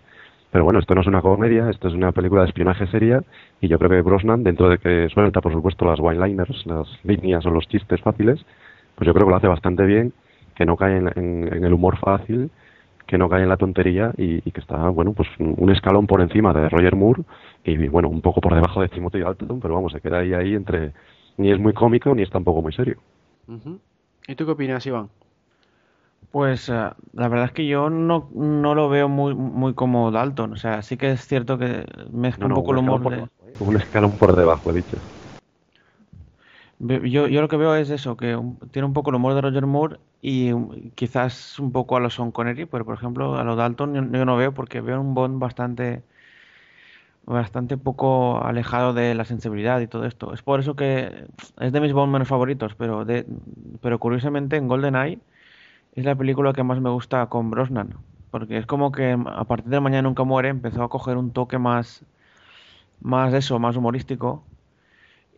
Pero 0.51 0.65
bueno, 0.65 0.79
esto 0.79 0.95
no 0.95 1.01
es 1.01 1.07
una 1.07 1.23
comedia, 1.23 1.69
esto 1.71 1.89
es 1.89 1.95
una 1.95 2.13
película 2.13 2.43
de 2.43 2.49
espionaje 2.49 2.87
seria 2.87 3.25
y 3.61 3.67
yo 3.67 3.79
creo 3.79 3.91
que 3.91 4.03
Brosnan, 4.03 4.45
dentro 4.45 4.69
de 4.69 4.79
que 4.79 5.09
suelta 5.09 5.41
por 5.41 5.53
supuesto 5.53 5.85
las 5.85 5.99
one-liners, 5.99 6.65
las 6.67 6.87
líneas 7.03 7.45
o 7.47 7.51
los 7.51 7.67
chistes 7.67 8.01
fáciles, 8.03 8.45
pues 8.95 9.07
yo 9.07 9.15
creo 9.15 9.27
que 9.27 9.31
lo 9.31 9.37
hace 9.37 9.49
bastante 9.49 9.85
bien, 9.85 10.13
que 10.55 10.65
no 10.65 10.77
cae 10.77 10.99
en 10.99 11.65
el 11.65 11.73
humor 11.73 11.97
fácil 11.97 12.51
que 13.07 13.19
no 13.19 13.29
cae 13.29 13.43
en 13.43 13.49
la 13.49 13.57
tontería 13.57 14.13
y, 14.17 14.41
que 14.51 14.61
está, 14.61 14.89
bueno, 14.89 15.13
pues 15.13 15.29
un 15.39 15.71
escalón 15.71 16.07
por 16.07 16.21
encima 16.21 16.53
de 16.53 16.69
Roger 16.69 16.97
Moore 16.97 17.23
y, 17.65 17.89
bueno, 17.89 18.09
un 18.09 18.21
poco 18.21 18.41
por 18.41 18.55
debajo 18.55 18.81
de 18.81 18.89
Timothy 18.89 19.21
Dalton, 19.21 19.61
pero 19.61 19.75
vamos, 19.75 19.93
se 19.93 20.01
queda 20.01 20.19
ahí, 20.19 20.33
ahí 20.33 20.55
entre, 20.55 20.93
ni 21.37 21.51
es 21.51 21.59
muy 21.59 21.73
cómico 21.73 22.15
ni 22.15 22.23
es 22.23 22.31
tampoco 22.31 22.63
muy 22.63 22.73
serio. 22.73 22.97
¿Y 24.27 24.35
tú 24.35 24.47
qué 24.47 24.53
opinas, 24.53 24.87
Iván? 24.87 25.11
Pues 26.31 26.69
eh, 26.69 26.91
la 27.13 27.29
verdad 27.29 27.47
es 27.47 27.53
que 27.53 27.67
yo 27.67 27.91
no, 27.91 28.31
no 28.35 28.75
lo 28.75 28.89
veo 28.89 29.09
muy, 29.09 29.35
muy 29.35 29.75
como 29.75 30.11
Dalton, 30.11 30.55
o 30.55 30.57
sea, 30.57 30.83
sí 30.83 30.97
que 30.97 31.13
es 31.13 31.27
cierto 31.27 31.59
que 31.59 31.85
mezcla 32.11 32.47
un 32.47 32.55
poco 32.55 32.73
el 32.73 32.79
humor 32.79 33.09
de... 33.11 33.29
Un 33.61 33.77
escalón 33.77 34.17
por 34.17 34.35
debajo, 34.35 34.71
he 34.71 34.75
dicho. 34.75 34.97
Yo, 36.87 37.29
yo 37.29 37.41
lo 37.41 37.49
que 37.49 37.57
veo 37.57 37.75
es 37.77 37.89
eso, 37.89 38.17
que 38.17 38.39
tiene 38.71 38.85
un 38.87 38.93
poco 38.93 39.09
el 39.09 39.17
humor 39.17 39.35
de 39.35 39.41
Roger 39.41 39.65
Moore 39.65 40.01
y 40.21 40.53
quizás 40.95 41.59
un 41.59 41.73
poco 41.73 41.97
a 41.97 42.01
los 42.01 42.15
Sean 42.15 42.31
Connery, 42.31 42.67
pero 42.67 42.85
por 42.85 42.95
ejemplo 42.95 43.37
a 43.37 43.45
los 43.45 43.57
Dalton 43.57 44.13
yo, 44.13 44.25
no 44.27 44.37
veo 44.37 44.53
porque 44.53 44.83
veo 44.83 45.01
un 45.01 45.15
Bond 45.15 45.39
bastante 45.41 46.03
bastante 47.25 47.79
poco 47.79 48.45
alejado 48.45 48.93
de 48.93 49.15
la 49.15 49.25
sensibilidad 49.25 49.81
y 49.81 49.87
todo 49.87 50.05
esto. 50.05 50.35
Es 50.35 50.43
por 50.43 50.61
eso 50.61 50.77
que 50.77 51.27
es 51.59 51.73
de 51.73 51.81
mis 51.81 51.95
Bond 51.95 52.13
menos 52.13 52.29
favoritos, 52.29 52.75
pero 52.75 53.05
de, 53.07 53.27
pero 53.81 53.99
curiosamente 53.99 54.57
en 54.57 54.69
GoldenEye 54.69 55.21
es 55.95 56.05
la 56.05 56.17
película 56.17 56.53
que 56.53 56.65
más 56.65 56.81
me 56.81 56.91
gusta 56.91 57.27
con 57.29 57.51
Brosnan, 57.51 57.95
porque 58.31 58.59
es 58.59 58.67
como 58.67 58.93
que 58.93 59.13
a 59.27 59.45
partir 59.45 59.71
de 59.71 59.81
Mañana 59.81 60.03
Nunca 60.03 60.25
Muere 60.25 60.51
empezó 60.51 60.83
a 60.83 60.89
coger 60.91 61.17
un 61.17 61.33
toque 61.33 61.59
más 61.59 62.05
más 63.01 63.35
eso, 63.35 63.59
más 63.59 63.77
humorístico 63.77 64.45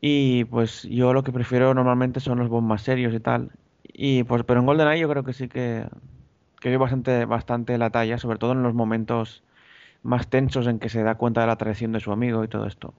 y 0.01 0.45
pues 0.45 0.83
yo 0.85 1.13
lo 1.13 1.23
que 1.25 1.33
prefiero 1.33 1.73
normalmente 1.75 2.21
son 2.21 2.39
los 2.39 2.49
bombas 2.49 2.69
más 2.69 2.83
serios 2.83 3.15
y 3.15 3.21
tal. 3.21 3.51
Y 3.85 4.25
pues, 4.25 4.45
pero 4.45 4.61
en 4.61 4.67
GoldenEye 4.67 5.01
yo 5.01 5.09
creo 5.09 5.25
que 5.25 5.33
sí 5.33 5.49
que, 5.49 5.87
que 6.61 6.77
bastante, 6.77 7.25
bastante 7.25 7.79
la 7.79 7.91
talla, 7.91 8.19
sobre 8.19 8.39
todo 8.39 8.53
en 8.53 8.63
los 8.63 8.75
momentos 8.75 9.43
más 10.03 10.29
tensos 10.29 10.67
en 10.67 10.79
que 10.79 10.89
se 10.89 11.03
da 11.03 11.17
cuenta 11.17 11.41
de 11.41 11.47
la 11.47 11.57
traición 11.57 11.93
de 11.93 12.01
su 12.01 12.13
amigo 12.13 12.45
y 12.45 12.49
todo 12.49 12.67
esto. 12.67 12.95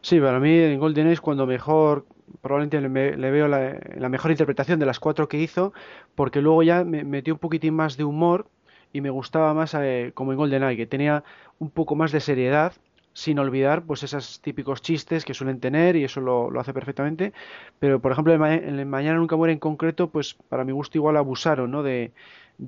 Sí, 0.00 0.18
para 0.18 0.40
mí 0.40 0.50
en 0.50 0.80
GoldenEye 0.80 1.12
es 1.12 1.20
cuando 1.20 1.46
mejor, 1.46 2.06
probablemente 2.40 2.80
le, 3.16 3.30
veo 3.30 3.46
la, 3.46 4.08
mejor 4.08 4.32
interpretación 4.32 4.80
de 4.80 4.86
las 4.86 4.98
cuatro 4.98 5.28
que 5.28 5.38
hizo, 5.38 5.72
porque 6.16 6.40
luego 6.40 6.64
ya 6.64 6.82
me 6.82 7.04
metió 7.04 7.34
un 7.34 7.38
poquitín 7.38 7.74
más 7.74 7.96
de 7.96 8.02
humor 8.02 8.48
y 8.92 9.00
me 9.02 9.10
gustaba 9.10 9.54
más 9.54 9.74
eh, 9.74 10.10
como 10.14 10.32
en 10.32 10.38
GoldenEye, 10.38 10.76
que 10.76 10.86
tenía 10.86 11.22
un 11.60 11.70
poco 11.70 11.94
más 11.94 12.10
de 12.10 12.20
seriedad 12.20 12.72
sin 13.16 13.38
olvidar 13.38 13.84
pues 13.84 14.02
esos 14.02 14.42
típicos 14.42 14.82
chistes 14.82 15.24
que 15.24 15.32
suelen 15.32 15.58
tener 15.58 15.96
y 15.96 16.04
eso 16.04 16.20
lo, 16.20 16.60
hace 16.60 16.74
perfectamente. 16.74 17.32
Pero 17.78 17.98
por 17.98 18.12
ejemplo 18.12 18.34
en, 18.34 18.78
el 18.78 18.84
Mañana 18.84 19.16
Nunca 19.16 19.36
Muere 19.36 19.54
en 19.54 19.58
concreto 19.58 20.10
pues 20.10 20.34
para 20.50 20.64
mi 20.64 20.72
gusto 20.72 20.98
igual 20.98 21.16
abusaron 21.16 21.70
¿no? 21.70 21.82
de, 21.82 22.12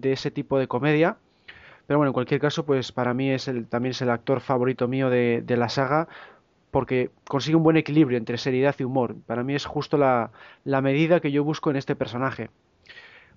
ese 0.02 0.30
tipo 0.30 0.58
de 0.58 0.66
comedia. 0.66 1.18
Pero 1.87 1.98
bueno 1.98 2.08
en 2.08 2.14
cualquier 2.14 2.40
caso 2.40 2.64
pues 2.64 2.92
para 2.92 3.12
mí 3.12 3.30
es 3.30 3.46
el, 3.46 3.66
también 3.66 3.90
es 3.90 4.00
el 4.00 4.08
actor 4.08 4.40
favorito 4.40 4.88
mío 4.88 5.11
de, 5.11 5.44
la 5.46 5.68
saga 5.68 6.08
porque 6.70 7.11
consigue 7.28 7.56
un 7.56 7.62
buen 7.62 7.76
equilibrio 7.76 8.16
entre 8.16 8.38
seriedad 8.38 8.74
y 8.78 8.84
humor. 8.84 9.16
Para 9.26 9.44
mí 9.44 9.54
es 9.54 9.66
justo 9.66 9.98
la, 9.98 10.30
medida 10.64 11.20
que 11.20 11.30
yo 11.30 11.44
busco 11.44 11.68
en 11.68 11.76
este 11.76 11.94
personaje. 11.94 12.48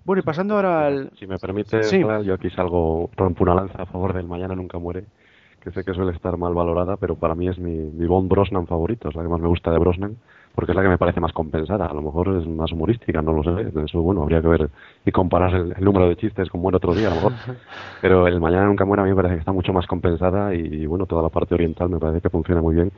Bueno, 0.06 0.20
y 0.20 0.22
pasando 0.22 0.54
ahora 0.54 0.86
al... 0.86 1.10
Si 1.18 1.26
me 1.26 1.38
permite, 1.38 1.82
yo 2.24 2.34
aquí 2.34 2.48
salgo, 2.48 3.10
rompo 3.16 3.44
una 3.44 3.54
lanza 3.54 3.82
a 3.82 3.86
favor 3.86 4.14
del 4.14 4.26
Mañana 4.26 4.54
Nunca 4.54 4.78
Muere 4.78 5.04
que 5.62 5.70
sé 5.70 5.84
que 5.84 5.94
suele 5.94 6.12
estar 6.12 6.36
mal 6.36 6.54
valorada, 6.54 6.96
pero 6.96 7.14
para 7.14 7.34
mí 7.34 7.48
es 7.48 7.58
mi, 7.58 7.70
mi 7.70 8.06
Bond 8.06 8.28
Brosnan 8.28 8.66
favorito, 8.66 9.08
es 9.08 9.14
la 9.14 9.22
que 9.22 9.28
más 9.28 9.40
me 9.40 9.48
gusta 9.48 9.70
de 9.70 9.78
Brosnan, 9.78 10.16
porque 10.54 10.72
es 10.72 10.76
la 10.76 10.82
que 10.82 10.88
me 10.88 10.98
parece 10.98 11.20
más 11.20 11.32
compensada. 11.32 11.86
A 11.86 11.94
lo 11.94 12.02
mejor 12.02 12.36
es 12.36 12.46
más 12.46 12.70
humorística, 12.72 13.22
no 13.22 13.32
lo 13.32 13.42
sé. 13.42 13.72
Eso, 13.84 14.02
bueno, 14.02 14.22
habría 14.22 14.42
que 14.42 14.48
ver 14.48 14.70
y 15.04 15.10
comparar 15.10 15.54
el, 15.54 15.74
número 15.80 16.08
de 16.08 16.16
chistes 16.16 16.48
con 16.50 16.62
Buen 16.62 16.74
Otro 16.74 16.94
Día, 16.94 17.06
a 17.06 17.10
lo 17.10 17.16
mejor. 17.16 17.32
Pero 18.00 18.26
el 18.26 18.40
Mañana 18.40 18.66
Nunca 18.66 18.84
Muera 18.84 19.02
a 19.02 19.06
mí 19.06 19.12
me 19.12 19.16
parece 19.16 19.36
que 19.36 19.40
está 19.40 19.52
mucho 19.52 19.72
más 19.72 19.86
compensada 19.86 20.54
y, 20.54 20.86
bueno, 20.86 21.06
toda 21.06 21.22
la 21.22 21.28
parte 21.28 21.54
oriental 21.54 21.88
me 21.88 21.98
parece 21.98 22.20
que 22.20 22.30
funciona 22.30 22.60
muy 22.60 22.74
bien 22.74 22.92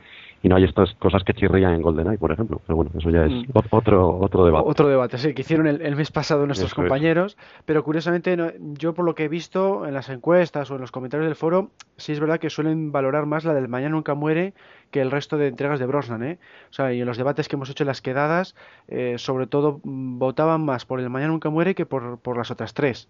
y 0.45 0.47
no 0.47 0.57
hay 0.57 0.63
estas 0.63 0.93
cosas 0.99 1.23
que 1.23 1.33
chirrían 1.33 1.73
en 1.73 1.81
GoldenEye, 1.81 2.19
por 2.19 2.31
ejemplo. 2.31 2.61
Pero 2.67 2.75
bueno, 2.75 2.91
eso 2.95 3.09
ya 3.09 3.25
es 3.25 3.31
mm. 3.31 3.45
otro, 3.71 4.19
otro 4.19 4.45
debate. 4.45 4.69
Otro 4.69 4.87
debate, 4.87 5.17
sí, 5.17 5.33
que 5.33 5.41
hicieron 5.41 5.65
el, 5.65 5.95
mes 5.95 6.11
pasado 6.11 6.45
nuestros 6.45 6.75
compañeros, 6.75 7.35
pero 7.65 7.83
curiosamente 7.83 8.37
yo 8.59 8.93
por 8.93 9.05
lo 9.05 9.15
que 9.15 9.23
he 9.23 9.27
visto 9.27 9.87
en 9.87 9.95
las 9.95 10.07
encuestas 10.09 10.69
o 10.69 10.75
en 10.75 10.81
los 10.81 10.91
comentarios 10.91 11.25
del 11.25 11.35
foro, 11.35 11.71
sí 11.97 12.11
es 12.11 12.19
verdad 12.19 12.39
que 12.39 12.51
suelen 12.51 12.91
valorar 12.91 13.25
más 13.25 13.43
la 13.43 13.55
del 13.55 13.67
Mañana 13.67 13.95
Nunca 13.95 14.13
Muere 14.13 14.53
que 14.91 15.01
el 15.01 15.09
resto 15.09 15.35
de 15.39 15.47
entregas 15.47 15.79
de 15.79 15.87
Brosnan, 15.87 16.21
¿eh? 16.21 16.37
O 16.69 16.73
sea, 16.73 16.93
y 16.93 17.01
en 17.01 17.07
los 17.07 17.17
debates 17.17 17.47
que 17.47 17.55
hemos 17.55 17.71
hecho 17.71 17.83
en 17.83 17.87
las 17.87 18.03
quedadas, 18.03 18.55
eh, 18.87 19.15
sobre 19.17 19.47
todo 19.47 19.81
mm, 19.83 20.19
votaban 20.19 20.63
más 20.63 20.85
por 20.85 20.99
el 20.99 21.09
Mañana 21.09 21.31
Nunca 21.31 21.49
Muere 21.49 21.73
que 21.73 21.87
por, 21.87 22.19
por 22.19 22.37
las 22.37 22.51
otras 22.51 22.75
tres. 22.75 23.07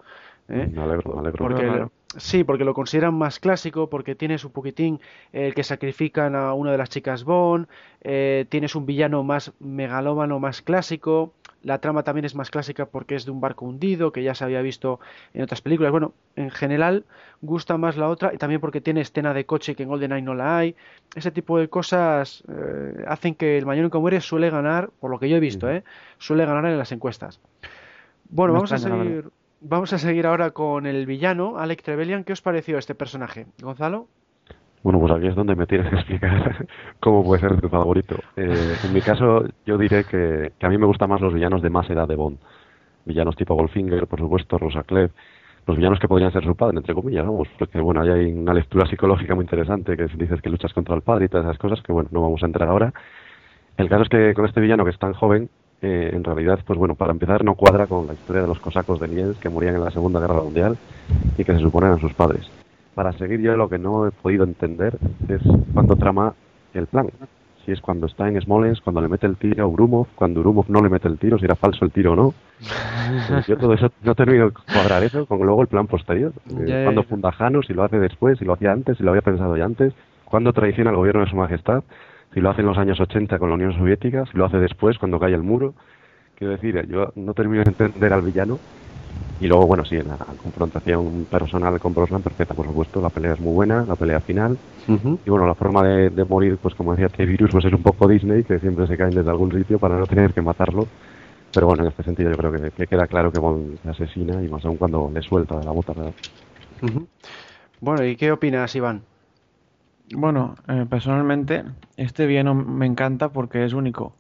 ¿Eh? 0.50 0.70
Me 0.72 0.82
alegro, 0.82 1.14
me 1.14 1.20
alegro. 1.20 1.38
Porque, 1.38 1.88
sí, 2.18 2.44
porque 2.44 2.64
lo 2.64 2.74
consideran 2.74 3.14
más 3.16 3.40
clásico, 3.40 3.90
porque 3.90 4.16
tienes 4.16 4.44
un 4.46 4.52
poquitín 4.52 5.00
el 5.34 5.54
que 5.54 5.64
sacrifican 5.64 6.36
a 6.36 6.54
una 6.54 6.72
de 6.72 6.78
las 6.78 6.90
chicas 6.90 7.24
Bond, 7.24 7.68
eh, 8.02 8.46
tienes 8.50 8.76
un 8.76 8.86
villano 8.86 9.24
más 9.24 9.54
megalómano, 9.60 10.40
más 10.40 10.62
clásico, 10.62 11.34
la 11.66 11.80
trama 11.80 12.04
también 12.04 12.26
es 12.26 12.36
más 12.36 12.52
clásica 12.52 12.86
porque 12.86 13.16
es 13.16 13.26
de 13.26 13.32
un 13.32 13.42
barco 13.42 13.66
hundido, 13.66 14.12
que 14.12 14.22
ya 14.22 14.36
se 14.36 14.44
había 14.44 14.62
visto 14.62 15.00
en 15.34 15.42
otras 15.42 15.62
películas. 15.62 15.92
Bueno, 15.92 16.14
en 16.36 16.52
general 16.52 17.06
gusta 17.42 17.76
más 17.80 17.98
la 17.98 18.08
otra 18.08 18.32
y 18.36 18.38
también 18.38 18.62
porque 18.62 18.82
tiene 18.82 19.02
escena 19.02 19.34
de 19.34 19.48
coche 19.48 19.76
que 19.76 19.82
en 19.82 19.90
GoldenEye 19.90 20.22
no 20.22 20.36
la 20.36 20.60
hay. 20.60 20.76
Ese 21.16 21.32
tipo 21.32 21.58
de 21.58 21.68
cosas 21.68 22.44
eh, 22.50 23.04
hacen 23.08 23.34
que 23.34 23.58
el 23.58 23.66
Mañana 23.66 23.90
que 23.90 23.98
muere 23.98 24.22
suele 24.22 24.52
ganar, 24.52 24.92
por 25.00 25.10
lo 25.10 25.18
que 25.18 25.28
yo 25.28 25.38
he 25.38 25.40
visto, 25.40 25.68
eh, 25.68 25.84
suele 26.20 26.46
ganar 26.46 26.68
en 26.68 26.78
las 26.78 26.92
encuestas. 26.92 27.40
Bueno, 28.30 28.54
vamos 28.54 28.72
a 28.72 28.78
seguir 28.78 29.32
Vamos 29.62 29.94
a 29.94 29.98
seguir 29.98 30.28
ahora 30.28 30.52
con 30.52 30.86
el 30.86 31.06
villano, 31.06 31.58
Alec 31.58 31.82
Trevelyan. 31.82 32.24
¿Qué 32.24 32.34
os 32.34 32.42
pareció 32.42 32.78
este 32.78 32.96
personaje? 32.96 33.48
Gonzalo. 33.62 34.08
Bueno, 34.84 35.00
pues 35.00 35.14
aquí 35.14 35.26
es 35.26 35.36
donde 35.36 35.56
me 35.56 35.66
tienes 35.66 35.90
que 35.90 35.96
explicar 35.96 36.68
cómo 37.00 37.24
puede 37.24 37.42
ser 37.42 37.60
tu 37.60 37.70
favorito. 37.70 38.18
Eh, 38.36 38.76
en 38.84 38.94
mi 38.94 39.02
caso, 39.02 39.44
yo 39.66 39.78
diré 39.80 40.04
que, 40.04 40.52
a 40.62 40.70
mí 40.70 40.78
me 40.78 40.86
gustan 40.86 41.10
más 41.10 41.22
los 41.22 41.34
villanos 41.34 41.64
de 41.64 41.72
más 41.72 41.90
edad 41.90 42.08
de 42.08 42.16
Bond. 42.16 42.38
Villanos 43.06 43.36
tipo 43.36 43.56
Goldfinger, 43.56 44.06
por 44.06 44.20
supuesto, 44.20 44.60
Rosa 44.60 44.84
Clef, 44.84 45.12
los 45.66 45.78
villanos 45.78 46.00
que 46.00 46.08
podrían 46.08 46.32
ser 46.32 46.44
su 46.44 46.56
padre, 46.56 46.78
entre 46.78 46.94
comillas, 46.94 47.26
vamos, 47.26 47.48
porque 47.58 47.80
bueno, 47.80 48.02
ahí 48.02 48.10
hay 48.10 48.32
una 48.32 48.54
lectura 48.54 48.88
psicológica 48.88 49.34
muy 49.34 49.44
interesante 49.44 49.98
que 49.98 50.06
dices 50.18 50.40
que 50.42 50.50
luchas 50.50 50.74
contra 50.74 50.94
el 50.94 51.02
padre 51.02 51.26
y 51.26 51.30
todas 51.30 51.46
esas 51.46 51.58
cosas 51.58 51.82
que 51.82 51.92
bueno, 51.92 52.10
no 52.12 52.22
vamos 52.22 52.44
a 52.44 52.46
entrar 52.46 52.70
ahora. 52.70 52.94
El 53.78 53.90
caso 53.90 54.04
es 54.04 54.10
que 54.10 54.34
con 54.36 54.46
este 54.46 54.62
villano 54.62 54.86
que 54.86 54.92
es 54.92 55.00
tan 55.00 55.14
joven, 55.14 55.50
eh, 55.82 56.12
en 56.14 56.24
realidad, 56.24 56.60
pues 56.66 56.80
bueno, 56.80 56.96
para 56.96 57.12
empezar 57.12 57.44
no 57.44 57.56
cuadra 57.56 57.88
con 57.88 58.08
la 58.08 58.14
historia 58.14 58.42
de 58.42 58.48
los 58.48 58.60
cosacos 58.60 59.00
de 59.00 59.08
Niels 59.08 59.38
que 59.38 59.50
morían 59.50 59.76
en 59.76 59.84
la 59.84 59.92
Segunda 59.92 60.20
Guerra 60.20 60.42
Mundial 60.42 60.78
y 61.38 61.44
que 61.44 61.54
se 61.54 61.60
suponen 61.60 61.92
a 61.92 62.00
sus 62.00 62.14
padres. 62.14 62.50
Para 62.94 63.12
seguir 63.14 63.42
yo 63.42 63.56
lo 63.58 63.70
que 63.70 63.78
no 63.78 64.08
he 64.08 64.12
podido 64.12 64.46
entender 64.46 64.98
es 65.28 65.42
cuánto 65.74 65.96
trama 65.96 66.34
el 66.74 66.88
plan. 66.88 67.10
si 67.66 67.72
es 67.72 67.82
cuando 67.82 68.06
está 68.06 68.28
en 68.28 68.40
Smolensk, 68.40 68.84
cuando 68.84 69.02
le 69.02 69.08
mete 69.08 69.26
el 69.26 69.38
tiro 69.38 69.64
a 69.64 69.68
Urumov, 69.68 70.08
cuando 70.16 70.40
Urumov 70.40 70.66
no 70.70 70.82
le 70.82 70.90
mete 70.90 71.08
el 71.08 71.18
tiro, 71.18 71.38
si 71.38 71.46
era 71.46 71.56
falso 71.56 71.84
el 71.84 71.92
tiro 71.92 72.14
o 72.14 72.16
no. 72.16 72.34
Pues 73.28 73.48
yo 73.48 73.58
todo 73.58 73.74
eso 73.74 73.92
no 74.04 74.16
termino 74.16 74.46
de 74.46 74.54
cuadrar 74.72 75.04
eso 75.04 75.26
con 75.26 75.40
luego 75.40 75.62
el 75.62 75.68
plan 75.68 75.88
posterior. 75.88 76.32
Eh, 76.66 76.82
cuando 76.84 77.04
funda 77.04 77.32
Jano, 77.32 77.64
si 77.64 77.74
lo 77.74 77.84
hace 77.84 78.00
después, 78.00 78.40
si 78.40 78.46
lo 78.46 78.54
hacía 78.54 78.72
antes, 78.72 78.98
si 78.98 79.04
lo 79.04 79.10
había 79.10 79.24
pensado 79.24 79.58
ya 79.58 79.66
antes, 79.66 79.94
cuando 80.26 80.54
traiciona 80.54 80.92
al 80.92 80.96
gobierno 80.96 81.22
de 81.22 81.30
su 81.30 81.36
majestad, 81.36 81.84
si 82.34 82.42
lo 82.42 82.50
hace 82.50 82.62
en 82.62 82.68
los 82.68 82.78
años 82.78 83.00
80 83.00 83.40
con 83.40 83.50
la 83.50 83.56
Unión 83.56 83.74
Soviética, 83.74 84.26
si 84.26 84.38
lo 84.38 84.46
hace 84.46 84.58
después 84.58 84.98
cuando 84.98 85.20
cae 85.20 85.34
el 85.34 85.44
muro. 85.44 85.74
Quiero 86.36 86.52
decir, 86.52 86.86
yo 86.88 87.14
no 87.16 87.34
termino 87.34 87.64
de 87.64 87.70
entender 87.70 88.12
al 88.12 88.22
villano 88.22 88.60
y 89.42 89.48
luego, 89.48 89.68
bueno, 89.68 89.84
sí, 89.84 89.96
en 89.98 90.08
la 90.08 90.18
confrontación 90.18 91.28
personal 91.30 91.78
con 91.80 91.94
Brosnan, 91.94 92.22
perfecta, 92.22 92.54
por 92.54 92.66
supuesto, 92.66 93.02
la 93.02 93.10
pelea 93.10 93.34
es 93.34 93.40
muy 93.40 93.54
buena, 93.54 93.86
la 93.86 93.96
pelea 93.96 94.22
final. 94.22 94.58
Y 94.88 95.30
bueno, 95.30 95.46
la 95.46 95.56
forma 95.56 95.84
de, 95.84 96.26
morir, 96.26 96.58
pues 96.62 96.74
como 96.74 96.92
decía 96.92 97.10
T-Virus, 97.10 97.52
pues 97.52 97.66
es 97.66 97.74
un 97.74 97.84
poco 97.84 98.08
Disney, 98.08 98.44
que 98.44 98.60
siempre 98.60 98.88
se 98.88 98.96
caen 98.96 99.12
desde 99.12 99.30
algún 99.30 99.52
sitio 99.52 99.78
para 99.78 99.98
no 99.98 100.08
tener 100.08 100.34
que 100.34 100.42
matarlo. 100.42 100.88
Pero 101.54 101.68
bueno, 101.68 101.84
en 101.84 101.90
este 101.90 102.04
sentido 102.04 102.32
yo 102.32 102.38
creo 102.38 102.72
que, 102.72 102.88
queda 102.88 103.08
claro 103.08 103.32
que 103.32 103.40
Bond 103.40 103.78
se 103.82 103.90
asesina 103.90 104.42
y 104.42 104.48
más 104.48 104.64
aún 104.66 104.78
cuando 104.78 105.12
le 105.14 105.22
suelta 105.22 105.58
de 105.60 105.66
la 105.66 105.72
bota, 105.72 105.94
¿verdad? 105.94 106.14
Bueno, 107.82 108.06
¿y 108.06 108.16
qué 108.16 108.32
opinas, 108.32 108.74
Iván? 108.76 109.02
Bueno, 110.14 110.56
eh, 110.68 110.86
personalmente, 110.90 111.64
este 111.98 112.26
villano 112.28 112.54
me 112.54 112.86
encanta 112.86 113.30
porque 113.30 113.66
es 113.66 113.74
único. 113.74 114.16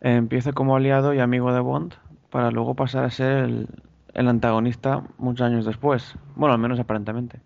empieza 0.00 0.52
como 0.52 0.76
aliado 0.76 1.14
y 1.14 1.20
amigo 1.20 1.52
de 1.52 1.60
Bond, 1.60 1.94
para 2.30 2.50
luego 2.50 2.74
pasar 2.74 3.04
a 3.04 3.10
ser 3.10 3.38
el, 3.44 3.68
el 4.14 4.28
antagonista 4.28 5.04
muchos 5.18 5.46
años 5.46 5.66
después. 5.66 6.16
Bueno, 6.36 6.54
al 6.54 6.60
menos 6.60 6.80
aparentemente. 6.80 7.40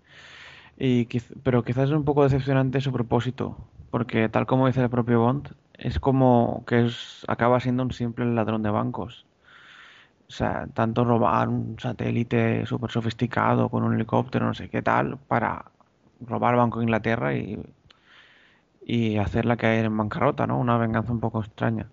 Y 0.79 1.07
pero 1.43 1.65
quizás 1.65 1.91
es 1.91 1.97
un 1.97 2.05
poco 2.05 2.25
decepcionante 2.25 2.81
su 2.81 2.93
propósito, 2.93 3.57
porque 3.91 4.29
tal 4.29 4.47
como 4.47 4.67
dice 4.67 4.83
el 4.83 4.91
propio 4.91 5.21
Bond, 5.21 5.55
es 5.75 6.01
como 6.01 6.65
que 6.67 6.87
es, 6.87 7.25
acaba 7.29 7.61
siendo 7.61 7.83
un 7.85 7.93
simple 7.93 8.27
ladrón 8.27 8.63
de 8.63 8.71
bancos. 8.71 9.27
O 10.29 10.33
sea, 10.33 10.67
tanto 10.75 11.05
robar 11.05 11.49
un 11.49 11.77
satélite 11.79 12.67
súper 12.67 12.91
sofisticado 12.91 13.69
con 13.69 13.85
un 13.85 13.95
helicóptero, 13.95 14.47
no 14.47 14.55
sé 14.55 14.69
qué 14.71 14.83
tal, 14.83 15.19
para 15.19 15.67
robar 16.21 16.57
Banco 16.57 16.79
de 16.81 16.85
Inglaterra 16.85 17.35
y, 17.37 17.59
y 18.81 19.17
hacerla 19.19 19.57
caer 19.57 19.87
en 19.87 19.97
bancarrota, 19.97 20.47
¿no? 20.47 20.59
Una 20.59 20.79
venganza 20.79 21.13
un 21.13 21.21
poco 21.21 21.41
extraña. 21.41 21.91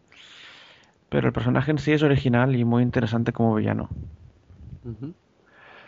Pero 1.09 1.28
el 1.28 1.34
personaje 1.34 1.69
en 1.69 1.78
sí 1.78 1.91
es 1.91 2.01
original 2.01 2.55
y 2.55 2.65
muy 2.65 2.82
interesante 2.82 3.34
como 3.34 3.53
villano. 3.53 3.89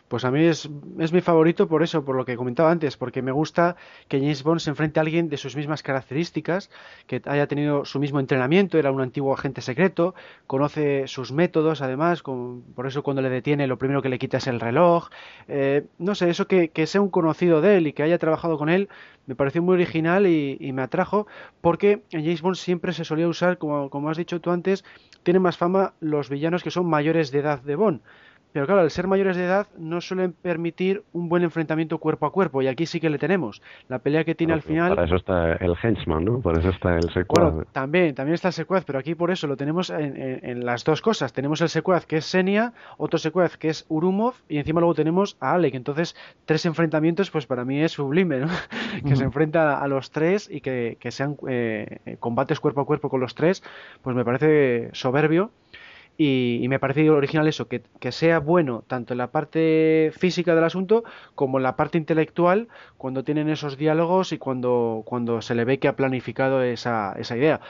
Pues 0.07 0.25
a 0.25 0.31
mí 0.31 0.43
es, 0.43 0.69
mi 0.69 1.21
favorito 1.21 1.67
por 1.67 1.81
eso, 1.81 2.05
por 2.05 2.15
lo 2.15 2.23
que 2.23 2.35
comentaba 2.35 2.69
antes, 2.69 2.97
porque 2.97 3.21
me 3.21 3.31
gusta 3.31 3.75
que 4.07 4.19
James 4.19 4.43
Bond 4.43 4.59
se 4.59 4.69
enfrente 4.69 4.99
a 4.99 5.01
alguien 5.01 5.27
de 5.27 5.37
sus 5.37 5.55
mismas 5.55 5.81
características, 5.81 6.69
que 7.07 7.21
haya 7.25 7.47
tenido 7.47 7.83
su 7.85 7.99
mismo 7.99 8.19
entrenamiento, 8.19 8.77
era 8.77 8.91
un 8.91 9.01
antiguo 9.01 9.33
agente 9.33 9.61
secreto, 9.61 10.13
conoce 10.45 11.07
sus 11.07 11.31
métodos, 11.31 11.81
además, 11.81 12.21
por 12.21 12.85
eso 12.85 13.01
cuando 13.01 13.21
le 13.21 13.29
detiene 13.29 13.65
lo 13.65 13.77
primero 13.77 14.01
que 14.01 14.09
le 14.09 14.19
quita 14.19 14.37
es 14.37 14.47
el 14.47 14.59
reloj. 14.59 15.09
Eh, 15.47 15.85
no 15.97 16.13
sé, 16.15 16.29
eso 16.29 16.47
que, 16.47 16.71
sea 16.85 17.01
un 17.01 17.09
conocido 17.09 17.61
de 17.61 17.77
él 17.77 17.87
y 17.87 17.93
que 17.93 18.03
haya 18.03 18.19
trabajado 18.19 18.57
con 18.57 18.69
él, 18.69 18.89
me 19.25 19.35
pareció 19.35 19.63
muy 19.63 19.75
original 19.75 20.27
y, 20.27 20.71
me 20.73 20.81
atrajo, 20.81 21.27
porque 21.61 22.03
en 22.11 22.23
James 22.23 22.41
Bond 22.41 22.55
siempre 22.55 22.93
se 22.93 23.05
solía 23.05 23.27
usar, 23.27 23.57
como, 23.57 23.89
como 23.89 24.09
has 24.09 24.17
dicho 24.17 24.41
tú 24.41 24.51
antes, 24.51 24.83
tienen 25.23 25.41
más 25.41 25.57
fama 25.57 25.93
los 26.01 26.29
villanos 26.29 26.61
que 26.61 26.71
son 26.71 26.85
mayores 26.85 27.31
de 27.31 27.39
edad 27.39 27.61
de 27.61 27.75
Bond. 27.75 28.01
Pero 28.53 28.67
claro, 28.67 28.81
al 28.81 28.91
ser 28.91 29.07
mayores 29.07 29.35
de 29.35 29.45
edad 29.45 29.67
no 29.79 29.99
suelen 29.99 30.31
permitir 30.31 31.03
un 31.11 31.27
buen 31.27 31.41
enfrentamiento 31.41 31.97
cuerpo 31.97 32.27
a 32.27 32.31
cuerpo 32.31 32.61
y 32.61 32.67
aquí 32.67 32.85
sí 32.85 32.99
que 32.99 33.09
le 33.09 33.17
tenemos. 33.17 33.63
La 33.89 33.97
pelea 33.97 34.23
que 34.23 34.35
tiene 34.35 34.53
al 34.53 34.61
final... 34.61 34.89
Para 34.89 35.05
eso 35.05 35.15
está 35.15 35.53
el 35.53 35.73
henchman, 35.81 36.23
¿no? 36.23 36.39
Por 36.39 36.59
eso 36.59 36.69
está 36.69 36.95
el 36.95 37.09
secuaz. 37.11 37.51
Bueno, 37.51 37.67
también, 37.71 38.13
también 38.13 38.35
está 38.35 38.49
el 38.49 38.53
secuaz, 38.53 38.85
pero 38.85 38.99
aquí 38.99 39.15
por 39.15 39.31
eso 39.31 39.47
lo 39.47 39.57
tenemos 39.57 39.89
en, 39.89 40.65
las 40.65 40.83
dos 40.83 41.01
cosas. 41.01 41.33
Tenemos 41.33 41.61
el 41.61 41.69
secuaz 41.69 42.05
que 42.05 42.17
es 42.17 42.25
Senia, 42.25 42.73
otro 42.97 43.17
secuaz 43.17 43.57
que 43.57 43.69
es 43.69 43.87
Urumov 43.89 44.35
y 44.47 44.59
encima 44.59 44.81
luego 44.81 44.93
tenemos 44.93 45.35
a 45.39 45.55
Alec. 45.55 45.73
Entonces, 45.73 46.15
tres 46.45 46.67
enfrentamientos 46.67 47.31
pues 47.31 47.47
para 47.47 47.65
mí 47.65 47.81
es 47.81 47.93
sublime, 47.93 48.37
¿no? 48.37 48.47
que 49.07 49.15
se 49.15 49.23
enfrenta 49.23 49.79
a 49.79 49.87
los 49.87 50.11
tres 50.11 50.47
y 50.51 50.61
que, 50.61 50.97
sean 51.09 51.37
eh, 51.49 52.17
combates 52.19 52.59
cuerpo 52.59 52.81
a 52.81 52.85
cuerpo 52.85 53.09
con 53.09 53.19
los 53.19 53.33
tres, 53.33 53.63
pues 54.03 54.15
me 54.15 54.23
parece 54.23 54.89
soberbio 54.93 55.49
y, 56.17 56.65
me 56.69 56.79
parece 56.79 57.09
original 57.09 57.47
eso, 57.47 57.67
que, 57.67 57.81
sea 58.11 58.39
bueno 58.39 58.83
tanto 58.87 59.13
en 59.13 59.17
la 59.17 59.31
parte 59.31 60.11
física 60.15 60.53
del 60.53 60.63
asunto 60.63 61.03
como 61.35 61.57
en 61.57 61.63
la 61.63 61.75
parte 61.75 61.97
intelectual 61.97 62.67
cuando 62.97 63.23
tienen 63.23 63.49
esos 63.49 63.77
diálogos 63.77 64.31
y 64.31 64.37
cuando, 64.37 65.01
cuando 65.05 65.41
se 65.41 65.55
le 65.55 65.65
ve 65.65 65.79
que 65.79 65.87
ha 65.87 65.95
planificado 65.95 66.61
esa, 66.61 67.13
esa 67.17 67.35
idea. 67.35 67.61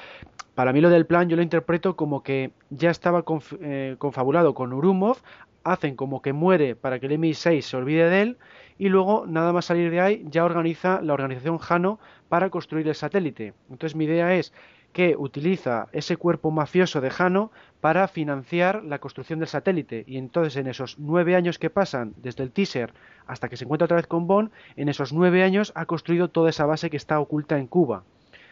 Para 0.55 0.73
mí 0.73 0.81
lo 0.81 0.89
del 0.89 1.05
plan 1.05 1.29
yo 1.29 1.37
lo 1.37 1.41
interpreto 1.41 1.95
como 1.95 2.21
que 2.21 2.51
ya 2.69 2.91
estaba 2.91 3.23
eh, 3.61 3.95
confabulado 3.97 4.53
con 4.53 4.73
Urumov, 4.73 5.17
hacen 5.63 5.95
como 5.95 6.21
que 6.21 6.33
muere 6.33 6.75
para 6.75 6.99
que 6.99 7.05
el 7.05 7.13
MI6 7.13 7.61
se 7.61 7.77
olvide 7.77 8.09
de 8.09 8.21
él 8.21 8.37
y 8.77 8.89
luego 8.89 9.25
nada 9.25 9.53
más 9.53 9.65
salir 9.65 9.89
de 9.89 10.01
ahí 10.01 10.25
ya 10.29 10.43
organiza 10.43 11.01
la 11.01 11.13
organización 11.13 11.57
Jano 11.57 11.99
para 12.27 12.49
construir 12.49 12.87
el 12.87 12.95
satélite. 12.95 13.53
Entonces 13.69 13.95
mi 13.95 14.05
idea 14.05 14.35
es 14.35 14.53
que 14.93 15.15
utiliza 15.17 15.87
ese 15.91 16.15
cuerpo 16.17 16.51
mafioso 16.51 17.01
de 17.01 17.09
Jano 17.09 17.51
para 17.81 18.07
financiar 18.07 18.83
la 18.83 18.99
construcción 18.99 19.39
del 19.39 19.47
satélite. 19.47 20.05
Y 20.07 20.17
entonces 20.17 20.55
en 20.55 20.67
esos 20.67 20.97
nueve 20.99 21.35
años 21.35 21.59
que 21.59 21.69
pasan 21.69 22.13
desde 22.17 22.43
el 22.43 22.51
teaser 22.51 22.93
hasta 23.27 23.49
que 23.49 23.57
se 23.57 23.65
encuentra 23.65 23.85
otra 23.85 23.97
vez 23.97 24.07
con 24.07 24.27
Bond, 24.27 24.51
en 24.75 24.89
esos 24.89 25.11
nueve 25.11 25.43
años 25.43 25.73
ha 25.75 25.85
construido 25.85 26.29
toda 26.29 26.51
esa 26.51 26.65
base 26.65 26.89
que 26.89 26.97
está 26.97 27.19
oculta 27.19 27.57
en 27.57 27.67
Cuba. 27.67 28.03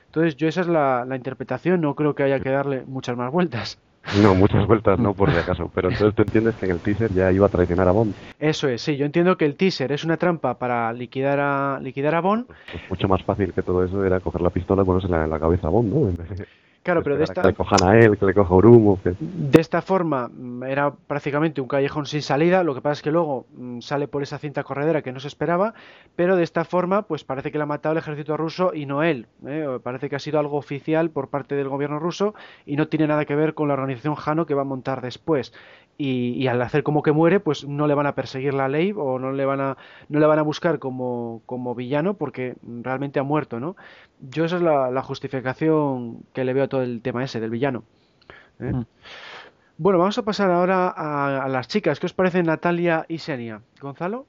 Entonces 0.07 0.35
yo 0.35 0.47
esa 0.47 0.61
es 0.61 0.67
la, 0.67 1.05
la 1.05 1.15
interpretación, 1.15 1.79
no 1.79 1.95
creo 1.95 2.15
que 2.15 2.23
haya 2.23 2.39
que 2.39 2.49
darle 2.49 2.83
muchas 2.85 3.15
más 3.15 3.31
vueltas. 3.31 3.79
No, 4.21 4.35
muchas 4.35 4.67
vueltas 4.67 4.99
no, 4.99 5.13
por 5.13 5.31
si 5.31 5.37
acaso. 5.37 5.71
Pero 5.73 5.89
entonces 5.89 6.15
tú 6.15 6.23
entiendes 6.23 6.55
que 6.55 6.65
en 6.65 6.71
el 6.71 6.79
teaser 6.79 7.13
ya 7.13 7.31
iba 7.31 7.45
a 7.45 7.49
traicionar 7.49 7.87
a 7.87 7.91
Bond. 7.91 8.13
Eso 8.39 8.67
es, 8.67 8.81
sí. 8.81 8.97
Yo 8.97 9.05
entiendo 9.05 9.37
que 9.37 9.45
el 9.45 9.55
teaser 9.55 9.91
es 9.91 10.03
una 10.03 10.17
trampa 10.17 10.57
para 10.57 10.91
liquidar 10.91 11.39
a, 11.39 11.79
liquidar 11.81 12.15
a 12.15 12.21
Bond. 12.21 12.47
Pues 12.47 12.89
mucho 12.89 13.07
más 13.07 13.23
fácil 13.23 13.53
que 13.53 13.61
todo 13.61 13.85
eso 13.85 14.03
era 14.03 14.19
coger 14.19 14.41
la 14.41 14.49
pistola 14.49 14.81
y 14.81 14.85
ponerse 14.85 15.07
en 15.07 15.29
la 15.29 15.39
cabeza 15.39 15.67
a 15.67 15.69
Bond, 15.69 15.93
¿no? 15.93 16.25
Claro, 16.83 17.03
pero 17.03 17.15
de 17.15 17.25
esta... 17.25 17.41
Que 17.41 17.49
le 17.49 17.53
cojan 17.53 17.83
a 17.83 17.99
él, 17.99 18.17
que 18.17 18.25
le 18.25 18.33
coja 18.33 18.55
Urumo. 18.55 18.99
De 19.03 19.61
esta 19.61 19.83
forma 19.83 20.29
mm, 20.29 20.63
era 20.63 20.91
prácticamente 20.91 21.61
un 21.61 21.67
callejón 21.67 22.07
sin 22.07 22.23
salida, 22.23 22.63
lo 22.63 22.73
que 22.73 22.81
pasa 22.81 22.93
es 22.93 23.01
que 23.03 23.11
luego 23.11 23.45
mm, 23.55 23.81
sale 23.81 24.07
por 24.07 24.23
esa 24.23 24.39
cinta 24.39 24.63
corredera 24.63 25.03
que 25.03 25.11
no 25.11 25.19
se 25.19 25.27
esperaba, 25.27 25.75
pero 26.15 26.35
de 26.35 26.43
esta 26.43 26.65
forma 26.65 27.03
pues 27.03 27.23
parece 27.23 27.51
que 27.51 27.59
la 27.59 27.65
ha 27.65 27.67
matado 27.67 27.93
el 27.93 27.99
ejército 27.99 28.35
ruso 28.35 28.71
y 28.73 28.87
no 28.87 29.03
él. 29.03 29.27
¿eh? 29.45 29.79
Parece 29.83 30.09
que 30.09 30.15
ha 30.15 30.19
sido 30.19 30.39
algo 30.39 30.57
oficial 30.57 31.11
por 31.11 31.29
parte 31.29 31.53
del 31.53 31.69
gobierno 31.69 31.99
ruso 31.99 32.33
y 32.65 32.75
no 32.77 32.87
tiene 32.87 33.05
nada 33.05 33.25
que 33.25 33.35
ver 33.35 33.53
con 33.53 33.67
la 33.67 33.75
organización 33.75 34.15
Jano 34.15 34.47
que 34.47 34.55
va 34.55 34.63
a 34.63 34.65
montar 34.65 35.01
después 35.01 35.53
y, 35.97 36.47
al 36.47 36.61
hacer 36.61 36.83
como 36.83 37.03
que 37.03 37.11
muere, 37.11 37.39
pues 37.39 37.67
no 37.67 37.85
le 37.85 37.93
van 37.93 38.07
a 38.07 38.15
perseguir 38.15 38.53
la 38.53 38.67
ley 38.67 38.93
o 38.95 39.19
no 39.19 39.31
le 39.31 39.45
van 39.45 39.61
a, 39.61 39.77
no 40.09 40.19
le 40.19 40.25
van 40.25 40.39
a 40.39 40.41
buscar 40.41 40.79
como, 40.79 41.41
como 41.45 41.75
villano 41.75 42.15
porque 42.15 42.55
realmente 42.63 43.19
ha 43.19 43.23
muerto, 43.23 43.59
¿no? 43.59 43.75
Yo 44.19 44.45
esa 44.45 44.55
es 44.55 44.61
la, 44.63 45.01
justificación 45.03 46.23
que 46.33 46.43
le 46.43 46.53
veo 46.53 46.63
a 46.63 46.67
todo 46.67 46.81
el 46.81 47.01
tema 47.01 47.23
ese 47.23 47.39
del 47.39 47.51
villano. 47.51 47.83
¿eh? 48.59 48.71
Mm. 48.73 48.85
Bueno, 49.77 49.99
vamos 49.99 50.17
a 50.17 50.23
pasar 50.23 50.51
ahora 50.51 50.89
a, 50.89 51.47
las 51.49 51.67
chicas. 51.67 51.99
¿Qué 51.99 52.05
os 52.05 52.13
parece 52.13 52.43
Natalia 52.43 53.05
y 53.07 53.17
Senia? 53.17 53.61
¿Gonzalo? 53.79 54.25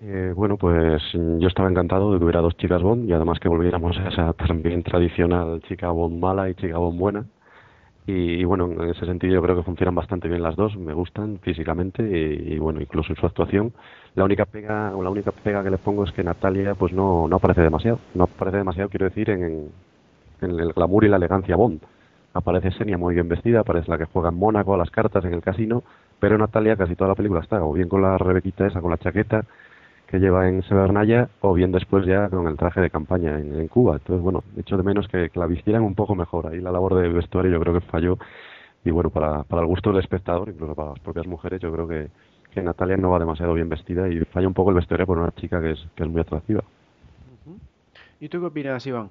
Eh, 0.00 0.32
bueno, 0.34 0.56
pues 0.56 1.02
yo 1.12 1.48
estaba 1.48 1.68
encantado 1.68 2.12
de 2.12 2.18
que 2.18 2.24
hubiera 2.24 2.40
dos 2.40 2.56
chicas 2.56 2.82
Bond 2.82 3.08
y 3.08 3.12
además 3.12 3.40
que 3.40 3.48
volviéramos 3.48 3.96
a 3.98 4.08
esa 4.08 4.32
también 4.46 4.82
tradicional 4.82 5.62
chica 5.62 5.90
Bond 5.90 6.20
mala 6.20 6.48
y 6.50 6.54
chica 6.54 6.78
Bond 6.78 6.98
buena. 6.98 7.24
Y, 8.06 8.44
bueno, 8.44 8.66
en 8.66 8.90
ese 8.90 9.06
sentido 9.06 9.34
yo 9.34 9.42
creo 9.42 9.56
que 9.56 9.62
funcionan 9.62 9.94
bastante 9.94 10.28
bien 10.28 10.42
las 10.42 10.56
dos, 10.56 10.76
me 10.76 10.92
gustan 10.92 11.38
físicamente 11.40 12.02
y, 12.02 12.58
bueno, 12.58 12.80
incluso 12.80 13.12
en 13.12 13.16
su 13.16 13.24
actuación. 13.24 13.72
La 14.14 14.24
única 14.24 14.44
pega 14.44 14.94
o 14.94 15.02
la 15.02 15.10
única 15.10 15.32
pega 15.32 15.64
que 15.64 15.70
les 15.70 15.80
pongo 15.80 16.04
es 16.04 16.12
que 16.12 16.22
Natalia 16.22 16.74
pues 16.74 16.92
no, 16.92 17.26
no 17.26 17.36
aparece 17.36 17.62
demasiado, 17.62 17.98
no 18.14 18.24
aparece 18.24 18.58
demasiado 18.58 18.88
quiero 18.88 19.06
decir 19.06 19.30
en, 19.30 19.70
en 20.40 20.60
el 20.60 20.72
glamour 20.72 21.04
y 21.04 21.08
la 21.08 21.16
elegancia 21.16 21.56
Bond. 21.56 21.80
Aparece 22.34 22.72
Senia 22.72 22.98
muy 22.98 23.14
bien 23.14 23.28
vestida, 23.28 23.60
aparece 23.60 23.90
la 23.90 23.96
que 23.96 24.06
juega 24.06 24.28
en 24.28 24.36
Mónaco 24.36 24.74
a 24.74 24.78
las 24.78 24.90
cartas 24.90 25.24
en 25.24 25.32
el 25.32 25.40
casino, 25.40 25.82
pero 26.18 26.36
Natalia 26.36 26.76
casi 26.76 26.96
toda 26.96 27.08
la 27.08 27.14
película 27.14 27.40
está 27.40 27.64
o 27.64 27.72
bien 27.72 27.88
con 27.88 28.02
la 28.02 28.18
rebequita 28.18 28.66
esa, 28.66 28.80
con 28.80 28.90
la 28.90 28.98
chaqueta, 28.98 29.44
que 30.06 30.18
lleva 30.18 30.48
en 30.48 30.62
Severnaya 30.62 31.28
o 31.40 31.54
bien 31.54 31.72
después 31.72 32.06
ya 32.06 32.28
con 32.28 32.46
el 32.46 32.56
traje 32.56 32.80
de 32.80 32.90
campaña 32.90 33.38
en, 33.38 33.68
Cuba. 33.68 33.94
Entonces, 33.96 34.22
bueno, 34.22 34.44
hecho 34.56 34.76
de 34.76 34.82
menos 34.82 35.08
que, 35.08 35.30
la 35.34 35.46
vistieran 35.46 35.82
un 35.82 35.94
poco 35.94 36.14
mejor. 36.14 36.46
Ahí 36.46 36.60
la 36.60 36.70
labor 36.70 36.94
de 36.94 37.08
vestuario 37.08 37.50
yo 37.50 37.60
creo 37.60 37.74
que 37.74 37.80
falló. 37.80 38.18
Y 38.84 38.90
bueno, 38.90 39.10
para, 39.10 39.42
para 39.44 39.62
el 39.62 39.68
gusto 39.68 39.90
del 39.90 40.00
espectador, 40.00 40.50
incluso 40.50 40.74
para 40.74 40.90
las 40.90 41.00
propias 41.00 41.26
mujeres, 41.26 41.60
yo 41.60 41.72
creo 41.72 41.88
que, 41.88 42.08
que 42.52 42.62
Natalia 42.62 42.96
no 42.96 43.10
va 43.10 43.18
demasiado 43.18 43.54
bien 43.54 43.68
vestida 43.68 44.08
y 44.08 44.20
falla 44.20 44.46
un 44.46 44.54
poco 44.54 44.70
el 44.70 44.76
vestuario 44.76 45.06
por 45.06 45.18
una 45.18 45.32
chica 45.32 45.60
que 45.60 45.72
es, 45.72 45.86
que 45.94 46.04
es 46.04 46.08
muy 46.08 46.20
atractiva. 46.20 46.62
¿Y 48.20 48.28
tú 48.28 48.40
qué 48.40 48.46
opinas, 48.46 48.86
Iván? 48.86 49.10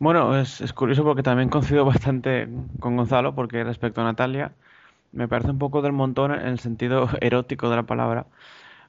Bueno, 0.00 0.36
es, 0.38 0.60
es 0.60 0.72
curioso 0.72 1.04
porque 1.04 1.22
también 1.22 1.48
coincido 1.48 1.84
bastante 1.84 2.48
con 2.80 2.96
Gonzalo, 2.96 3.34
porque 3.34 3.62
respecto 3.62 4.00
a 4.00 4.04
Natalia, 4.04 4.52
me 5.12 5.28
parece 5.28 5.50
un 5.50 5.58
poco 5.58 5.82
del 5.82 5.92
montón 5.92 6.32
en 6.32 6.46
el 6.46 6.58
sentido 6.58 7.08
erótico 7.20 7.68
de 7.70 7.76
la 7.76 7.82
palabra 7.84 8.26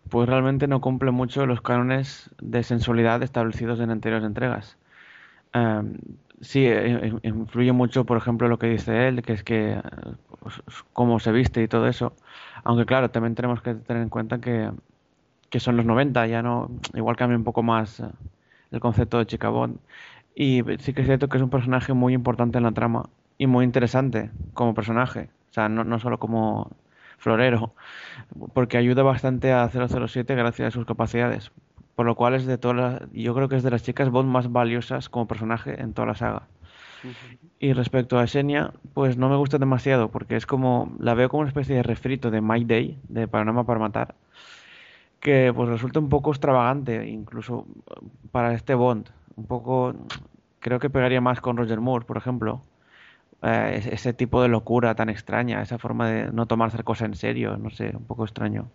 pues 0.10 0.28
realmente 0.30 0.68
no 0.68 0.82
cumple 0.82 1.12
mucho 1.12 1.45
los 1.45 1.62
cánones 1.62 2.30
de 2.41 2.64
sensualidad 2.64 3.22
establecidos 3.24 3.80
en 3.80 3.91
anteriores 3.91 4.26
entregas. 4.26 4.78
em, 5.54 5.97
sí, 6.41 6.66
eh, 6.66 7.08
eh, 7.08 7.20
influye 7.24 7.72
mucho, 7.74 8.06
por 8.06 8.18
ejemplo, 8.18 8.47
lo 8.47 8.60
que 8.60 8.68
dice 8.68 9.08
él, 9.08 9.22
que 9.24 9.34
es 9.34 9.43
que 9.43 9.82
pues, 10.39 10.62
cómo 10.93 11.20
se 11.20 11.32
viste 11.32 11.62
y 11.64 11.68
todo 11.68 11.88
eso. 11.88 12.16
Aunque 12.64 12.86
claro, 12.86 13.12
también 13.12 13.36
tenemos 13.36 13.62
que 13.62 13.76
tener 13.76 14.04
en 14.04 14.10
cuenta 14.10 14.39
que, 14.41 14.72
que 15.50 15.60
son 15.60 15.78
los 15.78 15.86
90, 15.86 16.28
ya 16.28 16.41
no, 16.43 16.70
igual 16.93 17.16
cambia 17.18 17.38
un 17.38 17.43
poco 17.43 17.64
más 17.64 18.04
el 18.72 18.80
concepto 18.80 19.18
de 19.20 19.26
Chica 19.28 19.52
Y 20.36 20.64
sí 20.80 20.93
que 20.93 21.02
es 21.02 21.08
cierto 21.08 21.30
que 21.30 21.38
es 21.38 21.43
un 21.43 21.50
personaje 21.50 21.93
muy 21.93 22.14
importante 22.14 22.58
en 22.58 22.64
la 22.66 22.72
trama 22.72 23.10
y 23.38 23.47
muy 23.47 23.66
interesante 23.66 24.32
como 24.54 24.74
personaje. 24.74 25.30
O 25.52 25.54
sea, 25.54 25.70
no 25.70 26.00
solo 26.00 26.20
como 26.20 26.72
florero, 27.20 27.74
porque 28.54 28.78
ayuda 28.78 29.04
bastante 29.04 29.54
a 29.54 29.70
007 29.70 30.34
gracias 30.36 30.70
a 30.70 30.72
sus 30.72 30.86
capacidades. 30.86 31.52
Por 31.96 32.06
lo 32.06 32.16
cual 32.16 32.34
es 32.34 32.46
de 32.46 32.58
todas 32.58 33.04
yo 33.12 33.36
creo 33.36 33.50
que 33.50 33.58
es 33.58 33.64
de 33.64 33.72
las 33.72 33.84
chicas 33.84 34.10
Bond 34.10 34.30
más 34.30 34.52
valiosas 34.52 35.10
como 35.10 35.28
personaje 35.28 35.82
en 35.82 35.94
toda 35.94 36.08
la 36.08 36.16
saga. 36.16 36.48
Y 37.60 37.74
respecto 37.74 38.20
a 38.20 38.28
Xenia, 38.28 38.74
pues 38.94 39.18
no 39.18 39.30
me 39.30 39.36
gusta 39.36 39.58
demasiado 39.58 40.10
porque 40.10 40.36
es 40.36 40.46
como, 40.46 40.94
la 41.00 41.14
veo 41.14 41.30
como 41.30 41.42
una 41.42 41.50
especie 41.50 41.76
de 41.76 41.84
refrito 41.84 42.32
de 42.32 42.42
My 42.42 42.64
Day, 42.64 42.98
de 43.10 43.28
Panorama 43.28 43.66
para 43.66 43.80
Matar, 43.80 44.16
que 45.20 45.52
pues 45.54 45.70
resulta 45.70 46.00
un 46.00 46.10
poco 46.10 46.32
extravagante, 46.32 47.08
incluso 47.08 47.68
para 48.32 48.54
este 48.54 48.76
Bond. 48.76 49.10
Un 49.36 49.46
poco, 49.46 49.94
creo 50.60 50.80
que 50.80 50.90
pegaría 50.90 51.22
más 51.22 51.42
con 51.42 51.58
Roger 51.58 51.80
Moore, 51.80 52.06
por 52.06 52.18
ejemplo. 52.18 52.62
Eh, 53.42 53.90
ese 53.92 54.14
tipo 54.14 54.42
de 54.42 54.50
locura 54.50 54.96
tan 54.96 55.10
extraña, 55.10 55.62
esa 55.62 55.78
forma 55.78 56.10
de 56.10 56.32
no 56.32 56.46
tomarse 56.46 56.84
cosas 56.84 57.08
en 57.08 57.16
serio, 57.16 57.58
no 57.58 57.70
sé, 57.70 57.96
un 57.96 58.06
poco 58.06 58.26
extraño. 58.26 58.70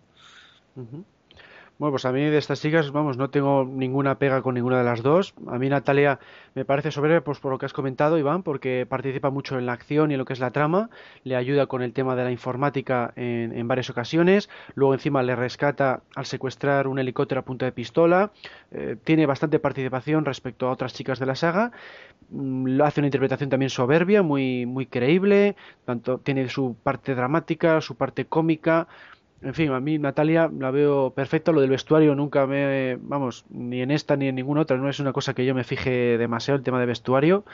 Bueno, 1.77 1.91
pues 1.91 2.05
a 2.05 2.13
mí 2.13 2.21
de 2.21 2.37
estas 2.37 2.61
chicas, 2.61 2.91
vamos, 2.91 3.17
no 3.17 3.29
tengo 3.29 3.65
ninguna 3.65 4.17
pega 4.17 4.41
con 4.41 4.55
ninguna 4.55 4.77
de 4.77 4.85
las 4.85 5.03
dos. 5.03 5.33
A 5.47 5.59
mí 5.59 5.67
Natalia 5.67 6.19
me 6.53 6.63
parece 6.63 6.89
soberbia, 6.89 7.21
pues 7.21 7.39
por 7.39 7.51
lo 7.51 7.57
que 7.57 7.65
has 7.65 7.73
comentado, 7.73 8.17
Iván, 8.17 8.43
porque 8.43 8.85
participa 8.87 9.29
mucho 9.29 9.59
en 9.59 9.65
la 9.65 9.73
acción 9.73 10.09
y 10.09 10.13
en 10.13 10.19
lo 10.19 10.23
que 10.23 10.31
es 10.31 10.39
la 10.39 10.51
trama, 10.51 10.89
le 11.25 11.35
ayuda 11.35 11.65
con 11.65 11.81
el 11.81 11.91
tema 11.91 12.15
de 12.15 12.23
la 12.23 12.31
informática 12.31 13.11
en, 13.17 13.67
varias 13.67 13.89
ocasiones, 13.89 14.49
luego 14.75 14.93
encima 14.93 15.21
le 15.21 15.35
rescata 15.35 16.01
al 16.15 16.25
secuestrar 16.25 16.87
un 16.87 16.97
helicóptero 16.97 17.41
a 17.41 17.43
punta 17.43 17.65
de 17.65 17.73
pistola, 17.73 18.31
eh, 18.71 18.95
tiene 19.03 19.25
bastante 19.25 19.59
participación 19.59 20.23
respecto 20.23 20.69
a 20.69 20.71
otras 20.71 20.93
chicas 20.93 21.19
de 21.19 21.25
la 21.25 21.35
saga, 21.35 21.71
mm, 22.29 22.79
hace 22.83 23.01
una 23.01 23.07
interpretación 23.07 23.49
también 23.49 23.69
soberbia, 23.69 24.23
muy, 24.23 24.65
muy 24.65 24.85
creíble, 24.85 25.57
tanto 25.83 26.19
tiene 26.19 26.47
su 26.47 26.77
parte 26.81 27.15
dramática, 27.15 27.81
su 27.81 27.95
parte 27.95 28.23
cómica, 28.23 28.87
en 29.41 29.53
fin, 29.53 29.71
a 29.71 29.79
mí 29.79 29.97
Natalia 29.99 30.49
la 30.57 30.71
veo 30.71 31.11
perfecta. 31.11 31.51
Lo 31.51 31.61
del 31.61 31.69
vestuario 31.69 32.15
nunca 32.15 32.47
me. 32.47 32.97
Vamos, 33.01 33.45
ni 33.49 33.81
en 33.81 33.91
esta 33.91 34.15
ni 34.15 34.27
en 34.27 34.35
ninguna 34.35 34.61
otra. 34.61 34.77
No 34.77 34.89
es 34.89 34.99
una 34.99 35.13
cosa 35.13 35.33
que 35.33 35.45
yo 35.45 35.53
me 35.53 35.63
fije 35.63 36.17
demasiado 36.17 36.57
el 36.57 36.63
tema 36.63 36.79
de 36.79 36.85
vestuario 36.85 37.45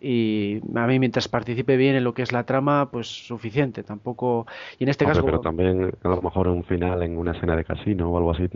y 0.00 0.60
a 0.74 0.86
mí 0.86 0.98
mientras 0.98 1.28
participe 1.28 1.76
bien 1.76 1.96
en 1.96 2.04
lo 2.04 2.14
que 2.14 2.22
es 2.22 2.30
la 2.32 2.44
trama, 2.44 2.88
pues 2.90 3.08
suficiente, 3.08 3.82
tampoco... 3.82 4.46
Y 4.78 4.84
en 4.84 4.90
este 4.90 5.04
caso... 5.04 5.24
Pero 5.24 5.40
también 5.40 5.92
a 6.02 6.08
lo 6.08 6.22
mejor 6.22 6.48
un 6.48 6.62
final 6.64 7.02
en 7.02 7.18
una 7.18 7.32
escena 7.32 7.56
de 7.56 7.64
casino 7.64 8.10
o 8.10 8.16
algo 8.16 8.30
así 8.30 8.48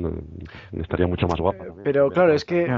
estaría 0.78 1.06
mucho 1.06 1.26
más 1.26 1.40
guapo. 1.40 1.64
Pero 1.82 2.10
claro, 2.10 2.32
es 2.32 2.44
que 2.44 2.72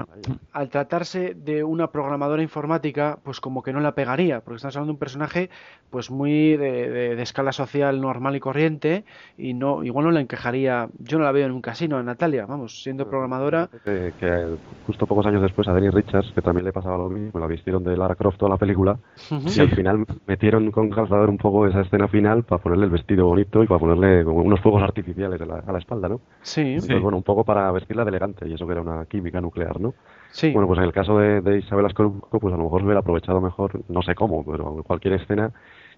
al 0.52 0.68
tratarse 0.70 1.34
de 1.34 1.62
una 1.62 1.90
programadora 1.90 2.42
informática, 2.42 3.18
pues 3.22 3.40
como 3.40 3.62
que 3.62 3.72
no 3.72 3.80
la 3.80 3.94
pegaría, 3.94 4.40
porque 4.40 4.56
estamos 4.56 4.76
hablando 4.76 4.92
de 4.92 4.94
un 4.94 4.98
personaje 4.98 5.50
pues 5.90 6.10
muy 6.10 6.56
de, 6.56 7.20
escala 7.20 7.52
social 7.52 8.00
normal 8.00 8.36
y 8.36 8.40
corriente 8.40 9.04
y 9.36 9.54
no 9.54 9.82
igual 9.94 10.06
no 10.06 10.10
la 10.10 10.20
encajaría, 10.20 10.88
yo 10.98 11.18
no 11.18 11.24
la 11.24 11.30
veo 11.30 11.46
en 11.46 11.52
un 11.52 11.60
casino, 11.60 12.00
en 12.00 12.06
Natalia, 12.06 12.46
vamos, 12.46 12.82
siendo 12.82 13.08
programadora... 13.08 13.68
Que, 13.84 14.56
justo 14.88 15.06
pocos 15.06 15.24
años 15.26 15.40
después 15.40 15.68
a 15.68 15.72
Denny 15.72 15.88
Richards, 15.88 16.32
que 16.34 16.42
también 16.42 16.64
le 16.64 16.72
pasaba 16.72 16.98
lo 16.98 17.08
mismo, 17.08 17.38
la 17.38 17.46
vistieron 17.46 17.84
de 17.84 17.96
Lara 17.96 18.16
Croft 18.16 18.38
toda 18.38 18.50
la 18.50 18.56
película 18.56 18.98
y 19.30 19.60
al 19.60 19.70
final 19.70 20.04
metieron 20.26 20.72
con 20.72 20.90
calzador 20.90 21.30
un 21.30 21.38
poco 21.38 21.68
esa 21.68 21.82
escena 21.82 22.08
final 22.08 22.42
para 22.42 22.60
ponerle 22.60 22.86
el 22.86 22.90
vestido 22.90 23.26
bonito 23.26 23.62
y 23.62 23.68
para 23.68 23.78
ponerle 23.78 24.24
unos 24.24 24.60
fuegos 24.60 24.82
artificiales 24.82 25.40
a 25.40 25.46
la, 25.46 25.58
a 25.64 25.70
la 25.70 25.78
espalda, 25.78 26.08
¿no? 26.08 26.20
Sí. 26.42 26.76
bueno, 27.00 27.16
un 27.16 27.22
poco 27.22 27.44
para 27.44 27.70
vestirla 27.70 28.02
de 28.04 28.08
elegante 28.08 28.48
y 28.48 28.54
eso 28.54 28.66
que 28.66 28.72
era 28.72 28.82
una 28.82 29.06
química 29.06 29.40
nuclear, 29.40 29.80
¿no? 29.80 29.94
Sí. 30.32 30.50
Bueno, 30.50 30.66
pues 30.66 30.78
en 30.78 30.86
el 30.86 30.92
caso 30.92 31.18
de, 31.18 31.40
de 31.40 31.58
Isabel 31.58 31.86
Ascolco, 31.86 32.40
pues 32.40 32.52
a 32.52 32.56
lo 32.56 32.64
mejor 32.64 32.80
se 32.80 32.86
hubiera 32.86 32.98
aprovechado 32.98 33.40
mejor, 33.40 33.80
no 33.88 34.02
sé 34.02 34.16
cómo, 34.16 34.44
pero 34.44 34.82
cualquier 34.82 35.14
escena 35.14 35.52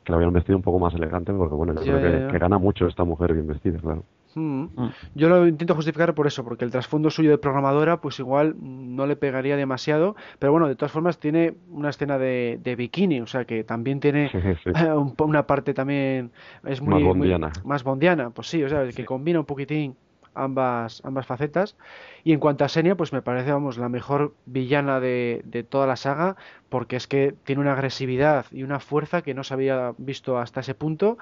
que 0.06 0.12
la 0.12 0.18
hubieran 0.18 0.32
vestido 0.32 0.56
un 0.56 0.62
poco 0.62 0.78
más 0.78 0.94
elegante, 0.94 1.32
porque 1.32 1.54
bueno, 1.56 1.74
yo 1.82 1.98
creo 1.98 2.30
que, 2.30 2.38
gana 2.38 2.58
mucho 2.58 2.86
esta 2.86 3.02
mujer 3.02 3.34
bien 3.34 3.48
vestida, 3.48 3.78
claro. 3.80 4.04
Mm. 4.36 4.68
Mm. 4.76 4.92
Yo 5.16 5.28
lo 5.28 5.48
intento 5.48 5.74
justificar 5.74 6.14
por 6.14 6.28
eso, 6.28 6.44
porque 6.44 6.64
el 6.64 6.70
trasfondo 6.70 7.10
suyo 7.10 7.30
de 7.30 7.38
programadora, 7.38 8.00
pues 8.00 8.20
igual 8.20 8.54
no 8.60 9.06
le 9.06 9.16
pegaría 9.16 9.56
demasiado, 9.56 10.14
pero 10.38 10.52
bueno, 10.52 10.68
de 10.68 10.76
todas 10.76 10.92
formas 10.92 11.18
tiene 11.18 11.54
una 11.70 11.90
escena 11.90 12.18
de, 12.18 12.74
bikini, 12.78 13.20
o 13.20 13.26
sea 13.26 13.46
que 13.46 13.64
también 13.64 13.98
tiene 13.98 14.30
una 15.18 15.46
parte 15.46 15.74
también 15.74 16.30
es 16.64 16.80
muy 16.80 16.94
más 16.94 17.02
bondiana. 17.02 17.52
más 17.64 17.82
bondiana, 17.82 18.30
pues 18.30 18.46
sí, 18.48 18.62
o 18.62 18.68
sea, 18.68 18.86
que 18.88 19.04
combina 19.04 19.40
un 19.40 19.46
poquitín 19.46 19.96
ambas, 20.36 21.02
ambas 21.04 21.26
facetas. 21.26 21.76
Y 22.24 22.32
en 22.32 22.40
cuanto 22.40 22.64
a 22.64 22.68
Senia, 22.68 22.96
pues 22.96 23.12
me 23.12 23.22
parece, 23.22 23.52
vamos, 23.52 23.78
la 23.78 23.88
mejor 23.88 24.34
villana 24.46 25.00
de, 25.00 25.42
de, 25.44 25.62
toda 25.62 25.86
la 25.86 25.96
saga, 25.96 26.36
porque 26.68 26.96
es 26.96 27.06
que 27.06 27.34
tiene 27.44 27.60
una 27.60 27.72
agresividad 27.72 28.46
y 28.52 28.62
una 28.62 28.80
fuerza 28.80 29.22
que 29.22 29.34
no 29.34 29.44
se 29.44 29.54
había 29.54 29.94
visto 29.98 30.38
hasta 30.38 30.60
ese 30.60 30.74
punto. 30.74 31.18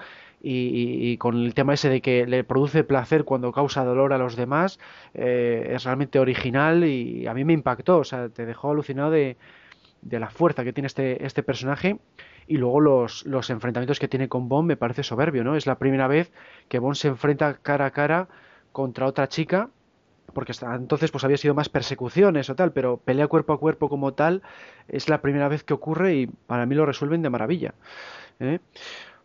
Y, 0.47 1.17
con 1.17 1.37
el 1.43 1.55
tema 1.55 1.73
ese 1.73 1.89
de 1.89 2.03
que 2.03 2.27
le 2.27 2.45
produce 2.45 2.85
placer 2.85 3.25
cuando 3.25 3.51
causa 3.51 3.83
dolor 3.83 4.12
a 4.12 4.19
los 4.19 4.37
demás, 4.37 4.79
eh, 5.15 5.71
es 5.75 5.85
realmente 5.85 6.19
original 6.19 6.85
y 6.85 7.27
a 7.27 7.33
mí 7.33 7.45
me 7.45 7.55
impactó, 7.55 7.99
o 7.99 8.05
sea, 8.05 8.29
te 8.29 8.45
dejó 8.45 8.73
alucinado 8.73 9.11
de, 9.11 9.39
de 10.03 10.21
la 10.21 10.31
fuerza 10.31 10.65
que 10.65 10.73
tiene 10.73 10.87
este, 10.87 11.25
este 11.25 11.43
personaje 11.43 11.99
y 12.47 12.59
luego 12.59 12.81
los, 12.81 13.25
los 13.27 13.51
enfrentamientos 13.51 13.99
que 13.99 14.09
tiene 14.09 14.29
con 14.29 14.49
Bond 14.49 14.69
me 14.69 14.77
parece 14.77 15.03
soberbio, 15.03 15.45
¿no? 15.45 15.57
Es 15.57 15.67
la 15.67 15.79
primera 15.79 16.07
vez 16.09 16.31
que 16.69 16.79
Bond 16.79 16.97
se 16.97 17.09
enfrenta 17.09 17.55
cara 17.62 17.87
a 17.87 17.91
cara 17.91 18.29
contra 18.75 19.07
otra 19.07 19.29
chica, 19.29 19.70
porque 20.35 20.53
hasta 20.53 20.75
entonces 20.75 21.11
pues 21.12 21.25
había 21.25 21.39
sido 21.39 21.55
más 21.55 21.70
persecuciones 21.70 22.51
o 22.51 22.57
tal, 22.57 22.72
pero 22.72 22.99
pelea 22.99 23.29
cuerpo 23.29 23.53
a 23.55 23.59
cuerpo 23.59 23.89
como 23.89 24.12
tal 24.12 24.43
es 24.89 25.09
la 25.09 25.22
primera 25.22 25.49
vez 25.49 25.62
que 25.62 25.72
ocurre 25.72 26.16
y 26.16 26.27
para 26.27 26.66
mí 26.66 26.75
lo 26.75 26.85
resuelven 26.85 27.22
de 27.22 27.31
maravilla. 27.31 27.75
¿eh? 28.41 28.59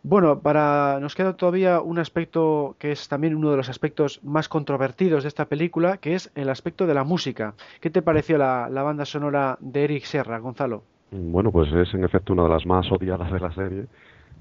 Bueno, 0.04 0.38
para 0.38 0.98
nos 1.00 1.16
queda 1.16 1.36
todavía 1.36 1.80
un 1.80 1.98
aspecto 1.98 2.76
que 2.78 2.92
es 2.92 3.08
también 3.08 3.34
uno 3.34 3.50
de 3.50 3.56
los 3.56 3.68
aspectos 3.68 4.20
más 4.22 4.48
controvertidos 4.48 5.24
de 5.24 5.28
esta 5.28 5.46
película, 5.46 5.98
que 5.98 6.14
es 6.14 6.30
el 6.36 6.48
aspecto 6.48 6.86
de 6.86 6.94
la 6.94 7.04
música. 7.04 7.54
¿Qué 7.80 7.90
te 7.90 8.00
pareció 8.00 8.38
la, 8.38 8.68
banda 8.70 9.04
sonora 9.04 9.58
de 9.60 9.84
Eric 9.84 10.04
Serra, 10.04 10.38
Gonzalo? 10.38 10.84
Bueno, 11.10 11.50
pues 11.50 11.70
es 11.72 11.92
en 11.92 12.04
efecto 12.04 12.32
una 12.32 12.44
de 12.44 12.50
las 12.50 12.64
más 12.64 12.90
odiadas 12.90 13.32
de 13.32 13.40
la 13.40 13.52
serie, 13.52 13.86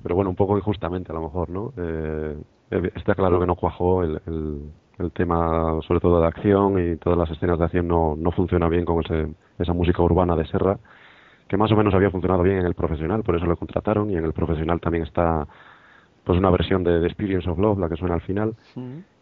pero 0.03 0.13
bueno, 0.13 0.29
un 0.29 0.35
poco 0.35 0.55
injustamente 0.55 1.11
a 1.11 1.15
lo 1.15 1.23
mejor, 1.23 1.49
¿no? 1.49 1.73
Eh, 1.75 2.37
está 2.95 3.15
claro 3.15 3.39
que 3.39 3.47
no 3.47 3.55
cuajó 3.55 4.03
el 4.03 4.21
tema 5.13 5.79
sobre 5.87 5.99
todo 5.99 6.21
de 6.21 6.27
acción 6.27 6.77
y 6.79 6.97
todas 6.97 7.17
las 7.17 7.31
escenas 7.31 7.57
de 7.57 7.65
acción 7.65 7.87
no, 7.87 8.15
no 8.17 8.31
funciona 8.31 8.67
bien 8.69 8.85
con 8.85 9.03
ese, 9.03 9.27
esa 9.57 9.73
música 9.73 10.01
urbana 10.01 10.35
de 10.35 10.45
Serra, 10.47 10.77
que 11.47 11.57
más 11.57 11.71
o 11.71 11.75
menos 11.75 11.93
había 11.93 12.11
funcionado 12.11 12.43
bien 12.43 12.57
en 12.57 12.65
el 12.65 12.75
profesional, 12.75 13.23
por 13.23 13.35
eso 13.35 13.45
lo 13.45 13.57
contrataron, 13.57 14.09
y 14.11 14.15
en 14.15 14.25
el 14.25 14.33
profesional 14.33 14.79
también 14.79 15.03
está 15.03 15.47
pues 16.23 16.37
una 16.37 16.51
versión 16.51 16.83
de 16.83 16.99
The 16.99 17.07
Experience 17.07 17.49
of 17.49 17.57
Love, 17.57 17.79
la 17.79 17.89
que 17.89 17.95
suena 17.95 18.15
al 18.15 18.21
final. 18.21 18.53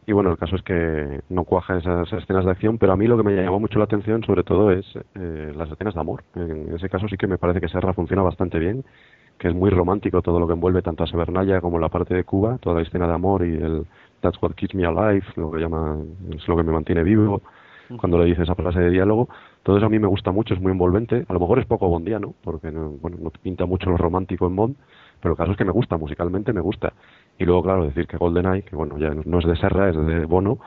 Y 0.05 0.13
bueno, 0.13 0.31
el 0.31 0.37
caso 0.37 0.55
es 0.55 0.61
que 0.61 1.21
no 1.29 1.43
cuaja 1.43 1.77
esas 1.77 2.11
escenas 2.13 2.45
de 2.45 2.51
acción, 2.51 2.77
pero 2.77 2.93
a 2.93 2.97
mí 2.97 3.07
lo 3.07 3.17
que 3.17 3.23
me 3.23 3.35
llamó 3.35 3.59
mucho 3.59 3.77
la 3.77 3.85
atención 3.85 4.23
sobre 4.23 4.43
todo 4.43 4.71
es 4.71 4.85
eh, 5.15 5.53
las 5.55 5.69
escenas 5.71 5.93
de 5.93 5.99
amor. 5.99 6.23
En 6.35 6.73
ese 6.75 6.89
caso 6.89 7.07
sí 7.09 7.17
que 7.17 7.27
me 7.27 7.37
parece 7.37 7.61
que 7.61 7.67
Serra 7.67 7.93
funciona 7.93 8.23
bastante 8.23 8.57
bien, 8.57 8.83
que 9.37 9.49
es 9.49 9.53
muy 9.53 9.69
romántico 9.69 10.21
todo 10.21 10.39
lo 10.39 10.47
que 10.47 10.53
envuelve 10.53 10.81
tanto 10.81 11.03
a 11.03 11.07
Severnaya 11.07 11.61
como 11.61 11.77
la 11.79 11.89
parte 11.89 12.13
de 12.13 12.23
Cuba, 12.23 12.57
toda 12.57 12.77
la 12.77 12.81
escena 12.83 13.07
de 13.07 13.13
amor 13.13 13.45
y 13.45 13.55
el 13.55 13.85
That's 14.21 14.41
what 14.41 14.53
keeps 14.55 14.73
me 14.73 14.85
alive, 14.85 15.25
lo 15.35 15.51
que 15.51 15.59
llama, 15.59 15.97
es 16.35 16.47
lo 16.47 16.57
que 16.57 16.63
me 16.63 16.71
mantiene 16.71 17.03
vivo, 17.03 17.41
cuando 17.97 18.17
le 18.17 18.25
dice 18.25 18.43
esa 18.43 18.55
frase 18.55 18.79
de 18.79 18.89
diálogo. 18.89 19.29
Todo 19.63 19.77
eso 19.77 19.85
a 19.85 19.89
mí 19.89 19.99
me 19.99 20.07
gusta 20.07 20.31
mucho, 20.31 20.53
es 20.53 20.61
muy 20.61 20.71
envolvente. 20.71 21.25
A 21.27 21.33
lo 21.33 21.39
mejor 21.39 21.59
es 21.59 21.65
poco 21.65 21.87
bondiano, 21.87 22.33
porque 22.43 22.71
no, 22.71 22.91
bueno, 23.01 23.17
no 23.21 23.29
pinta 23.29 23.65
mucho 23.65 23.89
lo 23.89 23.97
romántico 23.97 24.47
en 24.47 24.55
Bond, 24.55 24.75
pero 25.21 25.33
el 25.33 25.37
caso 25.37 25.51
es 25.51 25.57
que 25.57 25.65
me 25.65 25.71
gusta, 25.71 25.97
musicalmente 25.97 26.53
me 26.53 26.61
gusta. 26.61 26.93
Y 27.37 27.45
luego, 27.45 27.63
claro, 27.63 27.85
decir 27.85 28.07
que 28.07 28.17
GoldenEye, 28.17 28.63
que 28.63 28.75
bueno, 28.75 28.97
ya 28.97 29.11
no 29.13 29.39
es 29.39 29.45
de 29.45 29.55
Serra, 29.55 29.89
es 29.89 29.95
de 29.95 30.25
Bono, 30.25 30.57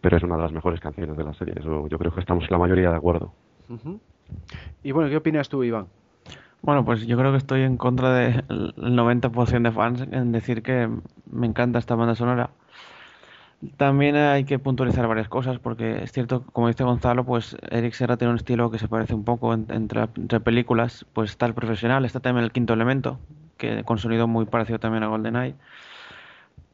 pero 0.00 0.16
es 0.16 0.22
una 0.22 0.36
de 0.36 0.42
las 0.42 0.52
mejores 0.52 0.80
canciones 0.80 1.16
de 1.16 1.24
la 1.24 1.34
serie. 1.34 1.54
Eso 1.58 1.88
yo 1.88 1.98
creo 1.98 2.12
que 2.12 2.20
estamos 2.20 2.50
la 2.50 2.58
mayoría 2.58 2.90
de 2.90 2.96
acuerdo. 2.96 3.32
Y 4.82 4.92
bueno, 4.92 5.10
¿qué 5.10 5.16
opinas 5.16 5.48
tú, 5.48 5.62
Iván? 5.64 5.86
Bueno, 6.62 6.84
pues 6.84 7.06
yo 7.06 7.16
creo 7.16 7.30
que 7.30 7.38
estoy 7.38 7.62
en 7.62 7.76
contra 7.76 8.12
del 8.14 8.44
90% 8.48 9.62
de 9.62 9.72
fans 9.72 10.06
en 10.10 10.32
decir 10.32 10.62
que 10.62 10.88
me 11.30 11.46
encanta 11.46 11.78
esta 11.78 11.94
banda 11.94 12.14
sonora. 12.14 12.50
También 13.76 14.16
hay 14.16 14.44
que 14.44 14.58
puntualizar 14.58 15.06
varias 15.06 15.28
cosas, 15.28 15.58
porque 15.58 16.02
es 16.02 16.12
cierto, 16.12 16.44
como 16.52 16.68
dice 16.68 16.82
Gonzalo, 16.82 17.24
pues 17.24 17.58
Eric 17.70 17.92
Serra 17.92 18.16
tiene 18.16 18.30
un 18.30 18.38
estilo 18.38 18.70
que 18.70 18.78
se 18.78 18.88
parece 18.88 19.14
un 19.14 19.24
poco 19.24 19.52
entre, 19.52 20.08
películas, 20.40 21.04
pues 21.12 21.32
está 21.32 21.44
el 21.44 21.52
profesional, 21.52 22.06
está 22.06 22.20
también 22.20 22.44
el 22.44 22.52
quinto 22.52 22.72
elemento, 22.72 23.18
que 23.58 23.84
con 23.84 23.98
sonido 23.98 24.26
muy 24.26 24.46
parecido 24.46 24.78
también 24.78 25.02
a 25.02 25.08
GoldenEye. 25.08 25.56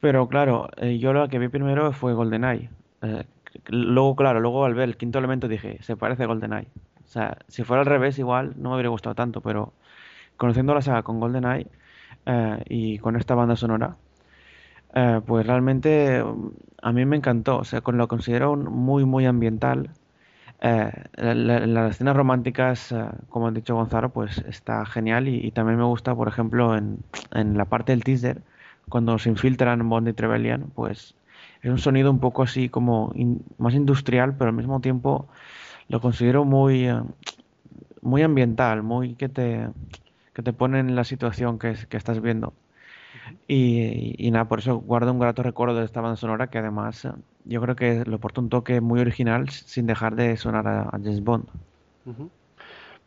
Pero 0.01 0.29
claro, 0.29 0.69
eh, 0.77 0.99
yo 0.99 1.13
lo 1.13 1.29
que 1.29 1.41
vi 1.41 1.49
primero 1.49 1.93
fue 1.93 2.15
GoldenEye. 2.15 2.71
Eh, 3.03 3.25
luego, 3.67 4.15
claro, 4.15 4.39
luego 4.39 4.65
al 4.65 4.75
ver 4.75 4.89
el 4.89 4.97
quinto 4.97 5.19
elemento 5.19 5.49
dije, 5.49 5.79
se 5.83 5.97
parece 5.97 6.23
a 6.23 6.27
GoldenEye. 6.27 6.69
O 7.05 7.09
sea, 7.09 7.39
si 7.49 7.65
fuera 7.65 7.81
al 7.81 7.87
revés, 7.87 8.17
igual 8.21 8.55
no 8.57 8.71
me 8.71 8.75
habría 8.77 8.91
gustado 8.91 9.17
tanto, 9.17 9.41
pero 9.41 9.73
conociendo 10.37 10.73
la 10.73 10.83
saga 10.83 11.03
con 11.03 11.19
GoldenEye 11.19 11.67
eh, 12.27 12.63
y 12.69 12.99
con 12.99 13.17
esta 13.17 13.35
banda 13.35 13.57
sonora, 13.57 13.97
eh, 14.97 15.21
pues 15.27 15.47
realmente 15.47 16.25
a 16.83 16.93
mí 16.93 17.05
me 17.05 17.17
encantó. 17.17 17.59
O 17.59 17.65
sea, 17.65 17.83
lo 17.85 18.09
considero 18.09 18.57
muy, 18.57 19.05
muy 19.05 19.27
ambiental. 19.27 19.91
Eh, 20.63 20.91
las 21.17 21.91
escenas 21.93 22.17
románticas, 22.17 22.93
eh, 22.93 23.05
como 23.29 23.49
ha 23.49 23.51
dicho 23.51 23.75
Gonzalo, 23.75 24.11
pues 24.13 24.39
está 24.49 24.87
genial 24.87 25.29
y, 25.29 25.51
también 25.53 25.79
me 25.79 25.85
gusta, 25.85 26.15
por 26.15 26.29
ejemplo, 26.29 26.77
en, 26.77 27.05
la 27.33 27.67
parte 27.67 27.93
del 27.93 28.05
teaser, 28.05 28.43
cuando 28.89 29.19
se 29.19 29.29
infiltran 29.31 29.87
Bond 29.89 30.09
y 30.09 30.13
Trevelyan, 30.15 30.71
pues 30.75 31.15
es 31.63 31.71
un 31.71 31.79
sonido 31.79 32.11
un 32.11 32.21
poco 32.21 32.43
así 32.43 32.69
como 32.71 33.13
más 33.59 33.75
industrial, 33.75 34.37
pero 34.39 34.51
al 34.51 34.57
mismo 34.57 34.81
tiempo 34.81 35.29
lo 35.89 36.01
considero 36.01 36.45
muy, 36.45 36.89
muy 38.03 38.23
ambiental, 38.23 38.83
muy 38.83 39.15
que 39.17 39.29
te, 39.29 39.69
que 40.35 40.43
te 40.43 40.53
pone 40.55 40.81
en 40.81 40.97
la 40.97 41.05
situación 41.05 41.59
que 41.59 41.77
estás 41.91 42.21
viendo. 42.23 42.55
Y, 43.49 44.31
nada, 44.31 44.49
por 44.49 44.61
eso 44.61 44.77
guardo 44.77 45.13
un 45.13 45.19
grato 45.19 45.43
recuerdo 45.43 45.77
de 45.77 45.85
esta 45.85 46.01
banda 46.01 46.17
sonora 46.17 46.49
que 46.49 46.59
además 46.59 47.05
eh, 47.05 47.13
yo 47.45 47.61
creo 47.61 47.77
que 47.77 48.05
le 48.05 48.15
aporta 48.15 48.41
un 48.41 48.49
toque 48.49 48.81
muy 48.81 49.01
original 49.01 49.49
sin 49.51 49.87
dejar 49.87 50.17
de 50.17 50.37
sonar 50.37 50.67
a, 50.67 50.91
James 50.93 51.23
Bond. 51.23 51.49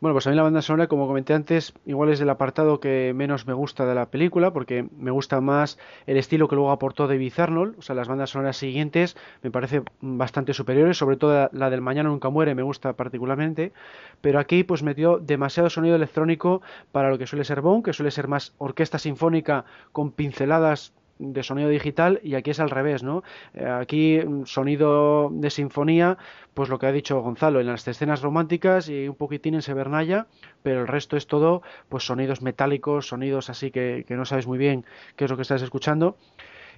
Bueno, 0.00 0.14
pues 0.14 0.26
a 0.26 0.30
mí 0.30 0.36
la 0.36 0.42
banda 0.42 0.62
sonora, 0.62 0.86
como 0.86 1.06
comenté 1.06 1.34
antes, 1.34 1.74
igual 1.84 2.08
es 2.08 2.22
el 2.22 2.30
apartado 2.30 2.80
que 2.80 3.12
menos 3.14 3.46
me 3.46 3.52
gusta 3.52 3.84
de 3.84 3.94
la 3.94 4.06
película, 4.06 4.50
porque 4.50 4.88
me 4.96 5.10
gusta 5.10 5.42
más 5.42 5.78
el 6.06 6.16
estilo 6.16 6.48
que 6.48 6.54
luego 6.54 6.70
aportó 6.70 7.06
David 7.06 7.34
Arnold. 7.36 7.78
O 7.78 7.82
sea, 7.82 7.94
las 7.94 8.08
bandas 8.08 8.30
sonoras 8.30 8.56
siguientes 8.56 9.14
me 9.42 9.50
parecen 9.50 9.84
bastante 10.00 10.54
superiores, 10.54 10.96
sobre 10.96 11.18
todo 11.18 11.50
la 11.52 11.68
del 11.68 11.82
Mañana 11.82 12.08
Nunca 12.08 12.30
Muere 12.30 12.54
me 12.54 12.62
gusta 12.62 12.94
particularmente. 12.94 13.74
Pero 14.22 14.38
aquí, 14.38 14.64
pues 14.64 14.82
metió 14.82 15.18
demasiado 15.18 15.68
sonido 15.68 15.96
electrónico 15.96 16.62
para 16.92 17.10
lo 17.10 17.18
que 17.18 17.26
suele 17.26 17.44
ser 17.44 17.60
Bond, 17.60 17.84
que 17.84 17.92
suele 17.92 18.10
ser 18.10 18.26
más 18.26 18.54
orquesta 18.56 18.98
sinfónica 18.98 19.66
con 19.92 20.12
pinceladas 20.12 20.94
de 21.20 21.42
sonido 21.42 21.68
digital 21.68 22.20
y 22.24 22.34
aquí 22.34 22.50
es 22.50 22.60
al 22.60 22.70
revés, 22.70 23.02
¿no? 23.02 23.22
Eh, 23.54 23.66
aquí 23.66 24.18
mm, 24.18 24.46
sonido 24.46 25.28
de 25.30 25.50
sinfonía, 25.50 26.18
pues 26.54 26.68
lo 26.68 26.78
que 26.78 26.86
ha 26.86 26.92
dicho 26.92 27.20
Gonzalo, 27.20 27.60
en 27.60 27.66
las 27.66 27.86
escenas 27.86 28.22
románticas 28.22 28.88
y 28.88 29.06
un 29.06 29.14
poquitín 29.14 29.54
en 29.54 29.62
Severnaya, 29.62 30.26
pero 30.62 30.80
el 30.80 30.88
resto 30.88 31.16
es 31.16 31.26
todo, 31.26 31.62
pues 31.88 32.04
sonidos 32.04 32.42
metálicos, 32.42 33.08
sonidos 33.08 33.50
así 33.50 33.70
que, 33.70 34.04
que 34.08 34.16
no 34.16 34.24
sabes 34.24 34.46
muy 34.46 34.58
bien 34.58 34.84
qué 35.16 35.24
es 35.24 35.30
lo 35.30 35.36
que 35.36 35.42
estás 35.42 35.62
escuchando. 35.62 36.16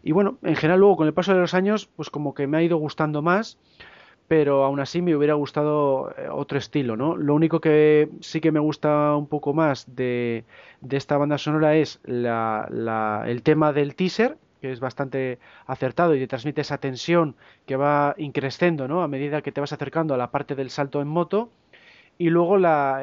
Y 0.02 0.12
bueno, 0.12 0.38
en 0.42 0.56
general 0.56 0.80
luego 0.80 0.96
con 0.96 1.06
el 1.06 1.14
paso 1.14 1.32
de 1.32 1.40
los 1.40 1.54
años, 1.54 1.88
pues 1.94 2.10
como 2.10 2.34
que 2.34 2.48
me 2.48 2.58
ha 2.58 2.62
ido 2.62 2.76
gustando 2.76 3.22
más 3.22 3.58
pero 4.32 4.64
aún 4.64 4.80
así 4.80 5.02
me 5.02 5.14
hubiera 5.14 5.34
gustado 5.34 6.14
eh, 6.16 6.26
otro 6.30 6.56
estilo, 6.56 6.96
¿no? 6.96 7.18
Lo 7.18 7.34
único 7.34 7.60
que 7.60 8.08
sí 8.22 8.40
que 8.40 8.50
me 8.50 8.60
gusta 8.60 9.14
un 9.14 9.26
poco 9.26 9.52
más 9.52 9.94
de, 9.94 10.46
esta 10.88 11.18
banda 11.18 11.36
sonora 11.36 11.76
es 11.76 12.00
el 12.06 13.42
tema 13.42 13.74
del 13.74 13.94
teaser, 13.94 14.38
que 14.62 14.72
es 14.72 14.80
bastante 14.80 15.38
acertado 15.66 16.14
y 16.14 16.18
te 16.18 16.28
transmite 16.28 16.62
esa 16.62 16.78
tensión 16.78 17.36
que 17.66 17.76
va 17.76 18.14
increciendo, 18.16 18.88
¿no? 18.88 19.02
A 19.02 19.06
medida 19.06 19.42
que 19.42 19.52
te 19.52 19.60
vas 19.60 19.74
acercando 19.74 20.14
a 20.14 20.16
la 20.16 20.30
parte 20.30 20.54
del 20.54 20.70
salto 20.70 21.02
en 21.02 21.08
moto. 21.08 21.50
Y 22.16 22.30
luego 22.30 22.56
la, 22.56 23.02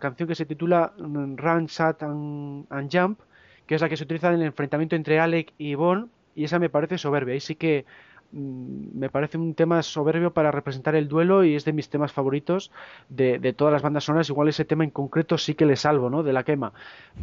canción 0.00 0.28
que 0.28 0.36
se 0.36 0.46
titula 0.46 0.92
Run, 0.96 1.68
Sat 1.68 2.04
and, 2.04 2.88
Jump, 2.92 3.18
que 3.66 3.74
es 3.74 3.80
la 3.80 3.88
que 3.88 3.96
se 3.96 4.04
utiliza 4.04 4.28
en 4.28 4.34
el 4.34 4.42
enfrentamiento 4.42 4.94
entre 4.94 5.18
Alec 5.18 5.54
y 5.58 5.74
Bond, 5.74 6.08
y 6.36 6.44
esa 6.44 6.60
me 6.60 6.70
parece 6.70 6.98
soberbia. 6.98 7.34
Ahí 7.34 7.40
sí 7.40 7.56
que 7.56 7.84
Mm, 7.84 8.11
me 8.32 9.10
parece 9.10 9.36
un 9.38 9.54
tema 9.54 9.82
soberbio 9.82 10.32
para 10.32 10.50
representar 10.50 10.94
el 10.94 11.08
duelo 11.08 11.44
y 11.44 11.54
es 11.54 11.64
de 11.64 11.72
mis 11.72 11.88
temas 11.90 12.12
favoritos 12.12 12.70
de, 13.08 13.52
todas 13.52 13.72
las 13.72 13.82
bandas 13.82 14.04
sonoras. 14.04 14.28
Igual 14.28 14.48
ese 14.48 14.64
tema 14.64 14.84
en 14.84 14.90
concreto 14.90 15.38
sí 15.38 15.54
que 15.54 15.66
le 15.66 15.76
salvo, 15.76 16.10
¿no? 16.10 16.22
De 16.22 16.32
la 16.32 16.44
quema. 16.44 16.72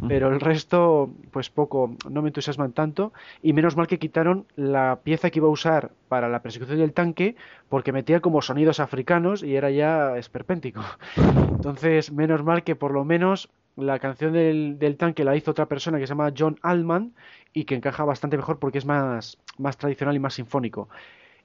Pero 0.06 0.28
el 0.28 0.40
resto, 0.40 1.10
pues 1.30 1.50
poco, 1.50 1.94
no 2.08 2.22
me 2.22 2.28
entusiasman 2.28 2.72
tanto. 2.72 3.12
Y 3.42 3.52
menos 3.52 3.76
mal 3.76 3.86
que 3.86 3.98
quitaron 3.98 4.46
la 4.56 5.00
pieza 5.02 5.30
que 5.30 5.40
iba 5.40 5.48
a 5.48 5.50
usar 5.50 5.90
para 6.08 6.28
la 6.28 6.42
persecución 6.42 6.78
del 6.78 6.92
tanque 6.92 7.36
porque 7.68 7.92
metía 7.92 8.20
como 8.20 8.42
sonidos 8.42 8.80
africanos 8.80 9.42
y 9.42 9.56
era 9.56 9.70
ya 9.70 10.16
esperpéntico. 10.16 10.82
Entonces, 11.16 12.12
menos 12.12 12.44
mal 12.44 12.62
que 12.62 12.76
por 12.76 12.92
lo 12.92 13.04
menos 13.04 13.50
la 13.80 13.98
canción 13.98 14.32
del, 14.32 14.96
tanque 14.98 15.24
la 15.24 15.36
hizo 15.36 15.50
otra 15.50 15.66
persona 15.66 15.98
que 15.98 16.06
se 16.06 16.10
llama 16.10 16.32
John 16.36 16.58
Allman 16.62 17.14
y 17.52 17.64
que 17.64 17.74
encaja 17.74 18.04
bastante 18.04 18.36
mejor 18.36 18.58
porque 18.58 18.78
es 18.78 18.86
más, 18.86 19.38
más 19.58 19.76
tradicional 19.76 20.16
y 20.16 20.18
más 20.18 20.34
sinfónico. 20.34 20.88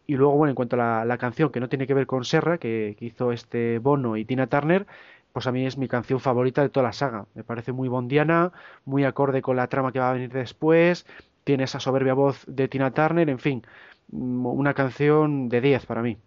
Y 0.08 0.16
luego, 0.16 0.36
bueno, 0.38 0.52
en 0.52 0.56
cuanto 0.56 0.80
a 0.82 1.06
la, 1.06 1.18
canción 1.18 1.52
que 1.52 1.60
no 1.60 1.70
tiene 1.70 1.88
que 1.88 1.94
ver 1.94 2.08
con 2.08 2.26
Serra, 2.26 2.58
que, 2.58 2.96
hizo 3.00 3.32
este 3.32 3.80
Bono 3.80 4.18
y 4.18 4.26
Tina 4.26 4.48
Turner, 4.48 4.86
pues 5.34 5.48
a 5.48 5.52
mí 5.52 5.66
es 5.66 5.78
mi 5.78 5.88
canción 5.88 6.20
favorita 6.20 6.62
de 6.62 6.70
toda 6.70 6.86
la 6.86 6.94
saga. 6.94 7.26
Me 7.36 7.44
parece 7.44 7.72
muy 7.72 7.88
bondiana, 7.90 8.52
muy 8.86 9.04
acorde 9.04 9.42
con 9.42 9.56
la 9.58 9.68
trama 9.68 9.92
que 9.92 10.00
va 10.00 10.12
a 10.12 10.14
venir 10.14 10.32
después, 10.32 11.06
tiene 11.44 11.64
esa 11.66 11.80
soberbia 11.80 12.14
voz 12.14 12.46
de 12.48 12.68
Tina 12.68 12.92
Turner, 12.92 13.30
en 13.30 13.40
fin, 13.40 13.64
mm, 14.12 14.46
una 14.46 14.74
canción 14.74 15.50
de 15.50 15.62
10 15.62 15.86
para 15.86 16.02
mí. 16.02 16.18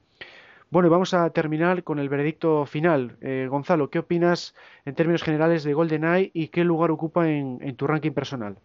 Bueno, 0.70 0.88
y 0.88 0.90
vamos 0.90 1.14
a 1.14 1.30
terminar 1.30 1.82
con 1.82 1.98
el 1.98 2.08
veredicto 2.08 2.66
final. 2.66 3.16
Eh, 3.20 3.46
Gonzalo, 3.50 3.90
¿qué 3.90 3.98
opinas 4.00 4.54
en 4.84 4.94
términos 4.94 5.22
generales 5.22 5.64
de 5.64 5.74
GoldenEye 5.74 6.30
y 6.34 6.48
qué 6.48 6.64
lugar 6.64 6.90
ocupa 6.90 7.28
en 7.28 7.76
tu 7.76 7.86
ranking 7.86 8.12
personal? 8.12 8.58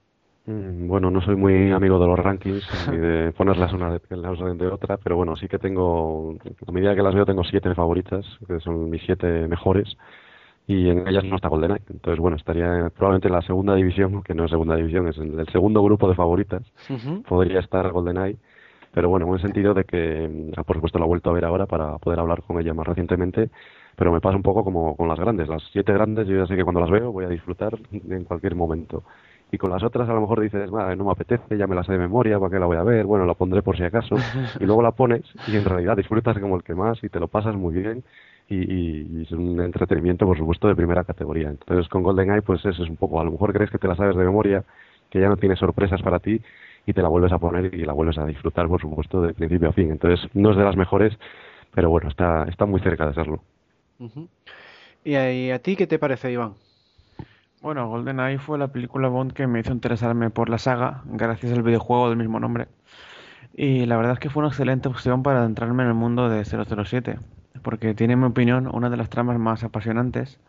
Mm, 0.45 0.87
bueno, 0.87 1.09
no 1.09 1.21
soy 1.21 1.35
muy 1.37 1.71
amigo 1.71 1.99
de 1.99 2.07
los 2.07 2.19
rankings 2.19 2.65
ni 2.91 2.97
de 2.97 3.31
ponerlas 3.31 3.71
una 3.73 3.91
de, 3.93 3.99
de 4.55 4.67
otra, 4.67 4.97
pero 4.97 5.15
bueno, 5.15 5.35
sí 5.35 5.47
que 5.47 5.57
tengo, 5.57 6.35
a 6.67 6.71
medida 6.71 6.95
que 6.95 7.01
las 7.01 7.15
veo, 7.15 7.25
tengo 7.25 7.43
siete 7.43 7.73
favoritas, 7.73 8.25
que 8.45 8.59
son 8.59 8.89
mis 8.89 9.01
siete 9.03 9.47
mejores, 9.47 9.95
y 10.67 10.89
en 10.89 11.07
ellas 11.07 11.23
no 11.23 11.37
está 11.37 11.47
GoldenEye. 11.47 11.81
Entonces, 11.89 12.19
bueno, 12.19 12.37
estaría 12.37 12.89
probablemente 12.89 13.29
en 13.29 13.33
la 13.33 13.41
segunda 13.41 13.75
división, 13.75 14.21
que 14.23 14.33
no 14.33 14.45
es 14.45 14.51
segunda 14.51 14.75
división, 14.75 15.07
es 15.07 15.17
en 15.17 15.39
el 15.39 15.47
segundo 15.47 15.81
grupo 15.81 16.09
de 16.09 16.15
favoritas, 16.15 16.63
podría 17.27 17.59
estar 17.59 17.89
GoldenEye. 17.91 18.37
Pero 18.93 19.09
bueno, 19.09 19.27
en 19.27 19.33
el 19.33 19.41
sentido 19.41 19.73
de 19.73 19.85
que, 19.85 20.51
ah, 20.55 20.63
por 20.63 20.77
supuesto, 20.77 20.99
la 20.99 21.05
he 21.05 21.07
vuelto 21.07 21.29
a 21.29 21.33
ver 21.33 21.45
ahora 21.45 21.65
para 21.65 21.97
poder 21.97 22.19
hablar 22.19 22.43
con 22.43 22.59
ella 22.59 22.73
más 22.73 22.87
recientemente, 22.87 23.49
pero 23.95 24.11
me 24.11 24.21
pasa 24.21 24.35
un 24.35 24.43
poco 24.43 24.63
como 24.63 24.95
con 24.95 25.07
las 25.07 25.19
grandes. 25.19 25.47
Las 25.47 25.63
siete 25.71 25.93
grandes, 25.93 26.27
yo 26.27 26.37
ya 26.37 26.47
sé 26.47 26.55
que 26.55 26.63
cuando 26.63 26.81
las 26.81 26.91
veo 26.91 27.11
voy 27.11 27.25
a 27.25 27.29
disfrutar 27.29 27.77
en 27.91 28.23
cualquier 28.23 28.55
momento 28.55 29.03
y 29.53 29.57
con 29.59 29.69
las 29.69 29.83
otras 29.83 30.09
a 30.09 30.13
lo 30.13 30.21
mejor 30.21 30.41
dices, 30.41 30.71
no 30.71 31.05
me 31.05 31.11
apetece, 31.11 31.57
ya 31.57 31.67
me 31.67 31.75
las 31.75 31.85
sé 31.85 31.91
de 31.91 31.99
memoria, 31.99 32.39
¿para 32.39 32.49
qué 32.49 32.59
la 32.59 32.65
voy 32.65 32.77
a 32.77 32.81
ver? 32.81 33.05
Bueno, 33.05 33.27
la 33.27 33.35
pondré 33.35 33.61
por 33.61 33.77
si 33.77 33.83
acaso, 33.83 34.15
y 34.59 34.65
luego 34.65 34.81
la 34.81 34.93
pones 34.93 35.21
y 35.47 35.55
en 35.55 35.63
realidad 35.63 35.95
disfrutas 35.95 36.39
como 36.39 36.55
el 36.55 36.63
que 36.63 36.73
más 36.73 37.03
y 37.03 37.09
te 37.09 37.19
lo 37.19 37.27
pasas 37.27 37.55
muy 37.55 37.75
bien 37.75 38.03
y, 38.49 39.21
es 39.21 39.31
un 39.31 39.61
entretenimiento, 39.61 40.25
por 40.25 40.37
supuesto, 40.37 40.67
de 40.67 40.75
primera 40.75 41.03
categoría. 41.03 41.49
Entonces 41.49 41.87
con 41.87 42.01
GoldenEye, 42.01 42.41
pues 42.41 42.65
eso 42.65 42.83
es 42.83 42.89
un 42.89 42.97
poco, 42.97 43.21
a 43.21 43.23
lo 43.23 43.31
mejor 43.31 43.53
crees 43.53 43.69
que 43.69 43.77
te 43.77 43.87
la 43.87 43.95
sabes 43.95 44.15
de 44.15 44.23
memoria, 44.23 44.63
que 45.11 45.19
ya 45.19 45.29
no 45.29 45.37
tiene 45.37 45.55
sorpresas 45.55 46.01
para 46.01 46.17
ti 46.17 46.41
y 46.85 46.93
te 46.93 47.01
la 47.01 47.07
vuelves 47.07 47.31
a 47.31 47.37
poner 47.37 47.73
y 47.73 47.85
la 47.85 47.93
vuelves 47.93 48.17
a 48.17 48.25
disfrutar, 48.25 48.67
por 48.67 48.81
supuesto, 48.81 49.21
de 49.21 49.33
principio 49.33 49.69
a 49.69 49.73
fin. 49.73 49.91
Entonces 49.91 50.29
no 50.33 50.51
es 50.51 50.57
de 50.57 50.63
las 50.63 50.75
mejores, 50.75 51.17
pero 51.73 51.89
bueno, 51.89 52.09
está, 52.09 52.43
está 52.43 52.65
muy 52.65 52.81
cerca 52.81 53.07
de 53.07 53.13
serlo. 53.13 53.41
¿Y 55.03 55.15
a 55.15 55.59
ti 55.59 55.75
qué 55.75 55.87
te 55.87 55.99
parece, 55.99 56.31
Iván? 56.31 56.53
Bueno, 57.61 57.87
GoldenEye 57.87 58.39
fue 58.39 58.57
la 58.57 58.67
película 58.67 59.07
Bond 59.07 59.31
que 59.31 59.47
me 59.47 59.61
hizo 59.61 59.71
interesarme 59.71 60.29
por 60.29 60.49
la 60.49 60.57
saga, 60.57 61.01
gracias 61.05 61.53
al 61.53 61.63
videojuego 61.63 62.09
del 62.09 62.17
mismo 62.17 62.39
nombre. 62.39 62.67
Y 63.55 63.85
la 63.85 63.95
verdad 63.95 64.13
es 64.13 64.19
que 64.19 64.29
fue 64.29 64.41
una 64.41 64.49
excelente 64.49 64.89
opción 64.89 65.23
para 65.23 65.39
adentrarme 65.39 65.83
en 65.83 65.89
el 65.89 65.95
mundo 65.95 66.27
de 66.27 66.43
007, 66.43 67.19
porque 67.61 67.93
tiene, 67.93 68.13
en 68.13 68.19
mi 68.19 68.25
opinión, 68.25 68.69
una 68.73 68.89
de 68.89 68.97
las 68.97 69.09
tramas 69.09 69.39
más 69.39 69.63
apasionantes, 69.63 70.39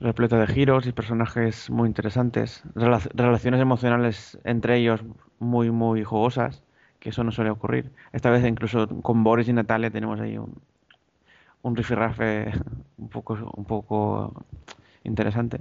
repleta 0.00 0.38
de 0.38 0.46
giros 0.46 0.86
y 0.86 0.92
personajes 0.92 1.70
muy 1.70 1.88
interesantes, 1.88 2.64
relaciones 2.74 3.60
emocionales 3.60 4.38
entre 4.44 4.76
ellos 4.76 5.02
muy, 5.42 5.70
muy 5.70 6.04
jugosas, 6.04 6.62
que 7.00 7.10
eso 7.10 7.24
no 7.24 7.32
suele 7.32 7.50
ocurrir. 7.50 7.92
Esta 8.12 8.30
vez 8.30 8.44
incluso 8.46 8.88
con 9.02 9.24
Boris 9.24 9.48
y 9.48 9.52
Natalia 9.52 9.90
tenemos 9.90 10.20
ahí 10.20 10.38
un, 10.38 10.54
un 11.62 11.76
rifirrafe 11.76 12.52
un 12.98 13.08
poco, 13.08 13.34
un 13.56 13.64
poco 13.64 14.44
interesante. 15.04 15.60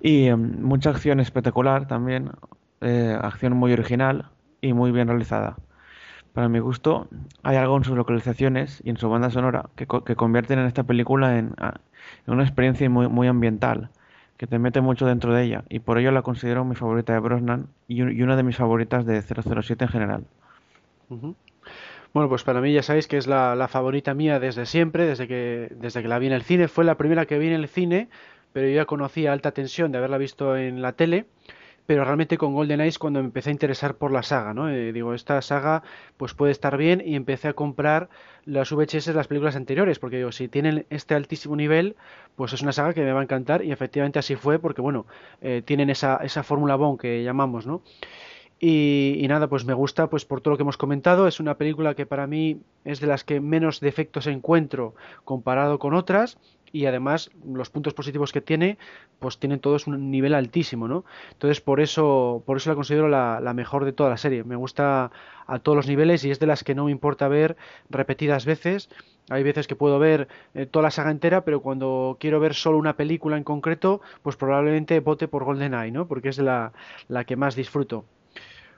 Y 0.00 0.26
em, 0.26 0.62
mucha 0.62 0.90
acción 0.90 1.20
espectacular 1.20 1.86
también, 1.86 2.30
eh, 2.80 3.16
acción 3.20 3.56
muy 3.56 3.72
original 3.72 4.30
y 4.60 4.72
muy 4.72 4.92
bien 4.92 5.08
realizada. 5.08 5.56
Para 6.32 6.48
mi 6.48 6.58
gusto, 6.58 7.08
hay 7.42 7.56
algo 7.56 7.76
en 7.78 7.84
sus 7.84 7.96
localizaciones 7.96 8.82
y 8.84 8.90
en 8.90 8.98
su 8.98 9.08
banda 9.08 9.30
sonora 9.30 9.70
que, 9.74 9.86
que 9.86 10.16
convierten 10.16 10.58
en 10.58 10.66
esta 10.66 10.84
película 10.84 11.38
en, 11.38 11.54
una 12.26 12.42
experiencia 12.42 12.88
muy, 12.90 13.08
muy 13.08 13.26
ambiental, 13.28 13.90
que 14.36 14.46
te 14.46 14.58
mete 14.58 14.80
mucho 14.80 15.06
dentro 15.06 15.34
de 15.34 15.44
ella, 15.44 15.64
y 15.68 15.78
por 15.78 15.98
ello 15.98 16.10
la 16.10 16.22
considero 16.22 16.64
mi 16.64 16.74
favorita 16.74 17.12
de 17.12 17.20
Brosnan 17.20 17.68
y, 17.88 18.02
una 18.02 18.36
de 18.36 18.42
mis 18.42 18.56
favoritas 18.56 19.06
de 19.06 19.22
007 19.22 19.84
en 19.84 19.90
general. 19.90 20.24
Bueno, 21.08 22.28
pues 22.28 22.44
para 22.44 22.60
mí 22.60 22.72
ya 22.72 22.82
sabéis 22.82 23.06
que 23.08 23.16
es 23.16 23.26
la, 23.26 23.68
favorita 23.68 24.14
mía 24.14 24.40
desde 24.40 24.66
siempre, 24.66 25.06
desde 25.06 25.28
que, 25.28 25.72
desde 25.76 26.02
que 26.02 26.08
la 26.08 26.18
vi 26.18 26.26
en 26.26 26.32
el 26.32 26.42
cine. 26.42 26.68
Fue 26.68 26.84
la 26.84 26.96
primera 26.96 27.26
que 27.26 27.38
vi 27.38 27.48
en 27.48 27.54
el 27.54 27.68
cine 27.68 28.08
pero 28.56 28.68
yo 28.68 28.74
ya 28.74 28.86
conocía 28.86 29.34
Alta 29.34 29.52
Tensión 29.52 29.92
de 29.92 29.98
haberla 29.98 30.16
visto 30.16 30.56
en 30.56 30.80
la 30.80 30.92
tele, 30.92 31.26
pero 31.86 32.04
realmente 32.04 32.36
con 32.36 32.54
Golden 32.54 32.80
Eyes 32.80 32.98
cuando 32.98 33.20
me 33.20 33.26
empecé 33.26 33.50
a 33.50 33.52
interesar 33.52 33.94
por 33.94 34.12
la 34.12 34.22
saga, 34.22 34.52
¿no? 34.54 34.68
Eh, 34.68 34.92
digo, 34.92 35.14
esta 35.14 35.40
saga 35.40 35.82
pues 36.16 36.34
puede 36.34 36.52
estar 36.52 36.76
bien 36.76 37.02
y 37.04 37.14
empecé 37.14 37.48
a 37.48 37.52
comprar 37.52 38.08
las 38.44 38.72
VHS 38.72 39.06
de 39.06 39.14
las 39.14 39.28
películas 39.28 39.56
anteriores, 39.56 39.98
porque 39.98 40.18
digo, 40.18 40.32
si 40.32 40.48
tienen 40.48 40.86
este 40.90 41.14
altísimo 41.14 41.56
nivel, 41.56 41.96
pues 42.36 42.52
es 42.52 42.62
una 42.62 42.72
saga 42.72 42.94
que 42.94 43.02
me 43.02 43.12
va 43.12 43.20
a 43.20 43.24
encantar 43.24 43.64
y 43.64 43.72
efectivamente 43.72 44.18
así 44.18 44.36
fue, 44.36 44.58
porque 44.58 44.80
bueno, 44.80 45.06
eh, 45.40 45.62
tienen 45.64 45.90
esa, 45.90 46.16
esa 46.22 46.42
fórmula 46.42 46.76
Bond 46.76 47.00
que 47.00 47.22
llamamos, 47.22 47.66
¿no? 47.66 47.82
Y, 48.58 49.26
nada, 49.28 49.48
pues 49.48 49.66
me 49.66 49.74
gusta 49.74 50.08
pues 50.08 50.24
por 50.24 50.40
todo 50.40 50.52
lo 50.52 50.56
que 50.56 50.62
hemos 50.62 50.78
comentado. 50.78 51.26
Es 51.26 51.40
una 51.40 51.58
película 51.58 51.94
que 51.94 52.06
para 52.06 52.26
mí 52.26 52.62
es 52.84 53.00
de 53.00 53.06
las 53.06 53.22
que 53.22 53.40
menos 53.40 53.80
defectos 53.80 54.26
encuentro 54.26 54.94
comparado 55.24 55.78
con 55.78 55.92
otras 55.92 56.38
y 56.72 56.86
además 56.86 57.30
los 57.44 57.70
puntos 57.70 57.94
positivos 57.94 58.32
que 58.32 58.40
tiene 58.40 58.78
pues 59.18 59.38
tienen 59.38 59.60
todos 59.60 59.86
un 59.86 60.10
nivel 60.10 60.34
altísimo, 60.34 60.88
¿no? 60.88 61.04
Entonces 61.32 61.60
por 61.60 61.80
eso 61.80 62.42
por 62.46 62.56
eso 62.56 62.70
la 62.70 62.76
considero 62.76 63.08
la, 63.08 63.52
mejor 63.54 63.84
de 63.84 63.92
toda 63.92 64.08
la 64.10 64.16
serie. 64.16 64.42
Me 64.42 64.56
gusta 64.56 65.10
a 65.46 65.58
todos 65.58 65.76
los 65.76 65.86
niveles 65.86 66.24
y 66.24 66.30
es 66.30 66.38
de 66.40 66.46
las 66.46 66.64
que 66.64 66.74
no 66.74 66.86
me 66.86 66.90
importa 66.90 67.28
ver 67.28 67.56
repetidas 67.90 68.46
veces. 68.46 68.88
Hay 69.28 69.42
veces 69.42 69.66
que 69.66 69.76
puedo 69.76 69.98
ver 69.98 70.28
eh, 70.54 70.66
toda 70.66 70.84
la 70.84 70.90
saga 70.90 71.10
entera, 71.10 71.44
pero 71.44 71.60
cuando 71.60 72.16
quiero 72.20 72.40
ver 72.40 72.54
solo 72.54 72.78
una 72.78 72.96
película 72.96 73.36
en 73.36 73.44
concreto, 73.44 74.00
pues 74.22 74.36
probablemente 74.36 75.00
vote 75.00 75.28
por 75.28 75.44
GoldenEye, 75.44 75.92
¿no? 75.92 76.06
Porque 76.06 76.30
es 76.30 76.38
la, 76.38 76.72
la 77.08 77.24
que 77.24 77.36
más 77.36 77.54
disfruto. 77.54 78.04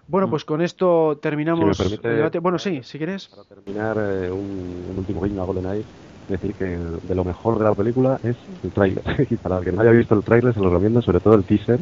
Bueno, 0.08 0.26
mm. 0.26 0.30
pues 0.30 0.44
con 0.44 0.62
esto 0.62 1.18
terminamos 1.22 1.78
el 1.80 1.98
debate. 2.00 2.38
Bueno, 2.38 2.58
sí, 2.58 2.80
si 2.82 2.98
quieres. 2.98 3.28
Para 3.28 3.44
terminar, 3.44 3.96
eh, 3.98 4.30
un, 4.30 4.94
último 4.96 5.20
guiño 5.22 5.42
a 5.42 5.44
GoldenEye, 5.44 5.84
decir 6.28 6.54
que 6.54 6.64
de 6.64 7.14
lo 7.14 7.24
mejor 7.24 7.58
de 7.58 7.64
la 7.64 7.74
película 7.74 8.18
es 8.24 8.36
el 8.64 8.70
tráiler. 8.70 9.04
y 9.30 9.36
para 9.36 9.58
el 9.58 9.64
que 9.64 9.72
no 9.72 9.82
haya 9.82 9.90
visto 9.90 10.14
el 10.14 10.24
tráiler, 10.24 10.54
se 10.54 10.60
lo 10.60 10.70
recomiendo, 10.70 11.02
sobre 11.02 11.20
todo 11.20 11.34
el 11.34 11.44
teaser, 11.44 11.78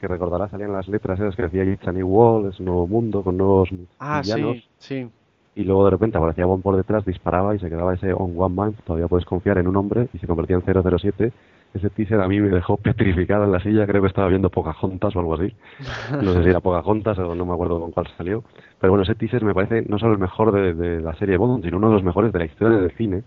que 0.00 0.08
recordará 0.08 0.48
salían 0.48 0.72
las 0.72 0.88
letras 0.88 1.20
esas 1.20 1.36
que 1.36 1.42
decía 1.42 1.64
It's 1.64 1.86
a 1.86 1.92
New 1.92 2.08
World, 2.08 2.52
es 2.52 2.60
un 2.60 2.66
nuevo 2.66 2.86
mundo, 2.86 3.22
con 3.22 3.36
nuevos 3.36 3.68
ah, 3.98 4.22
sí, 4.24 4.64
sí. 4.78 5.08
Y 5.54 5.64
luego 5.64 5.84
de 5.84 5.90
repente 5.90 6.16
aparecía 6.16 6.46
Bond 6.46 6.62
por 6.62 6.76
detrás, 6.76 7.04
disparaba 7.04 7.54
y 7.54 7.58
se 7.58 7.68
quedaba 7.68 7.92
ese 7.92 8.14
On 8.14 8.32
One 8.36 8.54
Man, 8.54 8.74
todavía 8.86 9.08
puedes 9.08 9.26
confiar 9.26 9.58
en 9.58 9.66
un 9.66 9.76
hombre, 9.76 10.08
y 10.14 10.18
se 10.18 10.26
convertía 10.26 10.56
en 10.56 10.62
007 10.62 11.32
ese 11.74 11.90
teaser 11.90 12.20
a 12.20 12.28
mí 12.28 12.40
me 12.40 12.48
dejó 12.48 12.76
petrificada 12.76 13.44
en 13.44 13.52
la 13.52 13.60
silla, 13.60 13.86
creo 13.86 14.02
que 14.02 14.08
estaba 14.08 14.28
viendo 14.28 14.50
Pocahontas 14.50 15.14
o 15.14 15.20
algo 15.20 15.34
así. 15.34 15.54
No 16.22 16.32
sé 16.32 16.42
si 16.42 16.50
era 16.50 16.60
Pocahontas 16.60 17.18
o 17.18 17.34
no 17.34 17.44
me 17.46 17.52
acuerdo 17.52 17.80
con 17.80 17.92
cuál 17.92 18.06
salió. 18.16 18.42
Pero 18.80 18.92
bueno, 18.92 19.04
ese 19.04 19.14
teaser 19.14 19.44
me 19.44 19.54
parece 19.54 19.82
no 19.88 19.98
solo 19.98 20.12
el 20.12 20.18
mejor 20.18 20.52
de, 20.52 21.00
la 21.00 21.14
serie 21.14 21.36
Bond, 21.36 21.64
sino 21.64 21.76
uno 21.76 21.88
de 21.88 21.94
los 21.94 22.02
mejores 22.02 22.32
de 22.32 22.38
la 22.38 22.44
historia 22.46 22.78
del 22.78 22.90
cine, 22.92 23.22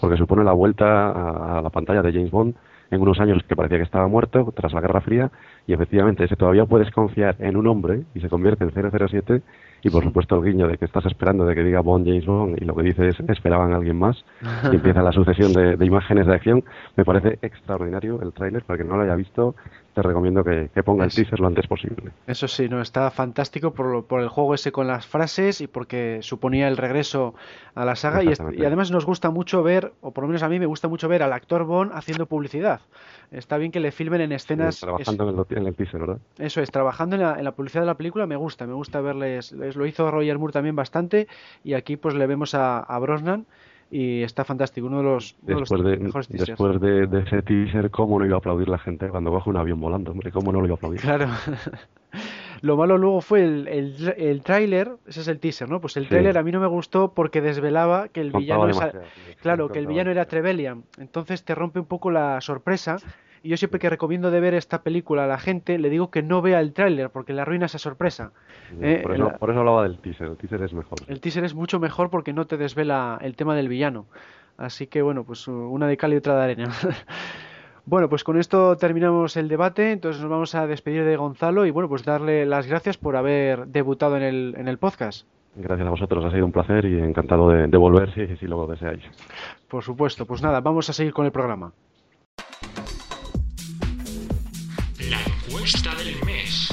porque 0.00 0.16
supone 0.16 0.44
la 0.44 0.52
vuelta 0.52 1.10
a, 1.10 1.58
a 1.58 1.62
la 1.62 1.70
pantalla 1.70 2.02
de 2.02 2.12
James 2.12 2.30
Bond 2.30 2.54
en 2.90 3.00
unos 3.00 3.20
años 3.20 3.42
que 3.46 3.56
parecía 3.56 3.78
que 3.78 3.84
estaba 3.84 4.08
muerto 4.08 4.52
tras 4.54 4.72
la 4.72 4.80
Guerra 4.80 5.00
Fría 5.00 5.30
y 5.66 5.72
efectivamente 5.72 6.24
ese 6.24 6.36
todavía 6.36 6.64
puedes 6.64 6.90
confiar 6.90 7.36
en 7.38 7.56
un 7.56 7.66
hombre 7.66 8.02
y 8.14 8.20
se 8.20 8.28
convierte 8.28 8.64
en 8.64 8.70
007 8.72 9.42
y 9.82 9.90
por 9.90 10.02
supuesto 10.04 10.36
el 10.36 10.44
guiño 10.44 10.68
de 10.68 10.78
que 10.78 10.84
estás 10.84 11.06
esperando 11.06 11.44
de 11.44 11.54
que 11.54 11.62
diga 11.62 11.80
Bond, 11.80 12.06
James 12.06 12.26
Bond 12.26 12.60
y 12.60 12.64
lo 12.64 12.74
que 12.74 12.82
dice 12.82 13.08
es 13.08 13.20
esperaban 13.28 13.72
a 13.72 13.76
alguien 13.76 13.98
más 13.98 14.24
y 14.72 14.76
empieza 14.76 15.02
la 15.02 15.12
sucesión 15.12 15.52
de, 15.52 15.84
imágenes 15.84 16.26
de 16.26 16.34
acción 16.34 16.64
me 16.96 17.04
parece 17.04 17.38
extraordinario 17.42 18.20
el 18.22 18.32
tráiler 18.32 18.62
para 18.64 18.78
que 18.78 18.84
no 18.84 18.96
lo 18.96 19.02
haya 19.02 19.14
visto 19.14 19.54
te 19.94 20.02
recomiendo 20.02 20.44
que, 20.44 20.70
ponga 20.84 21.04
el 21.04 21.12
teaser 21.12 21.40
lo 21.40 21.46
antes 21.46 21.66
posible 21.66 22.10
eso 22.26 22.48
sí 22.48 22.68
no 22.68 22.80
está 22.80 23.10
fantástico 23.10 23.72
por, 23.72 24.04
por 24.04 24.20
el 24.20 24.28
juego 24.28 24.54
ese 24.54 24.72
con 24.72 24.86
las 24.86 25.06
frases 25.06 25.60
y 25.60 25.66
porque 25.66 26.18
suponía 26.22 26.68
el 26.68 26.76
regreso 26.76 27.34
a 27.74 27.84
la 27.84 27.96
saga 27.96 28.22
y, 28.22 28.32
y 28.56 28.64
además 28.64 28.90
nos 28.90 29.06
gusta 29.06 29.30
mucho 29.30 29.62
ver 29.62 29.92
o 30.00 30.12
por 30.12 30.24
lo 30.24 30.28
menos 30.28 30.42
a 30.42 30.48
mí 30.48 30.58
me 30.58 30.66
gusta 30.66 30.88
mucho 30.88 31.08
ver 31.08 31.22
al 31.22 31.32
actor 31.32 31.64
Bond 31.64 31.92
haciendo 31.94 32.26
publicidad 32.26 32.80
está 33.30 33.58
bien 33.58 33.70
que 33.70 33.80
le 33.80 33.92
filmen 33.92 34.20
en 34.20 34.32
escenas. 34.32 34.80
trabajando 34.80 35.46
en, 35.50 35.66
el, 35.66 35.74
teaser, 35.74 36.00
¿verdad? 36.00 36.18
Eso 36.38 36.60
es, 36.60 36.70
trabajando 36.70 37.16
en 37.16 37.22
la, 37.22 37.38
en 37.38 37.44
la, 37.44 37.52
publicidad 37.52 37.82
de 37.82 37.86
la 37.86 37.96
película 37.96 38.26
me 38.26 38.36
gusta, 38.36 38.66
me 38.66 38.74
gusta 38.74 39.00
verles. 39.00 39.52
Lo 39.76 39.86
hizo 39.86 40.10
Roger 40.10 40.38
Moore 40.38 40.52
también 40.52 40.76
bastante 40.76 41.28
y 41.64 41.74
aquí 41.74 41.96
pues 41.96 42.14
le 42.14 42.26
vemos 42.26 42.54
a, 42.54 42.98
Brosnan 43.00 43.46
y 43.90 44.22
está 44.22 44.44
fantástico, 44.44 44.86
uno 44.86 44.98
de 44.98 45.04
los, 45.04 45.36
después 45.42 45.82
de, 45.82 45.96
mejores 45.96 46.28
Después 46.28 46.80
de, 46.80 47.22
ese 47.26 47.42
teaser, 47.42 47.90
¿cómo 47.90 48.18
no 48.18 48.26
iba 48.26 48.34
a 48.34 48.38
aplaudir 48.38 48.68
la 48.68 48.78
gente 48.78 49.08
cuando 49.08 49.30
baja 49.30 49.48
un 49.48 49.56
avión 49.56 49.80
volando? 49.80 50.10
Hombre, 50.10 50.30
¿cómo 50.30 50.52
no 50.52 50.60
lo 50.60 50.66
iba 50.66 50.74
a 50.74 50.76
aplaudir? 50.76 51.00
Claro. 51.00 51.28
Lo 52.60 52.76
malo 52.76 52.98
luego 52.98 53.20
fue 53.20 53.42
el, 53.42 53.68
el, 53.68 54.14
el 54.16 54.42
tráiler, 54.42 54.90
ese 55.06 55.20
es 55.20 55.28
el 55.28 55.38
teaser, 55.38 55.68
¿no? 55.68 55.80
Pues 55.80 55.96
el 55.96 56.08
tráiler 56.08 56.38
a 56.38 56.42
mí 56.42 56.50
no 56.50 56.60
me 56.60 56.66
gustó 56.66 57.12
porque 57.12 57.40
desvelaba 57.40 58.08
que 58.08 58.20
el 58.20 58.32
villano 58.32 58.68
claro, 59.40 59.68
que 59.68 59.78
el 59.78 59.86
villano 59.86 60.10
era 60.10 60.24
Trevelyan. 60.24 60.82
Entonces 60.98 61.44
te 61.44 61.54
rompe 61.54 61.78
un 61.78 61.86
poco 61.86 62.10
la 62.10 62.40
sorpresa 62.40 62.96
yo 63.48 63.56
siempre 63.56 63.80
que 63.80 63.90
recomiendo 63.90 64.30
de 64.30 64.40
ver 64.40 64.54
esta 64.54 64.82
película 64.82 65.24
a 65.24 65.26
la 65.26 65.38
gente, 65.38 65.78
le 65.78 65.90
digo 65.90 66.10
que 66.10 66.22
no 66.22 66.42
vea 66.42 66.60
el 66.60 66.72
tráiler, 66.72 67.10
porque 67.10 67.32
le 67.32 67.40
arruina 67.40 67.66
esa 67.66 67.78
sorpresa. 67.78 68.32
Eh, 68.80 69.00
por, 69.02 69.14
eso, 69.14 69.32
por, 69.38 69.50
eso, 69.50 69.60
hablaba 69.60 69.82
del 69.82 69.98
teaser, 69.98 70.28
el 70.28 70.36
teaser 70.36 70.62
es 70.62 70.72
mejor. 70.72 70.98
El 71.06 71.20
teaser 71.20 71.44
es 71.44 71.54
mucho 71.54 71.80
mejor 71.80 72.10
porque 72.10 72.32
no 72.32 72.46
te 72.46 72.56
desvela 72.56 73.18
el 73.22 73.36
tema 73.36 73.56
del 73.56 73.68
villano. 73.68 74.06
Así 74.56 74.88
que 74.88 75.02
bueno, 75.02 75.24
pues 75.24 75.46
una 75.48 75.86
de 75.86 75.96
cal 75.96 76.12
y 76.12 76.16
otra 76.16 76.36
de 76.36 76.42
arena. 76.42 76.68
bueno, 77.86 78.08
pues 78.08 78.24
con 78.24 78.38
esto 78.38 78.76
terminamos 78.76 79.36
el 79.36 79.48
debate, 79.48 79.92
entonces 79.92 80.20
nos 80.20 80.30
vamos 80.30 80.54
a 80.54 80.66
despedir 80.66 81.04
de 81.04 81.16
Gonzalo 81.16 81.64
y 81.64 81.70
bueno, 81.70 81.88
pues 81.88 82.04
darle 82.04 82.44
las 82.44 82.66
gracias 82.66 82.98
por 82.98 83.16
haber 83.16 83.68
debutado 83.68 84.16
en 84.16 84.24
el, 84.24 84.54
en 84.58 84.68
el 84.68 84.78
podcast. 84.78 85.26
Gracias 85.54 85.86
a 85.86 85.90
vosotros, 85.90 86.24
ha 86.24 86.30
sido 86.30 86.44
un 86.44 86.52
placer 86.52 86.84
y 86.84 87.00
encantado 87.00 87.48
de, 87.50 87.66
de 87.66 87.76
volver 87.78 88.12
si, 88.14 88.36
si 88.36 88.46
lo 88.46 88.66
deseáis. 88.66 89.02
Por 89.68 89.82
supuesto, 89.82 90.26
pues 90.26 90.42
nada, 90.42 90.60
vamos 90.60 90.90
a 90.90 90.92
seguir 90.92 91.12
con 91.12 91.24
el 91.24 91.32
programa. 91.32 91.72
Del 95.68 96.24
mes. 96.24 96.70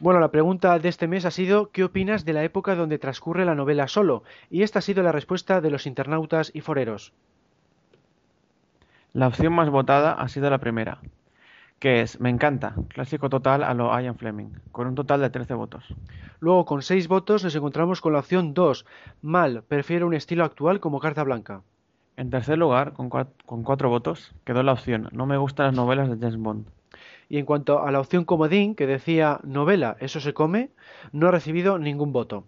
Bueno, 0.00 0.20
la 0.20 0.30
pregunta 0.30 0.78
de 0.78 0.90
este 0.90 1.08
mes 1.08 1.24
ha 1.24 1.30
sido 1.30 1.70
¿qué 1.70 1.84
opinas 1.84 2.26
de 2.26 2.34
la 2.34 2.44
época 2.44 2.74
donde 2.74 2.98
transcurre 2.98 3.46
la 3.46 3.54
novela 3.54 3.88
solo? 3.88 4.22
Y 4.50 4.64
esta 4.64 4.80
ha 4.80 4.82
sido 4.82 5.02
la 5.02 5.10
respuesta 5.10 5.62
de 5.62 5.70
los 5.70 5.86
internautas 5.86 6.50
y 6.52 6.60
foreros. 6.60 7.14
La 9.14 9.28
opción 9.28 9.54
más 9.54 9.70
votada 9.70 10.12
ha 10.12 10.28
sido 10.28 10.50
la 10.50 10.58
primera, 10.58 10.98
que 11.78 12.02
es 12.02 12.20
Me 12.20 12.28
encanta, 12.28 12.74
clásico 12.88 13.30
total 13.30 13.64
a 13.64 13.72
lo 13.72 13.98
Ian 13.98 14.18
Fleming, 14.18 14.50
con 14.70 14.86
un 14.86 14.94
total 14.94 15.22
de 15.22 15.30
13 15.30 15.54
votos. 15.54 15.94
Luego, 16.38 16.66
con 16.66 16.82
6 16.82 17.08
votos, 17.08 17.44
nos 17.44 17.54
encontramos 17.54 18.02
con 18.02 18.12
la 18.12 18.18
opción 18.18 18.52
2, 18.52 18.84
Mal, 19.22 19.62
prefiero 19.66 20.06
un 20.06 20.12
estilo 20.12 20.44
actual 20.44 20.80
como 20.80 21.00
carta 21.00 21.24
blanca. 21.24 21.62
En 22.18 22.28
tercer 22.28 22.58
lugar, 22.58 22.92
con 22.92 23.08
4 23.08 23.88
votos, 23.88 24.34
quedó 24.44 24.62
la 24.62 24.74
opción 24.74 25.08
No 25.12 25.24
me 25.24 25.38
gustan 25.38 25.64
las 25.66 25.74
novelas 25.74 26.10
de 26.10 26.18
James 26.18 26.36
Bond. 26.36 26.66
Y 27.30 27.38
en 27.38 27.46
cuanto 27.46 27.82
a 27.82 27.90
la 27.92 28.00
opción 28.00 28.24
comodín, 28.26 28.74
que 28.74 28.86
decía 28.86 29.40
novela, 29.44 29.96
eso 30.00 30.20
se 30.20 30.34
come, 30.34 30.70
no 31.12 31.28
ha 31.28 31.30
recibido 31.30 31.78
ningún 31.78 32.12
voto. 32.12 32.44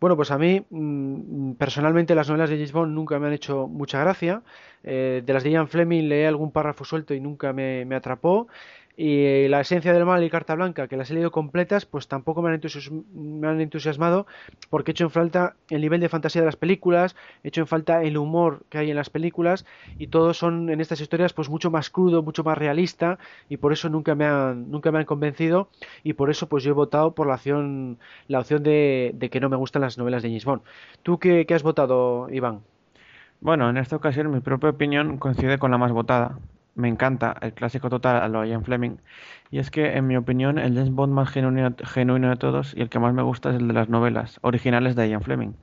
Bueno, 0.00 0.16
pues 0.16 0.30
a 0.30 0.38
mí 0.38 0.64
mm, 0.70 1.52
personalmente 1.54 2.14
las 2.14 2.28
novelas 2.28 2.50
de 2.50 2.56
James 2.56 2.72
Bond 2.72 2.94
nunca 2.94 3.18
me 3.18 3.26
han 3.26 3.32
hecho 3.32 3.66
mucha 3.66 3.98
gracia. 4.00 4.42
Eh, 4.84 5.22
de 5.24 5.32
las 5.32 5.42
de 5.42 5.50
Ian 5.50 5.68
Fleming 5.68 6.08
leí 6.08 6.24
algún 6.24 6.52
párrafo 6.52 6.84
suelto 6.84 7.14
y 7.14 7.20
nunca 7.20 7.52
me, 7.52 7.84
me 7.84 7.96
atrapó. 7.96 8.48
Y 9.00 9.46
la 9.46 9.60
esencia 9.60 9.92
del 9.92 10.04
mal 10.04 10.24
y 10.24 10.28
carta 10.28 10.56
blanca, 10.56 10.88
que 10.88 10.96
las 10.96 11.08
he 11.08 11.14
leído 11.14 11.30
completas, 11.30 11.86
pues 11.86 12.08
tampoco 12.08 12.42
me 12.42 12.48
han, 12.48 13.60
entusiasmado 13.60 14.26
porque 14.70 14.90
he 14.90 14.92
hecho 14.92 15.04
en 15.04 15.10
falta 15.10 15.54
el 15.70 15.82
nivel 15.82 16.00
de 16.00 16.08
fantasía 16.08 16.42
de 16.42 16.46
las 16.46 16.56
películas, 16.56 17.14
he 17.44 17.48
hecho 17.48 17.60
en 17.60 17.68
falta 17.68 18.02
el 18.02 18.18
humor 18.18 18.64
que 18.68 18.78
hay 18.78 18.90
en 18.90 18.96
las 18.96 19.08
películas 19.08 19.66
y 19.98 20.08
todos 20.08 20.36
son 20.36 20.68
en 20.68 20.80
estas 20.80 21.00
historias 21.00 21.32
pues 21.32 21.48
mucho 21.48 21.70
más 21.70 21.90
crudo, 21.90 22.24
mucho 22.24 22.42
más 22.42 22.58
realista 22.58 23.20
y 23.48 23.58
por 23.58 23.72
eso 23.72 23.88
nunca 23.88 24.16
me 24.16 24.24
han, 24.24 24.68
nunca 24.68 24.90
me 24.90 24.98
han 24.98 25.04
convencido 25.04 25.68
y 26.02 26.14
por 26.14 26.28
eso 26.28 26.48
pues 26.48 26.64
yo 26.64 26.72
he 26.72 26.74
votado 26.74 27.14
por 27.14 27.28
la 27.28 27.34
opción, 27.34 27.98
la 28.26 28.40
opción 28.40 28.64
de, 28.64 29.14
que 29.30 29.38
no 29.38 29.48
me 29.48 29.54
gustan 29.54 29.82
las 29.82 29.96
novelas 29.96 30.24
de 30.24 30.30
James 30.30 30.44
Bond. 30.44 30.62
¿Tú 31.04 31.20
qué, 31.20 31.46
qué 31.46 31.54
has 31.54 31.62
votado, 31.62 32.28
Iván? 32.32 32.62
Bueno, 33.40 33.70
en 33.70 33.76
esta 33.76 33.94
ocasión 33.94 34.28
mi 34.32 34.40
propia 34.40 34.70
opinión 34.70 35.18
coincide 35.18 35.58
con 35.58 35.70
la 35.70 35.78
más 35.78 35.92
votada 35.92 36.36
me 36.78 36.88
encanta 36.88 37.36
el 37.42 37.52
clásico 37.52 37.90
total 37.90 38.22
a 38.22 38.28
lo 38.28 38.44
Ian 38.44 38.64
Fleming. 38.64 38.98
Y 39.50 39.58
es 39.58 39.70
que, 39.70 39.96
en 39.96 40.06
mi 40.06 40.16
opinión, 40.16 40.58
el 40.58 40.74
James 40.74 40.92
Bond 40.92 41.12
más 41.12 41.28
genuino, 41.28 42.28
de 42.30 42.36
todos 42.36 42.74
y 42.76 42.80
el 42.80 42.88
que 42.88 43.00
más 43.00 43.12
me 43.12 43.22
gusta 43.22 43.50
es 43.50 43.56
el 43.56 43.66
de 43.68 43.74
las 43.74 43.88
novelas 43.88 44.38
originales 44.42 44.94
de 44.94 45.08
Ian 45.08 45.22
Fleming, 45.22 45.54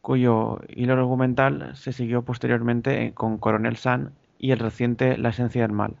cuyo 0.00 0.60
hilo 0.68 0.94
argumental 0.94 1.72
se 1.74 1.92
siguió 1.92 2.22
posteriormente 2.22 3.12
con 3.14 3.38
Coronel 3.38 3.76
Sun 3.76 4.12
y 4.38 4.52
el 4.52 4.60
reciente 4.60 5.18
La 5.18 5.30
esencia 5.30 5.62
del 5.62 5.72
mal. 5.72 5.96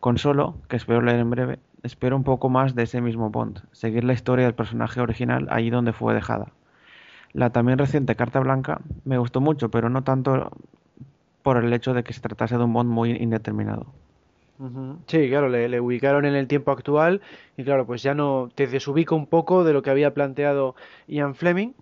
Con 0.00 0.18
solo, 0.18 0.56
que 0.68 0.76
espero 0.76 1.02
leer 1.02 1.20
en 1.20 1.30
breve, 1.30 1.58
espero 1.84 2.16
un 2.16 2.24
poco 2.24 2.48
más 2.48 2.74
de 2.74 2.82
ese 2.82 3.00
mismo 3.00 3.30
Bond, 3.30 3.62
seguir 3.70 4.02
la 4.02 4.12
historia 4.12 4.44
del 4.44 4.54
personaje 4.54 5.00
original 5.00 5.46
allí 5.50 5.70
donde 5.70 5.92
fue 5.92 6.14
dejada. 6.14 6.48
La 7.32 7.50
también 7.50 7.78
reciente 7.78 8.16
Carta 8.16 8.40
Blanca 8.40 8.80
me 9.04 9.18
gustó 9.18 9.40
mucho, 9.40 9.70
pero 9.70 9.88
no 9.88 10.02
tanto 10.02 10.50
por 11.42 11.56
el 11.56 11.72
hecho 11.72 11.94
de 11.94 12.02
que 12.02 12.12
se 12.12 12.20
tratase 12.20 12.56
de 12.56 12.64
un 12.64 12.72
Bond 12.72 12.90
muy 12.90 13.12
indeterminado. 13.12 13.86
Sí, 15.06 15.30
claro, 15.30 15.48
le, 15.48 15.80
ubicaron 15.80 16.26
en 16.26 16.34
el 16.34 16.46
tiempo 16.46 16.70
actual 16.70 17.22
y 17.56 17.64
claro, 17.64 17.86
pues 17.86 18.02
ya 18.02 18.14
no 18.14 18.50
te 18.54 18.66
desubica 18.66 19.14
un 19.14 19.26
poco 19.26 19.64
de 19.64 19.72
lo 19.72 19.80
que 19.80 19.88
había 19.88 20.12
planteado 20.12 20.74
Ian 21.08 21.34
Fleming. 21.34 21.72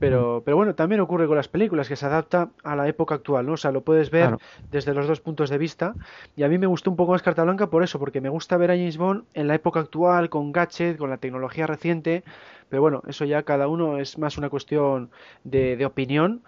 Pero, 0.00 0.42
pero 0.46 0.56
bueno, 0.56 0.74
también 0.74 1.02
ocurre 1.02 1.26
con 1.26 1.36
las 1.36 1.48
películas, 1.48 1.86
que 1.86 1.94
se 1.94 2.06
adapta 2.06 2.48
a 2.64 2.74
la 2.74 2.88
época 2.88 3.14
actual, 3.14 3.46
¿no? 3.46 3.52
O 3.52 3.56
sea, 3.58 3.70
lo 3.70 3.82
puedes 3.82 4.10
ver 4.10 4.38
desde 4.72 4.94
los 4.94 5.06
dos 5.06 5.20
puntos 5.20 5.50
de 5.50 5.58
vista. 5.58 5.94
Y 6.36 6.42
a 6.42 6.48
mí 6.48 6.56
me 6.56 6.66
gustó 6.66 6.90
un 6.90 6.96
poco 6.96 7.12
más 7.12 7.22
Carta 7.22 7.44
Blanca 7.44 7.68
por 7.68 7.82
eso, 7.82 7.98
porque 7.98 8.22
me 8.22 8.30
gusta 8.30 8.56
ver 8.56 8.70
a 8.70 8.74
James 8.76 8.96
Bond 8.96 9.24
en 9.34 9.46
la 9.46 9.54
época 9.54 9.80
actual, 9.80 10.30
con 10.30 10.52
gadget, 10.52 10.96
con 10.96 11.10
la 11.10 11.18
tecnología 11.18 11.66
reciente. 11.66 12.24
Pero 12.70 12.80
bueno, 12.80 13.02
eso 13.08 13.26
ya 13.26 13.42
cada 13.42 13.68
uno 13.68 13.98
es 13.98 14.16
más 14.16 14.38
una 14.38 14.48
cuestión 14.48 15.10
de, 15.44 15.76
de 15.76 15.84
opinión 15.84 16.40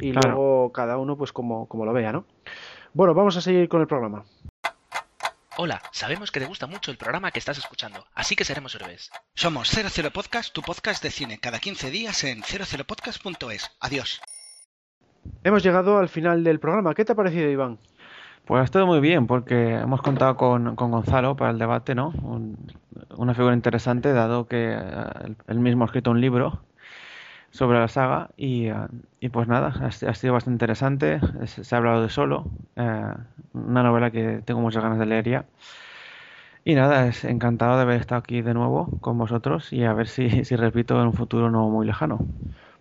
y 0.00 0.12
luego 0.12 0.70
cada 0.72 0.98
uno 0.98 1.16
pues 1.16 1.32
como, 1.32 1.66
como 1.66 1.86
lo 1.86 1.94
vea, 1.94 2.12
¿no? 2.12 2.26
Bueno, 2.92 3.14
vamos 3.14 3.36
a 3.36 3.40
seguir 3.40 3.68
con 3.68 3.80
el 3.80 3.86
programa. 3.86 4.24
Hola, 5.60 5.82
sabemos 5.90 6.30
que 6.30 6.38
te 6.38 6.46
gusta 6.46 6.68
mucho 6.68 6.92
el 6.92 6.96
programa 6.96 7.32
que 7.32 7.40
estás 7.40 7.58
escuchando, 7.58 8.04
así 8.14 8.36
que 8.36 8.44
seremos 8.44 8.76
héroes. 8.76 9.10
Somos 9.34 9.68
00 9.68 10.12
Podcast, 10.12 10.54
tu 10.54 10.62
podcast 10.62 11.02
de 11.02 11.10
cine, 11.10 11.40
cada 11.40 11.58
15 11.58 11.90
días 11.90 12.22
en 12.22 12.42
00podcast.es. 12.42 13.68
Adiós. 13.80 14.20
Hemos 15.42 15.64
llegado 15.64 15.98
al 15.98 16.08
final 16.08 16.44
del 16.44 16.60
programa. 16.60 16.94
¿Qué 16.94 17.04
te 17.04 17.10
ha 17.10 17.16
parecido, 17.16 17.50
Iván? 17.50 17.80
Pues 18.44 18.60
ha 18.60 18.64
estado 18.64 18.86
muy 18.86 19.00
bien, 19.00 19.26
porque 19.26 19.74
hemos 19.74 20.00
contado 20.00 20.36
con, 20.36 20.76
Gonzalo 20.76 21.34
para 21.34 21.50
el 21.50 21.58
debate, 21.58 21.96
¿no? 21.96 22.12
una 23.16 23.34
figura 23.34 23.52
interesante, 23.52 24.12
dado 24.12 24.46
que 24.46 24.76
eh, 24.78 25.34
él 25.48 25.58
mismo 25.58 25.82
ha 25.82 25.86
escrito 25.86 26.12
un 26.12 26.20
libro 26.20 26.67
sobre 27.50 27.78
la 27.78 27.88
saga 27.88 28.30
y, 28.36 28.66
eh, 28.66 28.74
y 29.20 29.28
pues 29.30 29.48
nada, 29.48 29.74
ha, 29.80 30.14
sido 30.14 30.32
bastante 30.32 30.54
interesante. 30.54 31.20
Se, 31.46 31.74
ha 31.74 31.78
hablado 31.78 32.02
de 32.02 32.08
solo, 32.08 32.46
eh, 32.76 33.14
una 33.54 33.82
novela 33.82 34.10
que 34.10 34.42
tengo 34.44 34.60
muchas 34.60 34.82
ganas 34.82 34.98
de 34.98 35.06
leer 35.06 35.28
ya. 35.28 35.44
Y 36.64 36.74
nada, 36.74 37.06
es 37.06 37.24
encantado 37.24 37.76
de 37.76 37.82
haber 37.82 38.00
estado 38.00 38.18
aquí 38.18 38.42
de 38.42 38.52
nuevo 38.52 38.88
con 39.00 39.16
vosotros 39.16 39.72
y 39.72 39.84
a 39.84 39.92
ver 39.94 40.08
si, 40.08 40.44
si 40.44 40.56
repito 40.56 41.00
en 41.00 41.06
un 41.06 41.14
futuro 41.14 41.50
no 41.50 41.68
muy 41.68 41.86
lejano. 41.86 42.18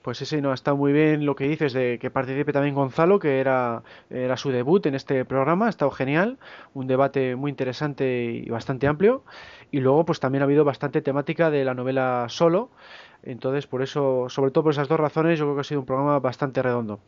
Pues 0.07 0.19
sí, 0.19 0.25
sí, 0.25 0.41
no, 0.41 0.53
está 0.53 0.73
muy 0.73 0.93
bien 0.93 1.25
lo 1.25 1.35
que 1.35 1.49
dices 1.49 1.73
de 1.73 1.99
que 1.99 2.09
participe 2.09 2.53
también 2.53 2.75
Gonzalo, 2.75 3.19
que 3.19 3.41
era, 3.41 3.83
era 4.09 4.37
su 4.37 4.51
debut 4.51 4.85
en 4.85 4.95
este 4.95 5.25
programa, 5.25 5.65
ha 5.65 5.69
estado 5.69 5.91
genial, 5.91 6.37
un 6.73 6.87
debate 6.87 7.35
muy 7.35 7.51
interesante 7.51 8.23
y 8.23 8.49
bastante 8.49 8.87
amplio. 8.87 9.25
Y 9.69 9.81
luego, 9.81 10.05
pues 10.05 10.21
también 10.21 10.43
ha 10.43 10.45
habido 10.45 10.63
bastante 10.63 11.01
temática 11.01 11.49
de 11.49 11.65
la 11.65 11.73
novela 11.73 12.27
solo, 12.29 12.69
entonces, 13.23 13.67
por 13.67 13.81
eso, 13.81 14.29
sobre 14.29 14.51
todo 14.51 14.65
por 14.65 14.73
esas 14.73 14.87
dos 14.87 14.99
razones, 14.99 15.39
yo 15.39 15.45
creo 15.45 15.55
que 15.55 15.61
ha 15.61 15.65
sido 15.65 15.81
un 15.81 15.85
programa 15.85 16.19
bastante 16.19 16.61
redondo. 16.61 16.99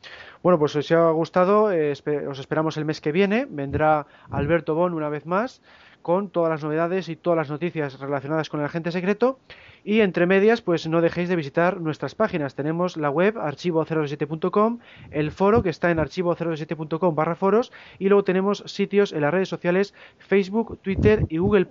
Bueno, 0.43 0.60
pues 0.60 0.74
si 0.74 0.80
os 0.80 0.91
ha 0.91 1.12
gustado, 1.12 1.72
eh, 1.72 1.93
os 2.28 2.39
esperamos 2.39 2.78
el 2.78 2.86
mes 2.86 3.01
que 3.01 3.12
viene. 3.12 3.47
Vendrá 3.49 4.05
Alberto 4.30 4.76
Bon 4.76 4.93
una 4.93 5.10
vez 5.10 5.26
más 5.26 5.62
con 6.01 6.30
todas 6.30 6.49
las 6.49 6.64
novedades 6.64 7.10
y 7.10 7.16
todas 7.16 7.38
las 7.38 7.49
noticias 7.49 7.99
relacionadas 7.99 8.49
con 8.49 8.60
el 8.60 8.66
agente 8.66 8.91
secreto. 8.91 9.39
Y 9.84 10.01
entre 10.01 10.26
medias, 10.26 10.62
pues 10.62 10.88
no 10.88 11.01
dejéis 11.01 11.30
de 11.30 11.36
visitar 11.36 11.80
nuestras 11.80 12.16
páginas. 12.16 12.55
Tenemos 12.55 12.97
la 12.97 13.10
web 13.10 13.36
archivo027.com, 13.36 14.80
el 15.12 15.32
foro 15.32 15.64
que 15.64 15.70
está 15.70 15.89
en 15.89 15.97
archivo027.com 15.97 17.16
barra 17.16 17.36
foros 17.36 17.72
y 17.97 18.10
luego 18.10 18.24
tenemos 18.24 18.64
sitios 18.66 19.14
en 19.14 19.22
las 19.22 19.34
redes 19.34 19.49
sociales 19.49 19.93
Facebook, 20.18 20.80
Twitter 20.82 21.26
y 21.30 21.38
Google. 21.38 21.68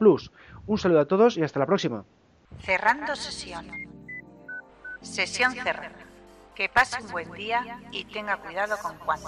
Un 0.66 0.78
saludo 0.78 1.00
a 1.00 1.06
todos 1.06 1.36
y 1.36 1.42
hasta 1.42 1.60
la 1.60 1.66
próxima. 1.66 2.04
Cerrando 2.60 3.14
sesión. 3.14 3.87
Sesión 5.02 5.54
cerrada. 5.54 5.90
Que 6.54 6.68
pase 6.68 7.00
un 7.00 7.10
buen 7.10 7.30
día 7.32 7.80
y 7.92 8.04
tenga 8.04 8.36
cuidado 8.38 8.76
con 8.78 8.98
Juan. 8.98 9.20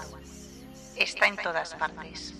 Está 0.96 1.26
en 1.28 1.36
todas 1.36 1.74
partes. 1.74 2.34